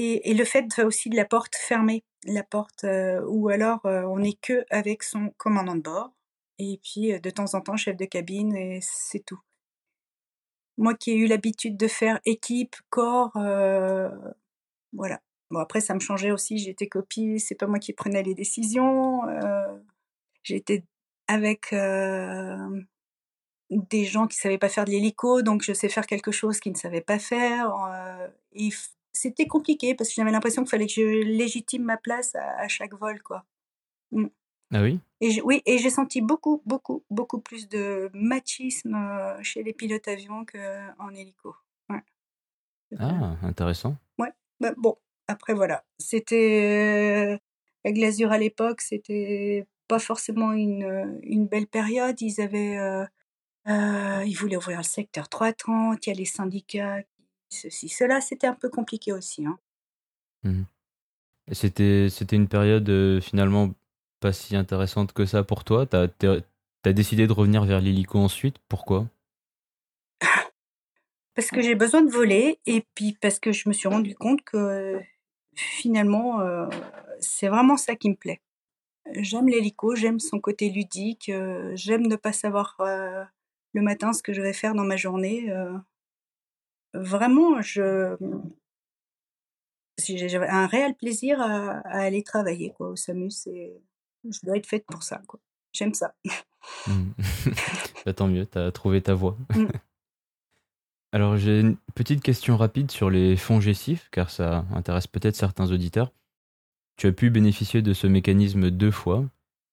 Et, 0.02 0.34
le 0.34 0.45
fait 0.45 0.80
aussi 0.80 1.10
de 1.10 1.18
la 1.18 1.26
porte 1.26 1.56
fermée 1.56 2.06
la 2.24 2.43
porte 2.43 2.86
ou 3.28 3.50
alors 3.50 3.82
on 3.84 4.20
n'est 4.20 4.38
que 4.41 4.66
avec 4.70 5.04
son 5.04 5.34
commandant 5.38 5.76
de 5.76 5.82
bord 5.82 6.14
et 6.58 6.80
puis 6.84 7.20
de 7.20 7.30
temps 7.30 7.54
en 7.54 7.62
temps 7.62 7.76
chef 7.76 7.97
de 7.97 8.06
cabine 8.06 8.56
et 8.56 8.80
c'est 8.82 9.26
tout. 9.26 9.39
Moi 10.78 10.95
qui 10.95 11.12
ai 11.12 11.16
eu 11.16 11.28
l'habitude 11.28 11.76
de 11.76 11.88
faire 11.88 12.20
équipe, 12.26 12.76
corps, 12.89 13.34
voilà. 14.93 15.20
Bon 15.52 15.60
après 15.60 15.82
ça 15.82 15.93
me 15.93 16.00
changeait 16.00 16.32
aussi, 16.32 16.58
j'étais 16.60 16.88
copie, 16.88 17.39
c'est 17.39 17.56
pas 17.56 17.68
moi 17.68 17.80
qui 17.80 17.91
prenais 17.91 18.24
les 18.24 18.36
décisions. 18.36 19.22
j'étais 20.43 20.86
avec 21.28 21.74
des 23.70 24.06
gens 24.06 24.28
qui 24.28 24.38
savaient 24.38 24.58
pas 24.58 24.70
faire 24.70 24.86
de 24.86 24.91
l'hélico, 24.91 25.41
donc 25.41 25.62
je 25.62 25.74
sais 25.74 25.89
faire 25.89 26.08
quelque 26.08 26.32
chose 26.32 26.60
qu'ils 26.60 26.74
ne 26.74 26.78
savaient 26.78 27.02
pas 27.02 27.20
faire. 27.20 27.74
C'était 29.20 29.47
compliqué 29.47 29.95
parce 29.95 30.09
que 30.09 30.15
j'avais 30.15 30.32
l'impression 30.32 30.63
qu'il 30.63 30.70
fallait 30.70 30.88
que 30.88 30.93
je 30.93 31.01
légitime 31.01 31.84
ma 31.84 31.97
place 31.97 32.36
à, 32.36 32.67
chaque 32.70 32.93
vol, 32.93 33.22
quoi. 33.22 33.43
Mmh. 34.11 34.28
Ah 34.72 34.82
oui? 34.82 34.99
Et 35.20 35.41
Oui, 35.41 35.61
et 35.65 35.78
j'ai 35.78 35.89
senti 35.89 36.22
beaucoup, 36.22 36.61
beaucoup, 36.65 37.03
beaucoup 37.09 37.41
plus 37.41 37.67
de 37.67 38.09
machisme 38.13 38.95
euh, 38.95 39.38
chez 39.43 39.61
les 39.61 39.74
pilotes 39.74 40.07
avions 40.07 40.45
qu'en 40.45 41.09
hélico. 41.13 41.55
Ah, 42.97 43.36
intéressant. 43.43 43.97
Ouais, 44.17 44.32
bah, 44.59 44.74
bon, 44.78 44.97
après 45.28 45.53
voilà. 45.53 45.84
C'était. 45.99 47.34
Euh, 47.34 47.38
la 47.84 47.91
glasure 47.91 48.32
à 48.32 48.38
l'époque, 48.38 48.82
c'était 48.82 49.67
pas 49.88 49.99
forcément 49.99 50.53
une, 50.53 51.20
une, 51.24 51.45
belle 51.45 51.67
période. 51.67 52.20
Ils 52.22 52.41
avaient. 52.41 52.78
Euh, 52.78 54.24
ils 54.26 54.34
voulaient 54.34 54.57
ouvrir 54.57 54.78
le 54.80 54.84
secteur 54.84 55.30
330, 55.30 56.07
il 56.07 56.09
y 56.09 56.13
a 56.13 56.15
les 56.15 56.26
syndicats 56.26 57.03
ceci, 57.50 57.89
cela, 57.89 58.22
c'était 58.22 58.47
un 58.47 58.56
peu 58.56 58.70
compliqué 58.70 59.12
aussi. 59.14 59.45
Hein. 59.45 59.58
Mmh 60.43 60.64
c'était, 61.52 62.10
c'était 62.10 62.36
une 62.36 62.47
période 62.47 62.89
euh, 62.89 63.22
finalement 63.22 63.74
pas 64.20 64.34
si 64.34 64.56
intéressante 64.56 65.14
que 65.14 65.26
ça 65.26 65.43
pour 65.43 65.64
toi? 65.64 65.86
Tu 65.86 66.28
as, 66.28 66.93
décidé 66.93 67.28
de 67.28 67.34
revenir 67.34 67.64
vers 67.66 67.82
l'hélico 67.82 68.20
ensuite? 68.20 68.58
Pourquoi? 68.68 69.08
Parce 71.36 71.50
que 71.50 71.62
j'ai 71.62 71.76
besoin 71.76 72.02
de 72.02 72.12
voler 72.12 72.60
et 72.66 72.86
puis 72.95 73.18
parce 73.22 73.39
que 73.39 73.54
je 73.54 73.70
me 73.70 73.74
suis 73.74 73.88
rendu 73.88 74.14
compte 74.14 74.41
que 74.41 75.00
finalement, 75.56 76.41
euh, 76.41 76.68
c'est 77.22 77.47
vraiment 77.47 77.78
ça 77.78 77.95
qui 77.95 78.10
me 78.10 78.16
plaît. 78.16 78.41
J'aime 79.14 79.47
l'hélico, 79.47 79.95
j'aime 79.95 80.20
son 80.20 80.41
côté 80.41 80.70
ludique, 80.70 81.30
euh, 81.30 81.72
j'aime 81.76 82.08
ne 82.08 82.18
pas 82.18 82.34
savoir 82.34 82.76
le 82.80 83.82
matin 83.82 84.12
ce 84.12 84.22
que 84.22 84.34
je 84.34 84.41
vais 84.41 84.52
faire 84.52 84.76
dans 84.76 84.84
ma 84.84 84.97
journée 84.97 85.50
vraiment, 86.94 87.62
je 87.62 88.16
j'avais 90.00 90.48
un 90.48 90.68
réel 90.68 90.96
plaisir 90.96 91.42
à, 91.42 91.80
aller 91.88 92.24
travailler 92.24 92.74
quoi, 92.76 92.90
au 92.90 92.96
SAMU. 92.96 93.30
Je 93.30 94.40
dois 94.44 94.58
être 94.58 94.66
faite 94.68 94.86
pour 94.86 95.04
ça. 95.04 95.22
Quoi. 95.28 95.40
J'aime 95.72 95.94
ça. 95.94 96.14
Mmh. 96.88 97.12
Bah, 98.06 98.14
tant 98.14 98.28
mieux, 98.28 98.46
tu 98.46 98.58
as 98.58 98.72
trouvé 98.72 99.02
ta 99.02 99.14
voie. 99.14 99.38
Mmh. 99.56 99.66
Alors, 101.12 101.38
j'ai 101.38 101.60
une 101.62 101.78
petite 101.96 102.22
question 102.22 102.56
rapide 102.56 102.92
sur 102.92 103.10
les 103.10 103.36
fonds 103.36 103.60
GESIF, 103.60 104.10
car 104.12 104.30
ça 104.30 104.66
intéresse 104.72 105.08
peut-être 105.08 105.36
certains 105.36 105.72
auditeurs. 105.72 106.12
Tu 106.98 107.08
as 107.08 107.12
pu 107.12 107.30
bénéficier 107.30 107.82
de 107.82 107.94
ce 107.94 108.08
mécanisme 108.08 108.70
deux 108.70 108.92
fois. 108.92 109.26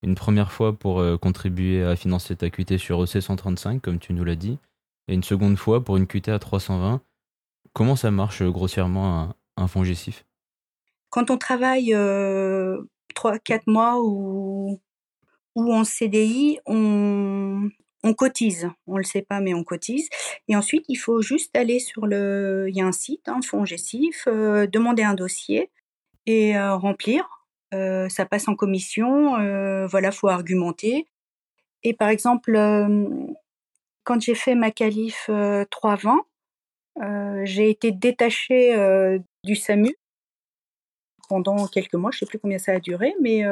Une 0.03 0.15
première 0.15 0.51
fois 0.51 0.79
pour 0.79 1.01
euh, 1.01 1.19
contribuer 1.19 1.85
à 1.85 1.95
financer 1.95 2.37
ta 2.37 2.49
QT 2.49 2.79
sur 2.79 3.03
EC 3.03 3.21
135, 3.21 3.83
comme 3.83 3.99
tu 3.99 4.15
nous 4.15 4.25
l'as 4.25 4.37
dit, 4.37 4.59
et 5.09 5.15
une 5.15 5.23
seconde 5.23 5.57
fois 5.57 5.83
pour 5.85 5.97
une 5.97 6.07
QT 6.07 6.31
à 6.31 6.39
320. 6.39 7.03
Comment 7.73 7.97
ça 7.97 8.11
marche 8.11 8.43
euh, 8.43 8.51
grossièrement 8.51 9.21
un, 9.21 9.35
un 9.57 9.69
fonds 9.69 9.85
GESIF 9.85 10.25
Quand 11.11 11.31
on 11.31 11.39
travaille 11.39 11.95
euh, 11.95 12.83
3-4 13.15 13.63
mois 13.67 14.01
ou, 14.03 14.81
ou 15.55 15.75
en 15.75 15.85
CDI, 15.85 16.59
on, 16.67 17.69
on 18.07 18.15
cotise, 18.15 18.71
on 18.87 18.99
le 18.99 19.05
sait 19.05 19.23
pas, 19.23 19.41
mais 19.41 19.55
on 19.55 19.65
cotise. 19.65 20.09
Et 20.49 20.57
ensuite, 20.57 20.85
il 20.89 20.97
faut 20.97 21.23
juste 21.23 21.57
aller 21.57 21.81
sur 21.81 22.07
le, 22.07 22.67
il 22.69 22.77
y 22.77 22.81
a 22.81 22.87
un 22.87 22.93
site, 22.93 23.29
hein, 23.29 23.41
Fonds 23.45 23.65
Gestif, 23.65 24.25
euh, 24.29 24.67
demander 24.67 25.03
un 25.03 25.15
dossier 25.15 25.71
et 26.27 26.57
euh, 26.57 26.77
remplir. 26.77 27.47
Euh, 27.75 28.09
ça 28.09 28.25
passe 28.25 28.49
en 28.49 28.55
commission, 28.55 29.33
voilà, 29.89 30.13
faut 30.13 30.29
argumenter. 30.29 31.07
Et 31.83 31.95
par 31.95 32.09
exemple, 32.09 32.57
quand 34.07 34.21
j'ai 34.23 34.35
fait 34.35 34.55
ma 34.55 34.71
qualif 34.71 35.29
320, 35.71 36.25
j'ai 37.45 37.69
été 37.69 37.93
détachée 37.93 38.75
du 39.45 39.55
SAMU 39.55 39.95
pendant 41.29 41.67
quelques 41.67 41.95
mois, 41.95 42.13
je 42.13 42.21
sais 42.21 42.27
plus 42.27 42.39
combien 42.39 42.59
ça 42.59 42.73
a 42.73 42.79
duré, 42.79 43.15
mais 43.21 43.45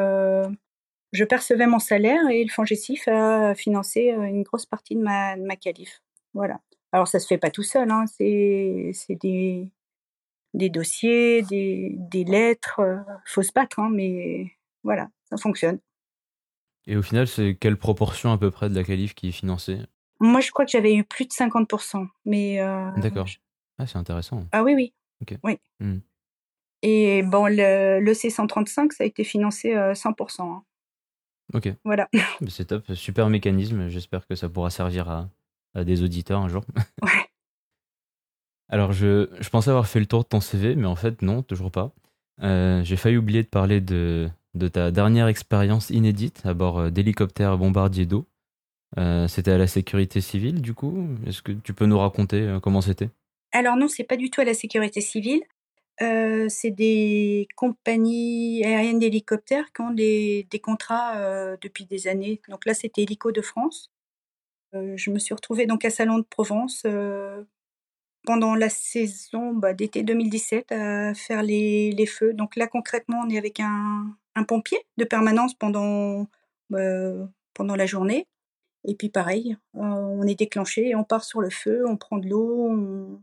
je 1.14 1.22
percevais 1.22 1.66
mon 1.66 1.78
salaire 1.78 2.28
et 2.28 2.42
le 2.42 2.50
FONGECIF 2.50 3.06
a 3.06 3.54
financé 3.54 4.10
euh, 4.10 4.24
une 4.24 4.42
grosse 4.42 4.66
partie 4.66 4.96
de 4.96 5.00
ma, 5.00 5.56
qualif. 5.56 6.02
Voilà. 6.34 6.60
Alors 6.92 7.06
ça 7.06 7.20
se 7.20 7.26
fait 7.26 7.38
pas 7.38 7.50
tout 7.50 7.62
seul, 7.62 7.90
hein. 7.90 8.04
c'est 8.06 8.92
des, 9.10 9.70
dossiers, 10.54 11.42
des, 11.42 12.24
lettres. 12.24 12.80
Il 12.80 12.82
euh, 12.82 13.14
faut 13.26 13.42
se 13.42 13.52
battre, 13.52 13.78
hein, 13.78 13.90
mais 13.92 14.50
voilà, 14.82 15.08
ça 15.30 15.36
fonctionne. 15.36 15.78
Et 16.86 16.96
au 16.96 17.02
final, 17.02 17.28
c'est 17.28 17.56
quelle 17.58 17.78
proportion 17.78 18.32
à 18.32 18.38
peu 18.38 18.50
près 18.50 18.68
de 18.68 18.74
la 18.74 18.82
qualif 18.82 19.14
qui 19.14 19.28
est 19.28 19.32
financée? 19.32 19.78
Moi, 20.20 20.40
je 20.40 20.50
crois 20.50 20.64
que 20.64 20.70
j'avais 20.70 20.94
eu 20.94 21.04
plus 21.04 21.26
de 21.26 21.32
50%. 21.32 22.06
Mais 22.24 22.60
euh, 22.60 22.90
D'accord. 22.96 23.26
Ah, 23.78 23.86
c'est 23.86 23.98
intéressant. 23.98 24.44
Ah 24.52 24.62
oui, 24.62 24.74
oui. 24.74 24.94
Oui. 25.42 25.58
Hmm. 25.80 25.98
Et 26.82 27.22
bon, 27.22 27.46
le, 27.46 28.00
le, 28.00 28.12
C135, 28.12 28.92
ça 28.92 29.04
a 29.04 29.06
été 29.06 29.24
financé 29.24 29.74
100%. 29.74 30.62
Ok. 31.52 31.72
Voilà. 31.84 32.08
C'est 32.48 32.66
top, 32.66 32.92
super 32.94 33.28
mécanisme. 33.28 33.88
J'espère 33.88 34.26
que 34.26 34.34
ça 34.34 34.48
pourra 34.48 34.70
servir 34.70 35.08
à, 35.08 35.28
à 35.74 35.84
des 35.84 36.02
auditeurs 36.02 36.40
un 36.40 36.48
jour. 36.48 36.64
Ouais. 37.02 37.28
Alors, 38.70 38.92
je, 38.92 39.28
je, 39.40 39.48
pensais 39.50 39.68
avoir 39.70 39.86
fait 39.86 40.00
le 40.00 40.06
tour 40.06 40.22
de 40.24 40.28
ton 40.28 40.40
CV, 40.40 40.74
mais 40.74 40.86
en 40.86 40.96
fait, 40.96 41.20
non, 41.20 41.42
toujours 41.42 41.70
pas. 41.70 41.92
Euh, 42.42 42.82
J'ai 42.82 42.96
failli 42.96 43.18
oublier 43.18 43.42
de 43.42 43.48
parler 43.48 43.80
de, 43.80 44.28
de 44.54 44.68
ta 44.68 44.90
dernière 44.90 45.28
expérience 45.28 45.90
inédite 45.90 46.40
à 46.44 46.54
bord 46.54 46.78
euh, 46.78 46.90
d'hélicoptères 46.90 47.58
bombardiers 47.58 48.06
d'eau. 48.06 48.26
Euh, 48.98 49.26
c'était 49.28 49.50
à 49.50 49.58
la 49.58 49.66
sécurité 49.66 50.20
civile, 50.20 50.60
du 50.60 50.74
coup? 50.74 51.08
Est-ce 51.26 51.42
que 51.42 51.52
tu 51.52 51.74
peux 51.74 51.86
nous 51.86 51.98
raconter 51.98 52.42
euh, 52.42 52.60
comment 52.60 52.80
c'était? 52.80 53.10
Alors 53.52 53.76
non, 53.76 53.88
c'est 53.88 54.04
pas 54.04 54.16
du 54.16 54.30
tout 54.30 54.40
à 54.40 54.44
la 54.44 54.54
sécurité 54.54 55.00
civile. 55.00 55.42
Euh, 56.02 56.48
c'est 56.48 56.70
des 56.70 57.46
compagnies 57.56 58.64
aériennes 58.64 58.98
d'hélicoptères 58.98 59.72
qui 59.72 59.82
ont 59.82 59.90
des, 59.90 60.46
contrats 60.62 61.56
depuis 61.60 61.84
des 61.86 62.08
années. 62.08 62.40
Donc 62.48 62.66
là, 62.66 62.74
c'était 62.74 63.02
Hélico 63.02 63.32
de 63.32 63.40
France. 63.40 63.90
Je 64.72 65.10
me 65.10 65.20
suis 65.20 65.34
retrouvée 65.34 65.66
donc 65.66 65.84
à 65.84 65.90
Salon 65.90 66.18
de 66.18 66.24
Provence 66.24 66.84
pendant 68.26 68.56
la 68.56 68.68
saison 68.68 69.52
bah, 69.52 69.72
d'été 69.72 70.02
2017 70.02 70.72
à 70.72 71.14
faire 71.14 71.44
les, 71.44 72.06
feux. 72.06 72.32
Donc 72.32 72.56
là, 72.56 72.66
concrètement, 72.66 73.22
on 73.24 73.30
est 73.30 73.38
avec 73.38 73.60
un, 73.60 74.16
un 74.34 74.42
pompier 74.42 74.78
de 74.96 75.04
permanence 75.04 75.54
pendant, 75.54 76.26
pendant 77.54 77.76
la 77.76 77.86
journée. 77.86 78.26
Et 78.84 78.94
puis 78.94 79.08
pareil, 79.08 79.56
on 79.72 80.22
est 80.26 80.34
déclenché 80.34 80.94
on 80.94 81.04
part 81.04 81.24
sur 81.24 81.40
le 81.40 81.50
feu, 81.50 81.84
on 81.86 81.96
prend 81.96 82.18
de 82.18 82.28
l'eau, 82.28 83.20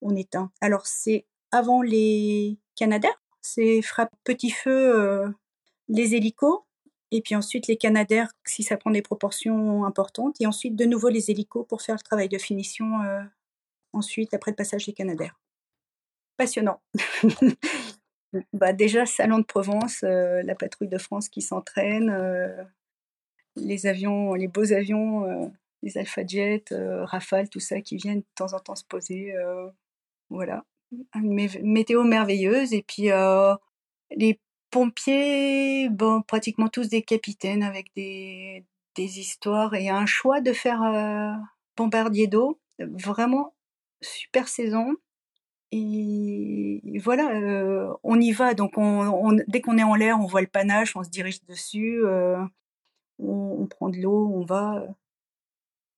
on, 0.00 0.16
éteint. 0.16 0.50
Alors 0.60 0.86
c'est 0.86 1.26
avant 1.52 1.82
les 1.82 2.58
Canadaires. 2.76 3.22
C'est 3.42 3.82
frappe 3.82 4.12
petit 4.24 4.50
feu 4.50 4.70
euh, 4.70 5.28
les 5.88 6.14
hélicos 6.14 6.60
et 7.10 7.20
puis 7.22 7.34
ensuite 7.34 7.66
les 7.66 7.76
Canadaires 7.76 8.30
si 8.46 8.62
ça 8.62 8.76
prend 8.76 8.90
des 8.90 9.02
proportions 9.02 9.84
importantes 9.84 10.36
et 10.40 10.46
ensuite 10.46 10.76
de 10.76 10.84
nouveau 10.84 11.08
les 11.08 11.30
hélicos 11.30 11.66
pour 11.66 11.82
faire 11.82 11.96
le 11.96 12.02
travail 12.02 12.28
de 12.28 12.38
finition 12.38 13.02
euh, 13.02 13.22
ensuite 13.92 14.34
après 14.34 14.50
le 14.50 14.56
passage 14.56 14.86
des 14.86 14.92
Canadaires. 14.92 15.38
Passionnant. 16.36 16.80
bah 18.52 18.72
déjà 18.72 19.04
Salon 19.04 19.38
de 19.38 19.44
Provence, 19.44 20.02
euh, 20.04 20.42
la 20.42 20.54
patrouille 20.54 20.88
de 20.88 20.98
France 20.98 21.28
qui 21.28 21.42
s'entraîne, 21.42 22.10
les 23.56 23.86
avions, 23.86 24.34
les 24.34 24.48
beaux 24.48 24.72
avions, 24.72 25.24
euh, 25.24 25.46
les 25.82 25.98
Alpha 25.98 26.26
Jet, 26.26 26.72
euh, 26.72 27.04
Rafale, 27.04 27.48
tout 27.48 27.60
ça 27.60 27.80
qui 27.80 27.96
viennent 27.96 28.20
de 28.20 28.26
temps 28.34 28.52
en 28.54 28.60
temps 28.60 28.76
se 28.76 28.84
poser. 28.84 29.34
voilà 30.30 30.64
une 31.14 31.48
météo 31.62 32.04
merveilleuse. 32.04 32.72
Et 32.72 32.82
puis, 32.82 33.10
euh, 33.10 33.54
les 34.16 34.40
pompiers, 34.70 35.88
bon, 35.90 36.22
pratiquement 36.22 36.68
tous 36.68 36.88
des 36.88 37.02
capitaines 37.02 37.62
avec 37.62 37.92
des, 37.96 38.64
des 38.96 39.20
histoires 39.20 39.74
et 39.74 39.88
un 39.88 40.06
choix 40.06 40.40
de 40.40 40.52
faire 40.52 40.82
euh, 40.82 41.32
bombardier 41.76 42.26
d'eau. 42.26 42.60
Vraiment 42.78 43.54
super 44.02 44.48
saison. 44.48 44.94
Et 45.72 46.80
voilà, 47.04 47.30
euh, 47.36 47.92
on 48.02 48.20
y 48.20 48.32
va. 48.32 48.54
Donc, 48.54 48.76
on, 48.76 48.82
on, 48.82 49.38
dès 49.46 49.60
qu'on 49.60 49.78
est 49.78 49.84
en 49.84 49.94
l'air, 49.94 50.18
on 50.20 50.26
voit 50.26 50.40
le 50.40 50.46
panache, 50.48 50.96
on 50.96 51.04
se 51.04 51.10
dirige 51.10 51.44
dessus, 51.44 52.04
euh, 52.04 52.38
on, 53.22 53.62
on, 53.62 53.66
prend 53.66 53.88
de 53.88 53.98
l'eau, 53.98 54.30
on 54.34 54.44
va. 54.44 54.82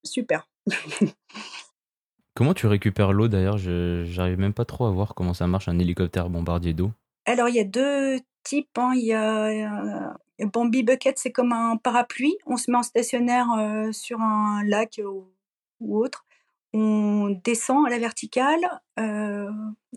Super. 0.05 0.49
Comment 2.35 2.55
tu 2.55 2.66
récupères 2.66 3.12
l'eau 3.12 3.29
d'ailleurs? 3.29 3.59
J'arrive 3.59 4.39
même 4.39 4.55
pas 4.55 4.64
trop 4.64 4.87
à 4.87 4.91
voir 4.91 5.14
comment 5.14 5.35
ça 5.35 5.47
marche 5.47 5.68
un 5.68 5.79
hélicoptère 5.79 6.31
bombardier 6.31 6.73
d'eau. 6.73 6.93
Alors 7.27 7.49
il 7.49 7.55
y 7.55 7.61
a 7.61 7.64
deux 7.64 8.18
types. 8.43 8.77
Hein. 8.79 8.93
Il 8.95 9.05
y 9.05 9.12
a 9.12 10.12
euh, 10.41 10.47
Bombi 10.47 10.83
Bucket, 10.83 11.18
c'est 11.18 11.33
comme 11.33 11.53
un 11.53 11.77
parapluie. 11.77 12.37
On 12.47 12.57
se 12.57 12.70
met 12.70 12.79
en 12.79 12.83
stationnaire 12.83 13.49
euh, 13.59 13.93
sur 13.93 14.20
un 14.20 14.64
lac 14.64 15.01
ou, 15.05 15.27
ou, 15.81 15.99
autre. 15.99 16.25
On 16.73 17.39
descend 17.45 17.87
à 17.87 17.91
la 17.91 17.99
verticale. 17.99 18.81
Euh, 18.99 19.51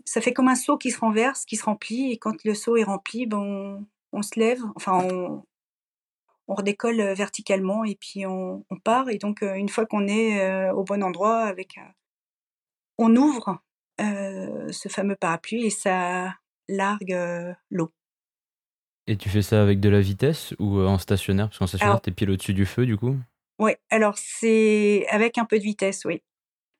ça 0.04 0.20
fait 0.20 0.34
comme 0.34 0.48
un 0.48 0.54
seau 0.54 0.76
qui 0.76 0.90
se 0.90 1.00
renverse, 1.00 1.46
qui 1.46 1.56
se 1.56 1.64
remplit. 1.64 2.12
Et 2.12 2.18
quand 2.18 2.44
le 2.44 2.54
seau 2.54 2.76
est 2.76 2.84
rempli, 2.84 3.26
ben 3.26 3.38
on, 3.38 3.86
on 4.12 4.22
se 4.22 4.38
lève. 4.38 4.60
Enfin, 4.74 5.02
on, 5.10 5.42
on 6.48 6.54
redécolle 6.54 7.02
verticalement 7.14 7.84
et 7.84 7.96
puis 7.96 8.26
on, 8.26 8.64
on 8.70 8.78
part. 8.78 9.08
Et 9.10 9.18
donc, 9.18 9.42
une 9.42 9.68
fois 9.68 9.86
qu'on 9.86 10.08
est 10.08 10.70
au 10.70 10.84
bon 10.84 11.02
endroit 11.02 11.44
avec 11.44 11.78
on 12.98 13.14
ouvre 13.16 13.58
euh, 14.00 14.70
ce 14.72 14.88
fameux 14.88 15.16
parapluie 15.16 15.66
et 15.66 15.70
ça 15.70 16.34
largue 16.68 17.12
euh, 17.12 17.52
l'eau. 17.70 17.92
Et 19.06 19.16
tu 19.16 19.28
fais 19.28 19.42
ça 19.42 19.62
avec 19.62 19.80
de 19.80 19.88
la 19.88 20.00
vitesse 20.00 20.54
ou 20.58 20.80
en 20.80 20.98
stationnaire? 20.98 21.48
Parce 21.48 21.58
qu'en 21.58 21.66
stationnaire, 21.66 22.00
tu 22.00 22.10
es 22.10 22.12
pile 22.12 22.30
au-dessus 22.30 22.54
du 22.54 22.66
feu, 22.66 22.86
du 22.86 22.96
coup? 22.96 23.16
Oui, 23.58 23.72
alors 23.90 24.18
c'est 24.18 25.06
avec 25.08 25.38
un 25.38 25.44
peu 25.44 25.58
de 25.58 25.62
vitesse, 25.62 26.04
oui. 26.04 26.22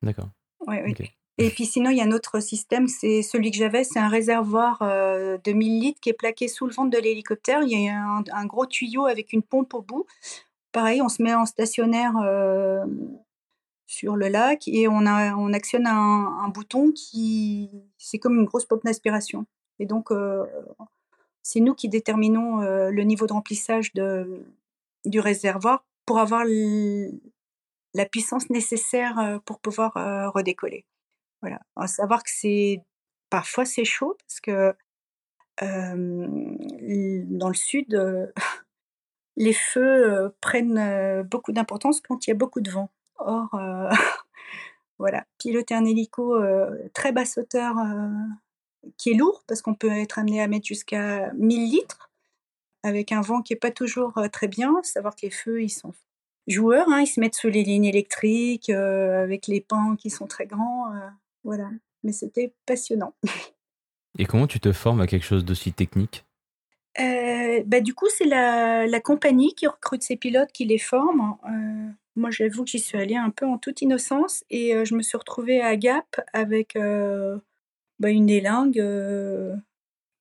D'accord. 0.01 0.29
Oui, 0.67 0.77
oui. 0.83 0.91
Okay. 0.91 1.16
Et 1.39 1.51
puis 1.51 1.65
sinon, 1.65 1.91
il 1.91 1.97
y 1.97 2.01
a 2.01 2.03
un 2.03 2.11
autre 2.11 2.39
système, 2.39 2.87
c'est 2.87 3.21
celui 3.21 3.51
que 3.51 3.57
j'avais, 3.57 3.83
c'est 3.83 3.99
un 3.99 4.07
réservoir 4.07 4.81
euh, 4.81 5.37
de 5.43 5.51
1000 5.51 5.79
litres 5.79 5.99
qui 6.01 6.09
est 6.09 6.13
plaqué 6.13 6.47
sous 6.47 6.65
le 6.65 6.73
ventre 6.73 6.89
de 6.89 6.97
l'hélicoptère. 6.97 7.61
Il 7.61 7.69
y 7.69 7.89
a 7.89 8.23
un, 8.33 8.45
gros 8.47 8.65
tuyau 8.65 9.05
avec 9.05 9.33
une 9.33 9.43
pompe 9.43 9.75
au 9.75 9.81
bout. 9.83 10.07
Pareil, 10.71 11.01
on 11.01 11.09
se 11.09 11.21
met 11.21 11.35
en 11.35 11.45
stationnaire 11.45 12.13
euh, 12.17 12.83
sur 13.85 14.15
le 14.15 14.29
lac 14.29 14.67
et 14.67 14.87
on, 14.87 15.05
actionne 15.53 15.85
un, 15.85 16.49
bouton 16.49 16.91
qui 16.91 17.69
c'est 17.99 18.17
comme 18.17 18.35
une 18.39 18.45
grosse 18.45 18.65
pompe 18.65 18.83
d'aspiration. 18.83 19.45
Et 19.79 19.85
donc 19.85 20.11
euh, 20.11 20.43
c'est 21.43 21.59
nous 21.59 21.75
qui 21.75 21.87
déterminons 21.87 22.61
le 22.89 23.03
niveau 23.03 23.27
de 23.27 23.33
remplissage 23.33 23.93
du 23.93 25.19
réservoir 25.19 25.85
pour 26.05 26.19
avoir 26.19 26.43
la 27.93 28.05
puissance 28.05 28.49
nécessaire 28.49 29.39
pour 29.45 29.59
pouvoir 29.59 29.93
redécoller. 30.33 30.85
Voilà. 31.41 31.59
À 31.75 31.87
savoir 31.87 32.23
que 32.23 32.29
c'est 32.31 32.81
parfois 33.29 33.65
c'est 33.65 33.85
chaud 33.85 34.17
parce 34.19 34.39
que 34.39 34.75
dans 35.61 37.49
le 37.49 37.55
sud 37.55 38.33
les 39.35 39.53
feux 39.53 40.35
prennent 40.41 41.23
beaucoup 41.23 41.51
d'importance 41.51 42.01
quand 42.01 42.25
il 42.27 42.31
y 42.31 42.33
a 42.33 42.35
beaucoup 42.35 42.61
de 42.61 42.71
vent. 42.71 42.89
Or, 43.19 43.49
voilà, 44.99 45.25
piloter 45.37 45.75
un 45.75 45.85
hélico 45.85 46.39
très 46.93 47.11
basse 47.11 47.37
hauteur 47.37 47.75
qui 48.97 49.11
est 49.11 49.15
lourd 49.15 49.43
parce 49.47 49.61
qu'on 49.61 49.75
peut 49.75 49.91
être 49.91 50.19
amené 50.19 50.41
à 50.41 50.47
mettre 50.47 50.65
jusqu'à 50.65 51.31
1000 51.33 51.69
litres 51.69 52.11
avec 52.83 53.11
un 53.11 53.21
vent 53.21 53.41
qui 53.41 53.53
est 53.53 53.57
pas 53.57 53.71
toujours 53.71 54.13
très 54.31 54.47
bien. 54.47 54.75
Savoir 54.83 55.15
que 55.15 55.21
les 55.23 55.31
feux, 55.31 55.63
ils 55.63 55.69
sont 55.69 55.93
joueurs, 56.47 56.87
hein, 56.89 57.01
ils 57.01 57.07
se 57.07 57.19
mettent 57.19 57.35
sous 57.35 57.49
les 57.49 57.63
lignes 57.63 57.85
électriques 57.85 58.69
avec 58.69 59.47
les 59.47 59.61
pans 59.61 59.95
qui 59.95 60.09
sont 60.09 60.27
très 60.27 60.45
grands. 60.45 60.91
Voilà, 61.47 61.69
mais 62.03 62.11
c'était 62.11 62.53
passionnant. 62.65 63.13
Et 64.19 64.25
comment 64.25 64.47
tu 64.47 64.59
te 64.59 64.73
formes 64.73 64.99
à 64.99 65.07
quelque 65.07 65.25
chose 65.25 65.45
d'aussi 65.45 65.71
technique? 65.71 66.25
Euh, 66.99 67.63
bah, 67.65 67.79
du 67.79 67.93
coup, 67.93 68.07
c'est 68.09 68.25
la, 68.25 68.85
la, 68.85 68.99
compagnie 68.99 69.55
qui 69.55 69.65
recrute 69.65 70.03
ces 70.03 70.17
pilotes, 70.17 70.51
qui 70.51 70.65
les 70.65 70.77
forme. 70.77 71.37
Euh, 71.45 71.89
moi, 72.17 72.31
j'avoue 72.31 72.65
que 72.65 72.71
j'y 72.71 72.79
suis 72.79 72.97
allée 72.97 73.15
un 73.15 73.29
peu 73.29 73.45
en 73.45 73.57
toute 73.57 73.81
innocence 73.81 74.43
et 74.49 74.75
euh, 74.75 74.83
je 74.83 74.93
me 74.93 75.01
suis 75.01 75.17
retrouvée 75.17 75.61
à 75.61 75.77
Gap 75.77 76.19
avec 76.33 76.75
bah, 76.75 78.09
une 78.09 78.29
élingue 78.29 78.83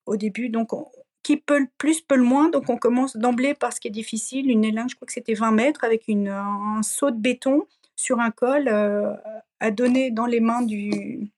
au 0.06 0.16
début, 0.16 0.48
donc 0.48 0.74
on, 0.74 0.86
qui 1.24 1.38
peut 1.38 1.58
le 1.58 1.68
plus 1.76 2.02
peut 2.02 2.14
le 2.14 2.22
moins. 2.22 2.50
Donc 2.50 2.70
on 2.70 2.76
commence 2.76 3.16
d'emblée 3.16 3.54
par 3.54 3.72
ce 3.72 3.80
qui 3.80 3.88
est 3.88 3.90
difficile. 3.90 4.48
Une 4.48 4.64
élingue, 4.64 4.90
je 4.90 4.94
crois 4.94 5.06
que 5.06 5.12
c'était 5.12 5.34
20 5.34 5.50
mètres 5.50 5.82
avec 5.82 6.06
une, 6.06 6.28
un 6.28 6.82
saut 6.84 7.10
de 7.10 7.18
béton 7.18 7.66
sur 7.96 8.20
un 8.20 8.30
col 8.30 8.68
euh, 8.68 9.14
à 9.60 9.70
donner 9.70 10.10
dans 10.10 10.26
les 10.26 10.40
mains 10.40 10.62
du, 10.62 11.32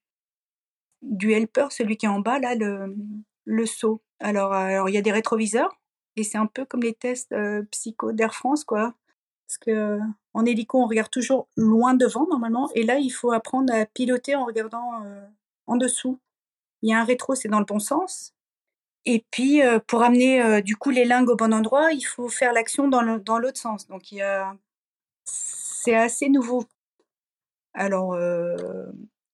du 1.02 1.32
helper, 1.32 1.68
celui 1.70 1.96
qui 1.96 2.06
est 2.06 2.10
en 2.10 2.20
bas, 2.20 2.38
là, 2.38 2.54
le, 2.54 2.94
le. 3.44 3.64
Alors, 4.20 4.52
alors, 4.52 4.88
il 4.88 4.94
y 4.94 4.98
a 4.98 5.02
des 5.02 5.12
rétroviseurs 5.12 5.78
et 6.16 6.24
c'est 6.24 6.38
un 6.38 6.46
peu 6.46 6.64
comme 6.64 6.82
les 6.82 6.94
tests 6.94 7.32
euh, 7.32 7.62
psycho 7.70 8.12
d'Air 8.12 8.34
France, 8.34 8.64
quoi. 8.64 8.94
Parce 9.46 9.58
que 9.58 9.98
en 10.34 10.44
hélico, 10.44 10.78
on 10.78 10.86
regarde 10.86 11.10
toujours 11.10 11.48
loin 11.56 11.94
devant 11.94 12.26
normalement, 12.28 12.70
et 12.74 12.82
là, 12.84 12.98
il 12.98 13.10
faut 13.10 13.32
apprendre 13.32 13.72
à 13.72 13.86
piloter 13.86 14.34
en 14.36 14.44
regardant 14.44 15.02
euh, 15.04 15.26
en 15.66 15.76
dessous. 15.76 16.18
Il 16.82 16.90
y 16.90 16.92
a 16.92 17.00
un 17.00 17.04
rétro, 17.04 17.34
c'est 17.34 17.48
dans 17.48 17.58
le 17.58 17.64
bon 17.64 17.78
sens. 17.80 18.34
Et 19.04 19.24
puis, 19.30 19.62
euh, 19.62 19.78
pour 19.86 20.02
amener 20.02 20.42
euh, 20.42 20.60
du 20.60 20.76
coup 20.76 20.90
les 20.90 21.04
lingues 21.04 21.30
au 21.30 21.36
bon 21.36 21.54
endroit, 21.54 21.92
il 21.92 22.02
faut 22.02 22.28
faire 22.28 22.52
l'action 22.52 22.88
dans 22.88 23.00
l'autre 23.02 23.56
sens. 23.58 23.86
Donc, 23.88 24.12
il 24.12 24.18
y 24.18 24.22
a... 24.22 24.54
c'est 25.82 25.94
assez 25.94 26.28
nouveau. 26.28 26.64
Alors, 27.74 28.16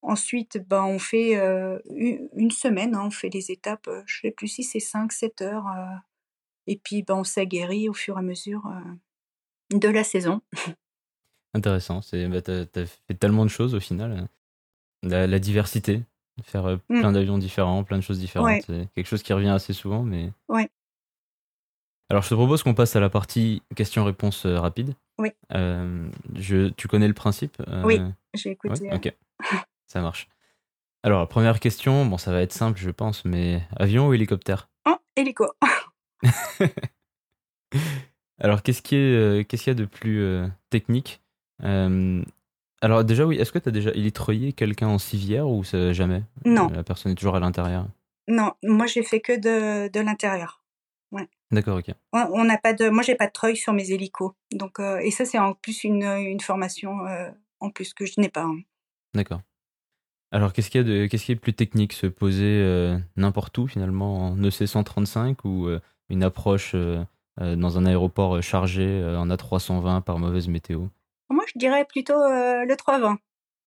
ensuite, 0.03 0.59
ben, 0.69 0.85
on 0.85 0.99
fait 0.99 1.35
une, 1.91 2.51
semaine, 2.51 2.95
hein, 2.95 3.05
on 3.07 3.11
fait 3.11 3.31
les 3.31 3.51
étapes, 3.51 3.89
je 4.07 4.21
sais 4.21 4.31
plus 4.31 4.49
si 4.49 4.63
c'est 4.63 4.81
5, 4.81 5.13
7 5.13 5.41
heures. 5.43 5.67
et 6.67 6.77
puis, 6.77 7.03
ben, 7.03 7.17
on 7.17 7.25
s'aguerrit 7.25 7.89
au 7.89 7.95
fur 7.95 8.17
et 8.17 8.19
à 8.19 8.23
mesure 8.23 8.71
de 9.71 9.89
la 9.89 10.05
saison. 10.05 10.43
Intéressant. 11.55 12.03
C'est, 12.03 12.27
bah, 12.29 12.43
t'as, 12.43 12.67
t'as 12.67 12.87
fait 12.87 13.15
tellement 13.15 13.45
de 13.45 13.51
choses 13.51 13.75
au 13.75 13.81
final. 13.81 14.13
hein. 14.13 14.29
La, 15.03 15.27
la 15.27 15.39
diversité, 15.39 16.03
faire 16.43 16.79
plein 16.89 17.13
d'avions 17.13 17.39
différents, 17.39 17.85
plein 17.85 17.99
de 17.99 18.03
choses 18.03 18.19
différentes. 18.19 18.49
Ouais. 18.49 18.63
C'est 18.67 18.89
quelque 18.95 19.07
chose 19.07 19.23
qui 19.23 19.33
revient 19.33 19.51
assez 19.51 19.73
souvent, 19.73 20.03
mais. 20.03 20.33
Ouais. 20.49 20.69
Alors, 22.11 22.23
je 22.23 22.29
te 22.29 22.35
propose 22.35 22.63
qu'on 22.63 22.75
passe 22.75 22.97
à 22.97 23.01
la 23.01 23.09
partie 23.09 23.63
questions-réponses 23.77 24.45
euh, 24.47 24.59
rapides. 24.59 24.95
Oui. 25.19 25.31
Euh, 25.55 26.07
je, 26.35 26.69
tu 26.69 26.87
connais 26.89 27.09
le 27.09 27.15
principe 27.15 27.57
euh, 27.69 27.83
Oui, 27.85 28.01
J'ai 28.35 28.51
écouté. 28.51 28.91
ok. 28.93 29.15
Ça 29.87 30.01
marche. 30.01 30.29
Alors, 31.03 31.21
la 31.21 31.27
première 31.27 31.61
question, 31.61 32.05
bon, 32.07 32.17
ça 32.19 32.33
va 32.33 32.41
être 32.43 32.53
simple, 32.53 32.79
je 32.79 32.91
pense, 32.91 33.25
mais 33.25 33.63
avion 33.77 34.09
ou 34.09 34.15
hélicoptère? 34.15 34.69
Oh, 34.89 34.97
hélico. 35.17 35.47
Alors, 38.41 38.63
qu'est-ce 38.63 38.83
qui 38.83 38.97
est, 38.97 39.15
euh, 39.15 39.45
qu'est-ce 39.45 39.65
qu'il 39.65 39.71
y 39.73 39.77
a 39.77 39.79
de 39.79 39.85
plus 39.85 40.27
technique? 40.71 41.21
Alors, 41.61 43.05
déjà, 43.05 43.25
oui, 43.27 43.37
est-ce 43.37 43.53
que 43.53 43.59
tu 43.59 43.69
as 43.69 43.73
déjà 43.73 43.91
élitroyé 43.91 44.53
quelqu'un 44.53 44.89
en 44.89 44.99
civière 44.99 45.47
ou 45.49 45.63
jamais? 45.65 46.23
Non, 46.45 46.69
La 46.69 46.83
personne 46.83 47.13
est 47.13 47.15
toujours 47.17 47.37
à 47.37 47.41
l'intérieur? 47.41 47.87
Non, 48.27 48.53
moi 48.63 48.87
j'ai 48.87 49.03
fait 49.03 49.21
que 49.21 49.33
de, 49.39 49.89
de 49.93 50.01
l'intérieur. 50.01 50.63
D'accord, 51.51 51.79
ok. 51.79 51.95
On 52.13 52.45
n'a 52.45 52.59
pas 52.59 52.73
de, 52.73 52.89
moi 52.89 53.03
j'ai 53.03 53.15
pas 53.15 53.27
de 53.27 53.33
treuil 53.33 53.57
sur 53.57 53.73
mes 53.73 53.91
hélicos. 53.93 54.33
Donc, 54.53 54.81
euh, 54.81 54.99
et 54.99 55.11
ça 55.11 55.25
c'est 55.25 55.39
en 55.39 55.55
plus 55.55 55.85
une, 55.85 56.03
une 56.03 56.41
formation 56.41 57.07
euh, 57.07 57.31
en 57.61 57.71
plus 57.71 57.95
que 57.95 58.07
je 58.07 58.15
n'ai 58.19 58.29
pas. 58.29 58.43
hein. 58.45 58.59
D'accord. 59.15 59.41
Alors, 60.33 60.53
qu'est-ce 60.53 60.69
qu'il 60.71 60.81
y 60.81 60.85
a 60.85 60.87
de, 60.87 61.07
qu'est-ce 61.07 61.27
qui 61.27 61.33
est 61.33 61.37
plus 61.37 61.55
technique 61.55 61.93
Se 61.93 62.09
poser 62.09 62.61
euh, 62.61 62.99
n'importe 63.17 63.57
où, 63.59 63.69
finalement, 63.69 64.31
en 64.31 64.37
E 64.43 64.49
EC 64.49 64.67
135 64.67 65.45
ou 65.45 65.69
une 66.09 66.25
approche 66.25 66.75
dans 67.41 67.79
un 67.79 67.87
aéroport 67.87 68.43
chargé 68.43 69.03
en 69.17 69.29
A320 69.29 70.03
par 70.03 70.19
mauvaise 70.19 70.49
météo? 70.49 70.87
Moi 71.31 71.45
je 71.53 71.59
dirais 71.59 71.85
plutôt 71.85 72.19
le 72.19 72.75
320 72.75 73.19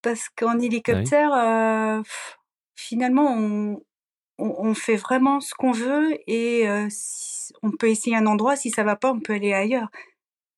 parce 0.02 0.30
qu'en 0.30 0.60
hélicoptère, 0.60 1.34
euh, 1.34 2.02
pff, 2.02 2.38
finalement 2.76 3.34
on, 3.34 3.82
on, 4.38 4.56
on 4.60 4.74
fait 4.74 4.96
vraiment 4.98 5.40
ce 5.40 5.54
qu'on 5.54 5.72
veut 5.72 6.18
et 6.30 6.68
euh, 6.70 6.88
si- 6.90 7.54
on 7.64 7.72
peut 7.72 7.90
essayer 7.90 8.16
un 8.16 8.26
endroit. 8.28 8.56
Si 8.56 8.72
ça 8.72 8.84
va 8.84 8.96
pas, 8.96 9.12
on 9.12 9.20
peut 9.20 9.34
aller 9.34 9.54
ailleurs. 9.54 9.90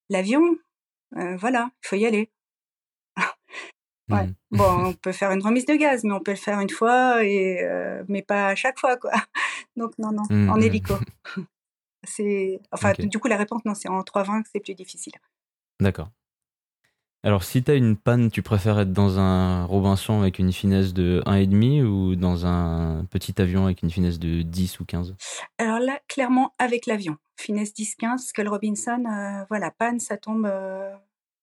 L'avion, 0.10 0.58
euh, 1.18 1.36
voilà, 1.38 1.72
il 1.84 1.88
faut 1.88 1.96
y 1.96 2.06
aller. 2.06 2.30
Ouais. 4.10 4.24
Mhm. 4.26 4.34
Bon, 4.52 4.64
on 4.88 4.94
peut 4.94 5.12
faire 5.12 5.32
une 5.32 5.44
remise 5.44 5.66
de 5.68 5.76
gaz, 5.76 6.04
mais 6.04 6.14
on 6.14 6.20
peut 6.20 6.32
le 6.32 6.38
faire 6.38 6.60
une 6.60 6.70
fois 6.72 7.24
et 7.24 7.62
euh, 7.64 8.04
mais 8.08 8.24
pas 8.24 8.48
à 8.48 8.56
chaque 8.56 8.80
fois 8.80 8.98
quoi. 8.98 9.12
Donc 9.76 9.98
non 10.00 10.12
non, 10.12 10.24
Mhm, 10.32 10.50
en 10.50 10.56
mhm. 10.58 10.64
hélico. 10.64 10.96
C'est 12.04 12.60
enfin 12.72 12.94
du 12.98 13.20
coup 13.20 13.28
la 13.28 13.38
réponse 13.38 13.64
non, 13.66 13.76
c'est 13.76 13.90
en 13.90 14.02
320 14.04 14.42
que 14.44 14.50
c'est 14.52 14.60
plus 14.62 14.74
difficile. 14.74 15.14
D'accord. 15.80 16.10
Alors, 17.22 17.44
si 17.44 17.62
t'as 17.62 17.76
une 17.76 17.98
panne, 17.98 18.32
tu 18.32 18.42
préfères 18.42 18.80
être 18.80 18.94
dans 18.94 19.20
un 19.20 19.66
Robinson 19.66 20.22
avec 20.22 20.40
une 20.40 20.54
finesse 20.54 20.94
de 20.94 21.22
1,5 21.26 21.84
ou 21.84 22.16
dans 22.16 22.46
un 22.46 23.04
petit 23.12 23.42
avion 23.42 23.66
avec 23.66 23.84
une 23.84 23.90
finesse 23.90 24.20
de 24.20 24.42
10 24.42 24.80
ou 24.80 24.86
15 24.86 25.16
Alors 25.58 25.80
là, 25.80 26.00
clairement 26.08 26.54
avec 26.60 26.86
l'avion, 26.86 27.18
finesse 27.36 27.74
10-15, 27.74 27.98
parce 28.00 28.32
que 28.32 28.42
le 28.42 28.50
Robinson, 28.50 29.04
euh, 29.06 29.44
voilà, 29.50 29.70
panne, 29.70 30.00
ça 30.00 30.16
tombe, 30.16 30.46
euh, 30.46 30.96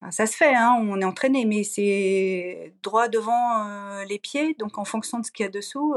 ça 0.09 0.27
se 0.27 0.35
fait, 0.35 0.55
hein, 0.55 0.79
on 0.81 0.99
est 1.03 1.05
entraîné, 1.05 1.45
mais 1.45 1.63
c'est 1.63 2.73
droit 2.83 3.09
devant 3.09 3.67
euh, 3.67 4.05
les 4.07 4.19
pieds, 4.19 4.55
donc 4.59 4.79
en 4.79 4.87
fonction 4.87 5.21
de 5.21 5.27
ce 5.27 5.31
qu'il 5.31 5.45
y 5.45 5.47
a 5.47 5.51
dessous, 5.51 5.95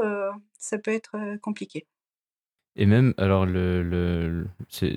ça 0.58 0.76
peut 0.76 0.92
être 0.92 1.16
compliqué. 1.40 1.86
Et 2.76 2.86
même, 2.86 3.14
alors, 3.18 3.46
le, 3.46 3.82
le, 3.82 4.46
c'est, 4.68 4.94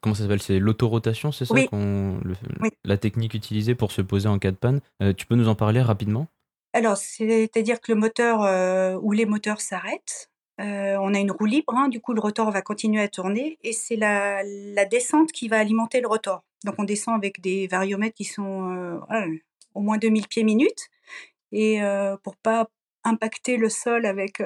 comment 0.00 0.14
ça 0.14 0.22
s'appelle? 0.22 0.40
C'est 0.42 0.58
l'autorotation, 0.58 1.32
c'est 1.32 1.44
ça 1.44 1.54
Oui. 1.54 1.66
qu'on, 1.68 2.18
le- 2.24 2.34
Oui. 2.60 2.70
La 2.84 2.96
technique 2.96 3.34
utilisée 3.34 3.74
pour 3.74 3.92
se 3.92 4.00
poser 4.02 4.28
en 4.28 4.38
cas 4.38 4.50
de 4.50 4.56
panne. 4.56 4.80
Euh, 5.02 5.12
tu 5.12 5.26
peux 5.26 5.34
nous 5.34 5.48
en 5.48 5.54
parler 5.54 5.80
rapidement? 5.82 6.26
Alors, 6.72 6.96
c'est-à-dire 6.96 7.80
que 7.80 7.92
le 7.92 7.98
moteur 8.00 8.42
euh, 8.42 8.98
ou 9.02 9.12
les 9.12 9.26
moteurs 9.26 9.60
s'arrêtent. 9.60 10.30
Euh, 10.60 10.96
on 11.00 11.12
a 11.14 11.18
une 11.18 11.32
roue 11.32 11.46
libre, 11.46 11.74
hein, 11.76 11.88
du 11.88 12.00
coup 12.00 12.14
le 12.14 12.20
rotor 12.20 12.48
va 12.52 12.62
continuer 12.62 13.02
à 13.02 13.08
tourner 13.08 13.58
et 13.64 13.72
c'est 13.72 13.96
la, 13.96 14.40
la 14.44 14.84
descente 14.84 15.32
qui 15.32 15.48
va 15.48 15.58
alimenter 15.58 16.00
le 16.00 16.06
rotor. 16.06 16.44
Donc 16.64 16.76
on 16.78 16.84
descend 16.84 17.16
avec 17.16 17.40
des 17.40 17.66
variomètres 17.66 18.14
qui 18.14 18.22
sont 18.24 19.00
au 19.74 19.80
moins 19.80 19.98
2000 19.98 20.28
pieds 20.28 20.44
minutes 20.44 20.90
et 21.50 21.80
pour 22.22 22.36
pas 22.36 22.68
impacter 23.02 23.56
le 23.56 23.68
sol 23.68 24.06
avec 24.06 24.40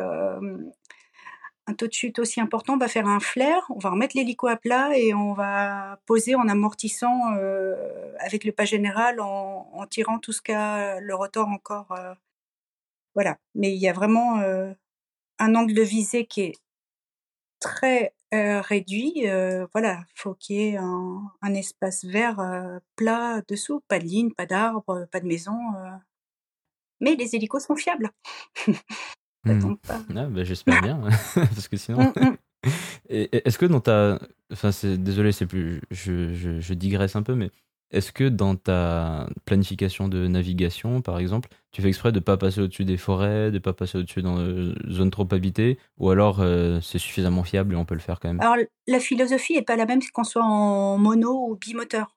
un 1.68 1.74
taux 1.74 1.86
de 1.86 1.92
chute 1.92 2.18
aussi 2.18 2.40
important, 2.40 2.74
on 2.74 2.78
va 2.78 2.88
faire 2.88 3.06
un 3.06 3.20
flair, 3.20 3.64
on 3.70 3.78
va 3.78 3.90
remettre 3.90 4.16
l'hélico 4.16 4.48
à 4.48 4.56
plat 4.56 4.90
et 4.98 5.14
on 5.14 5.34
va 5.34 6.00
poser 6.06 6.34
en 6.34 6.48
amortissant 6.48 7.34
euh, 7.36 7.76
avec 8.20 8.44
le 8.44 8.52
pas 8.52 8.64
général 8.64 9.20
en, 9.20 9.86
tirant 9.90 10.18
tout 10.18 10.32
ce 10.32 10.42
qu'a 10.42 11.00
le 11.00 11.14
rotor 11.14 11.48
encore. 11.48 11.92
euh, 11.92 12.14
voilà. 13.14 13.36
Mais 13.54 13.72
il 13.72 13.78
y 13.78 13.88
a 13.88 13.92
vraiment 13.92 14.38
euh, 14.40 14.72
un 15.38 15.54
angle 15.56 15.74
de 15.74 15.82
visée 15.82 16.26
qui 16.26 16.42
est 16.42 16.54
très 17.60 18.14
euh, 18.34 18.60
réduit. 18.60 19.28
euh, 19.28 19.66
voilà, 19.72 20.04
faut 20.14 20.34
qu'il 20.34 20.56
y 20.56 20.68
ait 20.70 20.76
un, 20.76 21.22
un 21.42 21.54
espace 21.54 22.04
vert 22.04 22.40
euh, 22.40 22.78
plat 22.96 23.42
dessous, 23.48 23.80
pas 23.88 23.98
de 23.98 24.04
ligne, 24.04 24.32
pas 24.32 24.46
d'arbre, 24.46 25.06
pas 25.10 25.20
de 25.20 25.26
maison. 25.26 25.56
euh. 25.76 25.90
Mais 27.00 27.14
les 27.16 27.34
hélicos 27.36 27.64
sont 27.64 27.76
fiables. 27.76 28.10
Ça 29.46 29.54
tombe 29.60 29.78
pas. 29.86 30.00
Ah, 30.16 30.26
bah, 30.26 30.44
J'espère 30.44 30.80
bien, 30.82 31.00
parce 31.34 31.68
que 31.68 31.76
sinon. 31.76 32.12
Mm, 32.16 32.24
mm. 32.26 32.36
Est-ce 33.08 33.58
que 33.58 33.66
dans 33.66 33.80
ta. 33.80 34.18
Enfin, 34.52 34.72
c'est- 34.72 34.98
désolé, 34.98 35.32
c'est 35.32 35.46
plus. 35.46 35.80
Je, 35.90 36.34
je, 36.34 36.60
je 36.60 36.74
digresse 36.74 37.14
un 37.16 37.22
peu, 37.22 37.34
mais 37.34 37.50
est-ce 37.90 38.12
que 38.12 38.28
dans 38.28 38.56
ta 38.56 39.28
planification 39.46 40.08
de 40.08 40.26
navigation, 40.26 41.00
par 41.00 41.18
exemple, 41.18 41.48
tu 41.70 41.80
fais 41.80 41.88
exprès 41.88 42.12
de 42.12 42.18
pas 42.20 42.36
passer 42.36 42.60
au-dessus 42.60 42.84
des 42.84 42.96
forêts, 42.98 43.50
de 43.50 43.58
pas 43.58 43.72
passer 43.72 43.96
au-dessus 43.98 44.20
dans 44.22 44.36
des 44.44 44.74
zones 44.90 45.10
trop 45.10 45.26
habitées, 45.32 45.78
ou 45.98 46.10
alors 46.10 46.40
euh, 46.40 46.80
c'est 46.82 46.98
suffisamment 46.98 47.44
fiable 47.44 47.72
et 47.74 47.76
on 47.76 47.84
peut 47.86 47.94
le 47.94 48.00
faire 48.00 48.20
quand 48.20 48.28
même? 48.28 48.40
Alors, 48.40 48.56
la 48.86 49.00
philosophie 49.00 49.54
est 49.54 49.62
pas 49.62 49.76
la 49.76 49.86
même 49.86 50.00
qu'on 50.12 50.24
soit 50.24 50.44
en 50.44 50.98
mono 50.98 51.48
ou 51.50 51.56
bimoteur. 51.56 52.14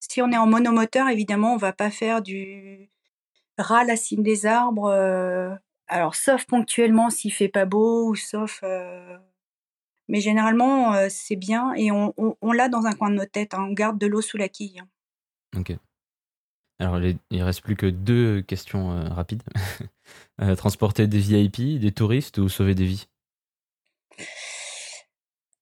Si 0.00 0.20
on 0.22 0.32
est 0.32 0.36
en 0.38 0.46
monomoteur, 0.46 1.08
évidemment, 1.08 1.54
on 1.54 1.58
va 1.58 1.72
pas 1.72 1.90
faire 1.90 2.22
du 2.22 2.90
ras 3.58 3.84
la 3.84 3.94
cime 3.96 4.22
des 4.24 4.46
arbres. 4.46 4.86
euh, 4.86 5.54
alors, 5.92 6.14
sauf 6.14 6.44
ponctuellement 6.46 7.10
s'il 7.10 7.32
fait 7.32 7.48
pas 7.48 7.64
beau 7.66 8.08
ou 8.08 8.14
sauf. 8.16 8.60
euh, 8.64 9.18
Mais 10.08 10.20
généralement, 10.20 10.94
euh, 10.94 11.08
c'est 11.10 11.36
bien 11.36 11.72
et 11.74 11.90
on, 11.92 12.12
on- 12.16 12.36
on 12.42 12.52
l'a 12.52 12.68
dans 12.68 12.86
un 12.86 12.92
coin 12.92 13.10
de 13.10 13.16
notre 13.16 13.32
tête. 13.32 13.54
hein, 13.54 13.66
On 13.70 13.72
garde 13.72 13.98
de 13.98 14.06
l'eau 14.06 14.22
sous 14.22 14.36
la 14.36 14.48
quille. 14.48 14.80
hein. 14.80 14.88
Ok. 15.58 15.76
Alors, 16.78 16.98
les- 16.98 17.16
il 17.30 17.42
reste 17.42 17.62
plus 17.62 17.76
que 17.76 17.86
deux 17.86 18.42
questions 18.42 18.92
euh, 18.92 19.08
rapides. 19.08 19.42
Transporter 20.56 21.06
des 21.06 21.18
VIP, 21.18 21.78
des 21.78 21.92
touristes 21.92 22.38
ou 22.38 22.48
sauver 22.48 22.74
des 22.74 22.86
vies? 22.86 23.06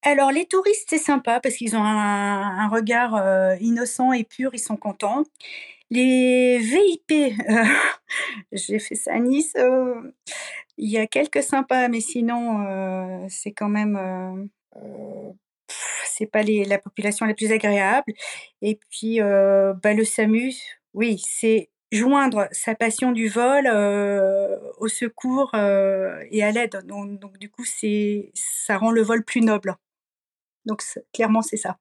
Alors, 0.02 0.32
les 0.32 0.46
touristes, 0.46 0.86
c'est 0.88 0.98
sympa 0.98 1.40
parce 1.40 1.56
qu'ils 1.56 1.76
ont 1.76 1.84
un, 1.84 2.58
un 2.58 2.68
regard 2.68 3.14
innocent 3.60 4.12
et 4.12 4.24
pur, 4.24 4.50
ils 4.54 4.58
sont 4.58 4.76
contents. 4.78 5.24
Les 5.91 6.59
VIP, 6.59 7.11
euh, 7.49 7.64
j'ai 8.53 8.78
fait 8.78 8.95
ça 8.95 9.14
à 9.14 9.18
Nice, 9.18 9.55
euh, 9.57 10.12
il 10.76 10.88
y 10.88 10.99
a 10.99 11.07
quelques 11.07 11.43
sympas, 11.43 11.88
mais 11.88 12.01
sinon, 12.01 12.66
euh, 12.66 13.26
c'est 13.28 13.53
quand 13.53 13.68
même, 13.68 14.49
c'est 16.07 16.26
pas 16.26 16.43
la 16.43 16.78
population 16.78 17.26
la 17.26 17.34
plus 17.34 17.53
agréable. 17.53 18.12
Et 18.62 18.78
puis, 18.91 19.18
bah, 19.20 19.95
le 19.95 20.05
SAMU, 20.05 20.55
oui, 20.95 21.20
c'est 21.26 21.70
joindre 21.93 22.47
sa 22.53 22.76
passion 22.76 23.11
du 23.11 23.28
vol 23.28 23.66
au 24.78 24.88
secours 24.88 25.55
et 25.55 26.43
à 26.43 26.51
l'aide. 26.53 26.82
Donc, 26.86 27.36
du 27.38 27.51
coup, 27.51 27.64
c'est, 27.64 28.30
ça 28.34 28.78
rend 28.78 28.93
le 28.93 29.03
vol 29.03 29.24
plus 29.24 29.41
noble. 29.43 29.76
Donc 30.66 30.82
clairement, 31.12 31.43
c'est 31.43 31.57
ça. 31.57 31.78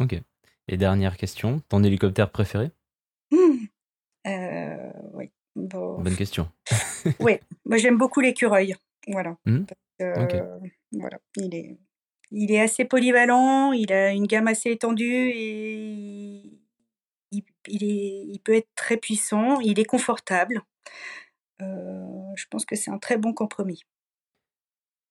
Ok. 0.00 0.20
Et 0.68 0.76
dernière 0.76 1.16
question, 1.16 1.60
ton 1.68 1.82
hélicoptère 1.82 2.30
préféré? 2.30 2.70
Euh, 4.26 4.92
Oui. 5.14 5.30
Bonne 5.54 6.16
question. 6.16 6.48
oui, 7.20 7.38
moi 7.64 7.78
j'aime 7.78 7.98
beaucoup 7.98 8.20
l'écureuil. 8.20 8.74
Voilà. 9.08 9.36
Mmh. 9.44 9.64
Voilà. 10.92 11.18
Il 11.36 11.54
est, 11.54 11.78
il 12.30 12.52
est 12.52 12.60
assez 12.60 12.84
polyvalent, 12.84 13.72
il 13.72 13.92
a 13.92 14.12
une 14.12 14.26
gamme 14.26 14.46
assez 14.46 14.70
étendue 14.70 15.30
et 15.34 16.58
il, 17.32 17.84
est, 17.84 18.24
il 18.26 18.40
peut 18.44 18.54
être 18.54 18.68
très 18.74 18.96
puissant, 18.96 19.60
il 19.60 19.80
est 19.80 19.84
confortable. 19.84 20.62
Euh, 21.60 22.34
je 22.36 22.44
pense 22.50 22.64
que 22.64 22.76
c'est 22.76 22.90
un 22.90 22.98
très 22.98 23.18
bon 23.18 23.32
compromis. 23.32 23.82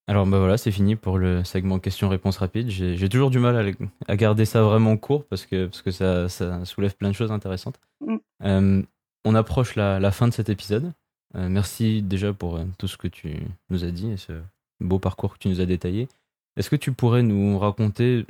Alors 0.10 0.26
bah 0.26 0.40
voilà, 0.40 0.58
c'est 0.58 0.72
fini 0.72 0.96
pour 0.96 1.18
le 1.18 1.44
segment 1.44 1.80
questions-réponses 1.80 2.38
rapides. 2.38 2.70
J'ai 2.70 3.10
toujours 3.10 3.30
du 3.30 3.40
mal 3.40 3.76
à, 4.08 4.16
garder 4.16 4.46
ça 4.46 4.64
vraiment 4.64 4.96
court 4.96 5.26
parce 5.26 5.46
que, 5.46 5.66
parce 5.66 5.82
que 5.82 5.92
ça, 5.92 6.30
ça 6.30 6.64
soulève 6.64 6.96
plein 6.96 7.10
de 7.10 7.16
choses 7.16 7.32
intéressantes. 7.32 7.78
Mm. 8.00 8.16
Euh, 8.44 8.82
on 9.26 9.36
approche 9.36 9.76
la, 9.76 10.12
fin 10.12 10.30
de 10.30 10.34
cet 10.34 10.48
épisode. 10.48 10.94
Euh, 11.36 11.50
merci 11.50 12.02
déjà 12.02 12.32
pour 12.32 12.56
euh, 12.56 12.64
tout 12.78 12.88
ce 12.88 12.96
que 12.96 13.10
tu 13.10 13.36
nous 13.70 13.84
as 13.84 13.92
dit 13.92 14.12
et 14.12 14.18
ce 14.18 14.32
beau 14.80 14.98
parcours 14.98 15.34
que 15.34 15.40
tu 15.40 15.50
nous 15.50 15.60
as 15.60 15.66
détaillé. 15.66 16.08
Est-ce 16.56 16.70
que 16.70 16.78
tu 16.78 16.94
pourrais 16.94 17.22
nous 17.22 17.60
raconter 17.60 18.26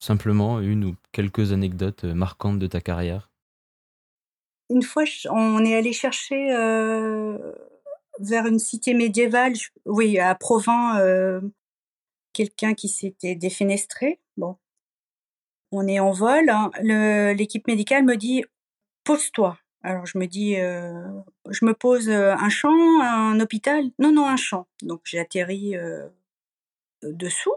simplement 0.00 0.58
une 0.58 0.84
ou 0.84 0.96
quelques 1.12 1.52
anecdotes 1.52 2.02
marquantes 2.02 2.58
de 2.58 2.66
ta 2.66 2.80
carrière? 2.80 3.30
Une 4.68 4.82
fois, 4.82 5.04
on 5.30 5.64
est 5.64 5.76
allé 5.76 5.92
chercher 5.92 6.52
vers 8.20 8.46
une 8.46 8.58
cité 8.58 8.94
médiévale, 8.94 9.54
oui, 9.86 10.18
à 10.18 10.34
Provins, 10.34 10.98
euh, 11.00 11.40
quelqu'un 12.32 12.74
qui 12.74 12.88
s'était 12.88 13.34
défenestré. 13.34 14.20
Bon, 14.36 14.56
on 15.72 15.88
est 15.88 16.00
en 16.00 16.12
vol. 16.12 16.48
Hein. 16.50 16.70
L'équipe 17.34 17.66
médicale 17.66 18.04
me 18.04 18.16
dit 18.16 18.44
pose-toi. 19.04 19.58
Alors 19.82 20.04
je 20.04 20.18
me 20.18 20.26
dis, 20.26 20.56
euh, 20.56 21.08
je 21.48 21.64
me 21.64 21.72
pose 21.72 22.10
euh, 22.10 22.34
un 22.34 22.50
champ, 22.50 23.00
un 23.00 23.40
hôpital? 23.40 23.90
Non, 23.98 24.12
non, 24.12 24.26
un 24.26 24.36
champ. 24.36 24.66
Donc 24.82 25.00
j'ai 25.04 25.18
atterri 25.18 25.74
dessous. 27.02 27.54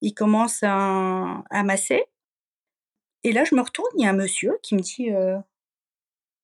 Il 0.00 0.14
commence 0.14 0.62
à, 0.62 1.44
à, 1.50 1.62
masser. 1.62 2.04
Et 3.22 3.32
là, 3.32 3.44
je 3.44 3.54
me 3.54 3.62
retourne, 3.62 3.88
il 3.96 4.02
y 4.02 4.06
a 4.06 4.10
un 4.10 4.14
monsieur 4.14 4.58
qui 4.62 4.74
me 4.74 4.80
dit, 4.80 5.08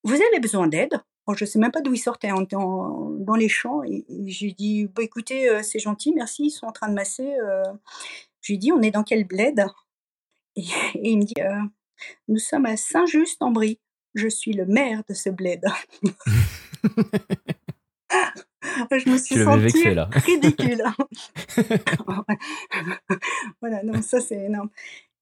vous 0.04 0.14
avez 0.14 0.40
besoin 0.40 0.68
d'aide? 0.68 1.02
Je 1.28 1.44
ne 1.44 1.48
sais 1.48 1.58
même 1.58 1.70
pas 1.70 1.80
d'où 1.80 1.94
ils 1.94 1.98
sortaient 1.98 2.32
en, 2.32 2.42
dans 2.42 3.36
les 3.36 3.48
champs. 3.48 3.82
Et, 3.84 4.04
j'ai 4.26 4.52
dit, 4.52 4.86
bah, 4.86 5.02
écoutez, 5.02 5.48
euh, 5.48 5.62
c'est 5.62 5.78
gentil, 5.78 6.12
merci, 6.14 6.46
ils 6.46 6.50
sont 6.50 6.66
en 6.66 6.72
train 6.72 6.88
de 6.88 6.94
masser. 6.94 7.34
Euh. 7.42 7.62
Lui 8.48 8.58
dit, 8.58 8.72
on 8.72 8.82
est 8.82 8.90
dans 8.90 9.04
quel 9.04 9.24
bled? 9.24 9.64
Et, 10.56 10.64
il 10.94 11.18
me 11.18 11.24
dit, 11.24 11.40
euh, 11.40 11.60
nous 12.28 12.38
sommes 12.38 12.66
à 12.66 12.76
Saint-Just-en-Brie. 12.76 13.78
Je 14.14 14.28
suis 14.28 14.52
le 14.52 14.66
maire 14.66 15.02
de 15.08 15.14
ce 15.14 15.30
bled. 15.30 15.64
je 18.90 19.08
me 19.08 19.18
suis 19.18 19.36
sentie 19.36 19.88
ridicule. 20.26 20.82
voilà, 23.60 23.84
non, 23.84 24.02
ça 24.02 24.20
c'est 24.20 24.46
énorme. 24.46 24.70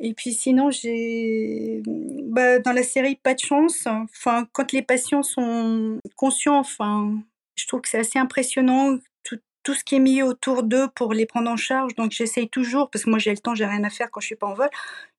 Et 0.01 0.15
puis 0.15 0.33
sinon, 0.33 0.71
j'ai 0.71 1.83
bah, 1.87 2.59
dans 2.61 2.73
la 2.73 2.83
série 2.83 3.17
Pas 3.17 3.35
de 3.35 3.41
chance, 3.41 3.87
enfin, 3.87 4.47
quand 4.53 4.73
les 4.73 4.83
patients 4.83 5.23
sont 5.23 5.99
conscients, 6.17 6.59
enfin, 6.59 7.15
je 7.57 7.67
trouve 7.67 7.81
que 7.81 7.89
c'est 7.89 7.99
assez 7.99 8.19
impressionnant 8.19 8.97
tout, 9.25 9.39
tout, 9.65 9.75
ce 9.75 9.83
qui 9.83 9.97
est 9.97 10.01
mis 10.01 10.23
autour 10.23 10.63
d'eux 10.63 10.89
pour 10.95 11.13
les 11.15 11.27
prendre 11.27 11.51
en 11.51 11.57
charge. 11.57 11.95
Donc 11.97 12.13
j'essaye 12.13 12.49
toujours, 12.49 12.91
parce 12.91 13.05
que 13.05 13.11
moi 13.11 13.19
j'ai 13.19 13.33
le 13.33 13.39
temps, 13.39 13.55
j'ai 13.57 13.67
rien 13.67 13.83
à 13.83 13.91
faire 13.91 14.11
quand 14.11 14.21
je 14.21 14.27
suis 14.27 14.37
pas 14.37 14.47
en 14.47 14.55
vol, 14.55 14.69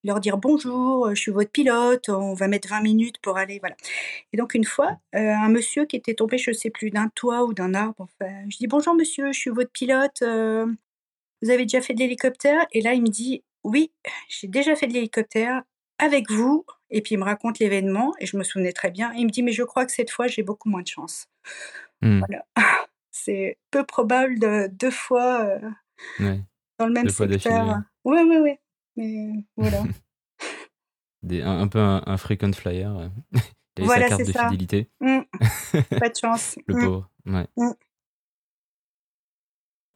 leur 0.05 0.21
dire 0.21 0.37
bonjour, 0.37 1.09
je 1.13 1.21
suis 1.21 1.31
votre 1.31 1.51
pilote, 1.51 2.07
on 2.09 2.33
va 2.33 2.47
mettre 2.47 2.69
20 2.69 2.81
minutes 2.81 3.17
pour 3.21 3.37
aller, 3.37 3.59
voilà. 3.59 3.75
Et 4.33 4.37
donc 4.37 4.53
une 4.53 4.63
fois, 4.65 4.97
euh, 5.15 5.33
un 5.33 5.49
monsieur 5.49 5.85
qui 5.85 5.97
était 5.97 6.13
tombé, 6.13 6.37
je 6.37 6.51
sais 6.53 6.69
plus, 6.69 6.89
d'un 6.91 7.09
toit 7.15 7.43
ou 7.43 7.53
d'un 7.53 7.73
arbre, 7.73 8.07
enfin, 8.21 8.31
je 8.49 8.57
dis 8.57 8.67
bonjour 8.67 8.95
monsieur, 8.95 9.31
je 9.33 9.39
suis 9.39 9.49
votre 9.49 9.71
pilote, 9.71 10.21
euh, 10.21 10.65
vous 11.41 11.49
avez 11.49 11.63
déjà 11.63 11.81
fait 11.81 11.93
de 11.93 11.99
l'hélicoptère? 11.99 12.65
Et 12.71 12.81
là 12.81 12.93
il 12.93 13.01
me 13.01 13.07
dit 13.09 13.43
oui, 13.63 13.91
j'ai 14.27 14.47
déjà 14.47 14.75
fait 14.75 14.87
de 14.87 14.93
l'hélicoptère 14.93 15.63
avec 15.97 16.31
vous. 16.31 16.65
Et 16.89 17.01
puis 17.01 17.15
il 17.15 17.17
me 17.19 17.23
raconte 17.23 17.59
l'événement 17.59 18.13
et 18.19 18.25
je 18.25 18.35
me 18.35 18.43
souvenais 18.43 18.71
très 18.71 18.89
bien. 18.89 19.13
il 19.13 19.25
me 19.25 19.29
dit, 19.29 19.43
mais 19.43 19.51
je 19.51 19.63
crois 19.63 19.85
que 19.85 19.91
cette 19.91 20.09
fois, 20.09 20.27
j'ai 20.27 20.43
beaucoup 20.43 20.69
moins 20.69 20.81
de 20.81 20.87
chance. 20.87 21.27
Mmh. 22.01 22.19
Voilà. 22.19 22.45
C'est 23.11 23.57
peu 23.69 23.85
probable 23.85 24.39
de 24.39 24.67
deux 24.71 24.91
fois 24.91 25.41
euh, 25.41 26.37
dans 26.79 26.87
le 26.87 26.93
même 26.93 27.03
deux 27.03 27.09
secteur. 27.09 27.81
Oui, 28.05 28.19
oui, 28.27 28.37
oui. 28.41 28.55
Mais 28.95 29.45
voilà. 29.57 29.83
un, 31.61 31.67
peu 31.67 31.79
un, 31.79 32.17
frequent 32.17 32.55
flyer. 32.55 32.97
Euh, 32.97 33.09
voilà, 33.79 34.09
sa 34.09 34.17
carte 34.17 34.27
de 34.27 34.31
fidélité. 34.31 34.89
Mmh. 35.01 35.19
Pas 35.99 36.09
de 36.09 36.15
chance. 36.15 36.57
le 36.65 36.75
mmh. 36.75 36.85
pauvre. 36.85 37.09
Ouais. 37.25 37.47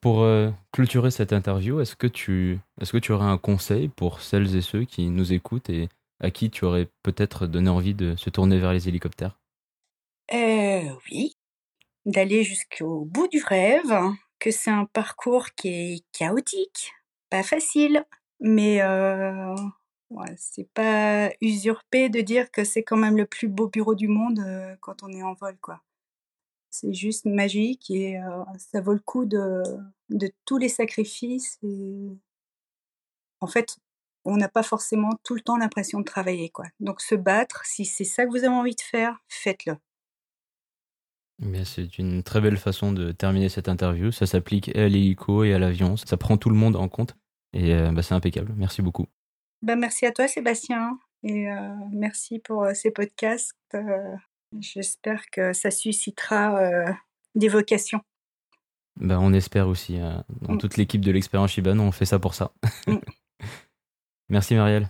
Pour 0.04 0.20
euh, 0.20 0.50
clôturer 0.70 1.10
cette 1.10 1.32
interview, 1.32 1.80
est-ce 1.80 1.96
que, 1.96 2.06
tu, 2.06 2.60
est-ce 2.78 3.10
aurais 3.10 3.24
un 3.24 3.38
conseil 3.38 3.88
pour 3.88 4.20
celles 4.20 4.54
et 4.54 4.60
ceux 4.60 4.84
qui 4.84 5.08
nous 5.08 5.32
écoutent 5.32 5.70
et 5.70 5.88
à 6.20 6.30
qui 6.30 6.50
tu 6.50 6.66
aurais 6.66 6.90
peut-être 7.02 7.46
donné 7.46 7.70
envie 7.70 7.94
de 7.94 8.14
se 8.14 8.28
tourner 8.28 8.58
vers 8.58 8.74
les 8.74 8.86
hélicoptères? 8.86 9.40
Euh, 10.30 10.90
Oui, 11.10 11.38
d'aller 12.04 12.42
jusqu'au 12.42 13.06
bout 13.06 13.28
du 13.28 13.42
rêve, 13.42 13.94
que 14.40 14.50
c'est 14.50 14.70
un 14.70 14.84
parcours 14.84 15.46
qui 15.56 15.68
est 15.68 16.04
chaotique, 16.12 16.92
pas 17.30 17.42
facile, 17.42 18.04
mais 18.40 18.82
euh, 18.82 19.56
c'est 20.36 20.68
pas 20.74 21.30
usurpé 21.40 22.10
de 22.10 22.20
dire 22.20 22.50
que 22.50 22.64
c'est 22.64 22.82
quand 22.82 22.98
même 22.98 23.16
le 23.16 23.24
plus 23.24 23.48
beau 23.48 23.68
bureau 23.68 23.94
du 23.94 24.08
monde 24.08 24.40
euh, 24.40 24.76
quand 24.82 25.02
on 25.02 25.08
est 25.08 25.22
en 25.22 25.32
vol, 25.32 25.56
quoi. 25.62 25.80
C'est 26.76 26.92
juste 26.92 27.24
magique 27.24 27.88
et 27.88 28.18
ça 28.58 28.80
vaut 28.80 28.94
le 28.94 28.98
coup 28.98 29.26
de, 29.26 29.62
de 30.10 30.28
tous 30.44 30.58
les 30.58 30.68
sacrifices. 30.68 31.56
Et... 31.62 32.08
En 33.40 33.46
fait, 33.46 33.76
on 34.24 34.36
n'a 34.36 34.48
pas 34.48 34.64
forcément 34.64 35.10
tout 35.22 35.36
le 35.36 35.40
temps 35.40 35.56
l'impression 35.56 36.00
de 36.00 36.04
travailler. 36.04 36.50
quoi. 36.50 36.64
Donc 36.80 37.00
se 37.00 37.14
battre, 37.14 37.64
si 37.64 37.84
c'est 37.84 38.02
ça 38.02 38.24
que 38.24 38.30
vous 38.30 38.38
avez 38.38 38.48
envie 38.48 38.74
de 38.74 38.80
faire, 38.80 39.22
faites-le. 39.28 39.76
Mais 41.38 41.64
c'est 41.64 41.96
une 41.98 42.24
très 42.24 42.40
belle 42.40 42.58
façon 42.58 42.90
de 42.90 43.12
terminer 43.12 43.48
cette 43.48 43.68
interview. 43.68 44.10
Ça 44.10 44.26
s'applique 44.26 44.74
à 44.76 44.88
l'hélico 44.88 45.44
et 45.44 45.54
à 45.54 45.60
l'avion. 45.60 45.96
Ça 45.96 46.16
prend 46.16 46.36
tout 46.36 46.50
le 46.50 46.56
monde 46.56 46.74
en 46.74 46.88
compte. 46.88 47.16
Et 47.52 47.72
bah, 47.92 48.02
c'est 48.02 48.14
impeccable. 48.14 48.52
Merci 48.56 48.82
beaucoup. 48.82 49.06
Ben, 49.62 49.78
merci 49.78 50.06
à 50.06 50.10
toi, 50.10 50.26
Sébastien. 50.26 50.98
Et 51.22 51.46
merci 51.92 52.40
pour 52.40 52.66
ces 52.74 52.90
podcasts. 52.90 53.76
J'espère 54.60 55.30
que 55.30 55.52
ça 55.52 55.70
suscitera 55.70 56.58
euh, 56.58 56.92
des 57.34 57.48
vocations. 57.48 58.00
Bah, 58.96 59.18
on 59.20 59.32
espère 59.32 59.68
aussi. 59.68 59.98
Euh, 59.98 60.16
dans 60.42 60.54
mm. 60.54 60.58
toute 60.58 60.76
l'équipe 60.76 61.00
de 61.00 61.10
l'expérience 61.10 61.50
Shiban, 61.50 61.78
on 61.78 61.92
fait 61.92 62.04
ça 62.04 62.18
pour 62.18 62.34
ça. 62.34 62.52
Mm. 62.86 62.96
Merci 64.28 64.54
Marielle. 64.54 64.88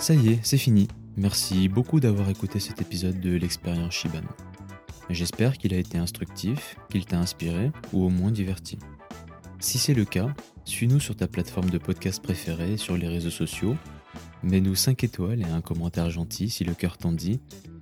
Ça 0.00 0.14
y 0.14 0.32
est, 0.32 0.40
c'est 0.42 0.58
fini. 0.58 0.88
Merci 1.16 1.68
beaucoup 1.68 2.00
d'avoir 2.00 2.28
écouté 2.28 2.58
cet 2.58 2.80
épisode 2.80 3.20
de 3.20 3.36
l'expérience 3.36 3.94
Shiban. 3.94 4.22
J'espère 5.10 5.58
qu'il 5.58 5.74
a 5.74 5.78
été 5.78 5.98
instructif, 5.98 6.76
qu'il 6.90 7.04
t'a 7.04 7.18
inspiré 7.18 7.70
ou 7.92 8.04
au 8.04 8.08
moins 8.08 8.30
diverti. 8.30 8.78
Si 9.58 9.78
c'est 9.78 9.94
le 9.94 10.04
cas, 10.04 10.34
suis-nous 10.64 11.00
sur 11.00 11.16
ta 11.16 11.28
plateforme 11.28 11.70
de 11.70 11.78
podcast 11.78 12.22
préférée 12.22 12.76
sur 12.76 12.96
les 12.96 13.08
réseaux 13.08 13.30
sociaux, 13.30 13.76
mets-nous 14.42 14.74
5 14.74 15.04
étoiles 15.04 15.40
et 15.40 15.50
un 15.50 15.60
commentaire 15.60 16.10
gentil 16.10 16.50
si 16.50 16.64
le 16.64 16.74
cœur 16.74 16.98
t'en 16.98 17.12
dit, 17.12 17.40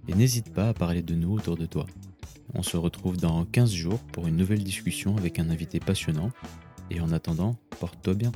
et 0.09 0.15
n'hésite 0.15 0.53
pas 0.53 0.69
à 0.69 0.75
parler 0.75 1.03
de 1.03 1.15
nous 1.15 1.33
autour 1.33 1.57
de 1.57 1.67
toi. 1.67 1.87
On 2.55 2.63
se 2.63 2.77
retrouve 2.77 3.17
dans 3.17 3.45
15 3.45 3.73
jours 3.73 4.01
pour 4.13 4.27
une 4.27 4.37
nouvelle 4.37 4.65
discussion 4.65 5.17
avec 5.17 5.39
un 5.39 5.51
invité 5.51 5.79
passionnant, 5.79 6.31
et 6.91 7.01
en 7.01 7.13
attendant, 7.13 7.57
porte-toi 7.79 8.15
bien. 8.15 8.33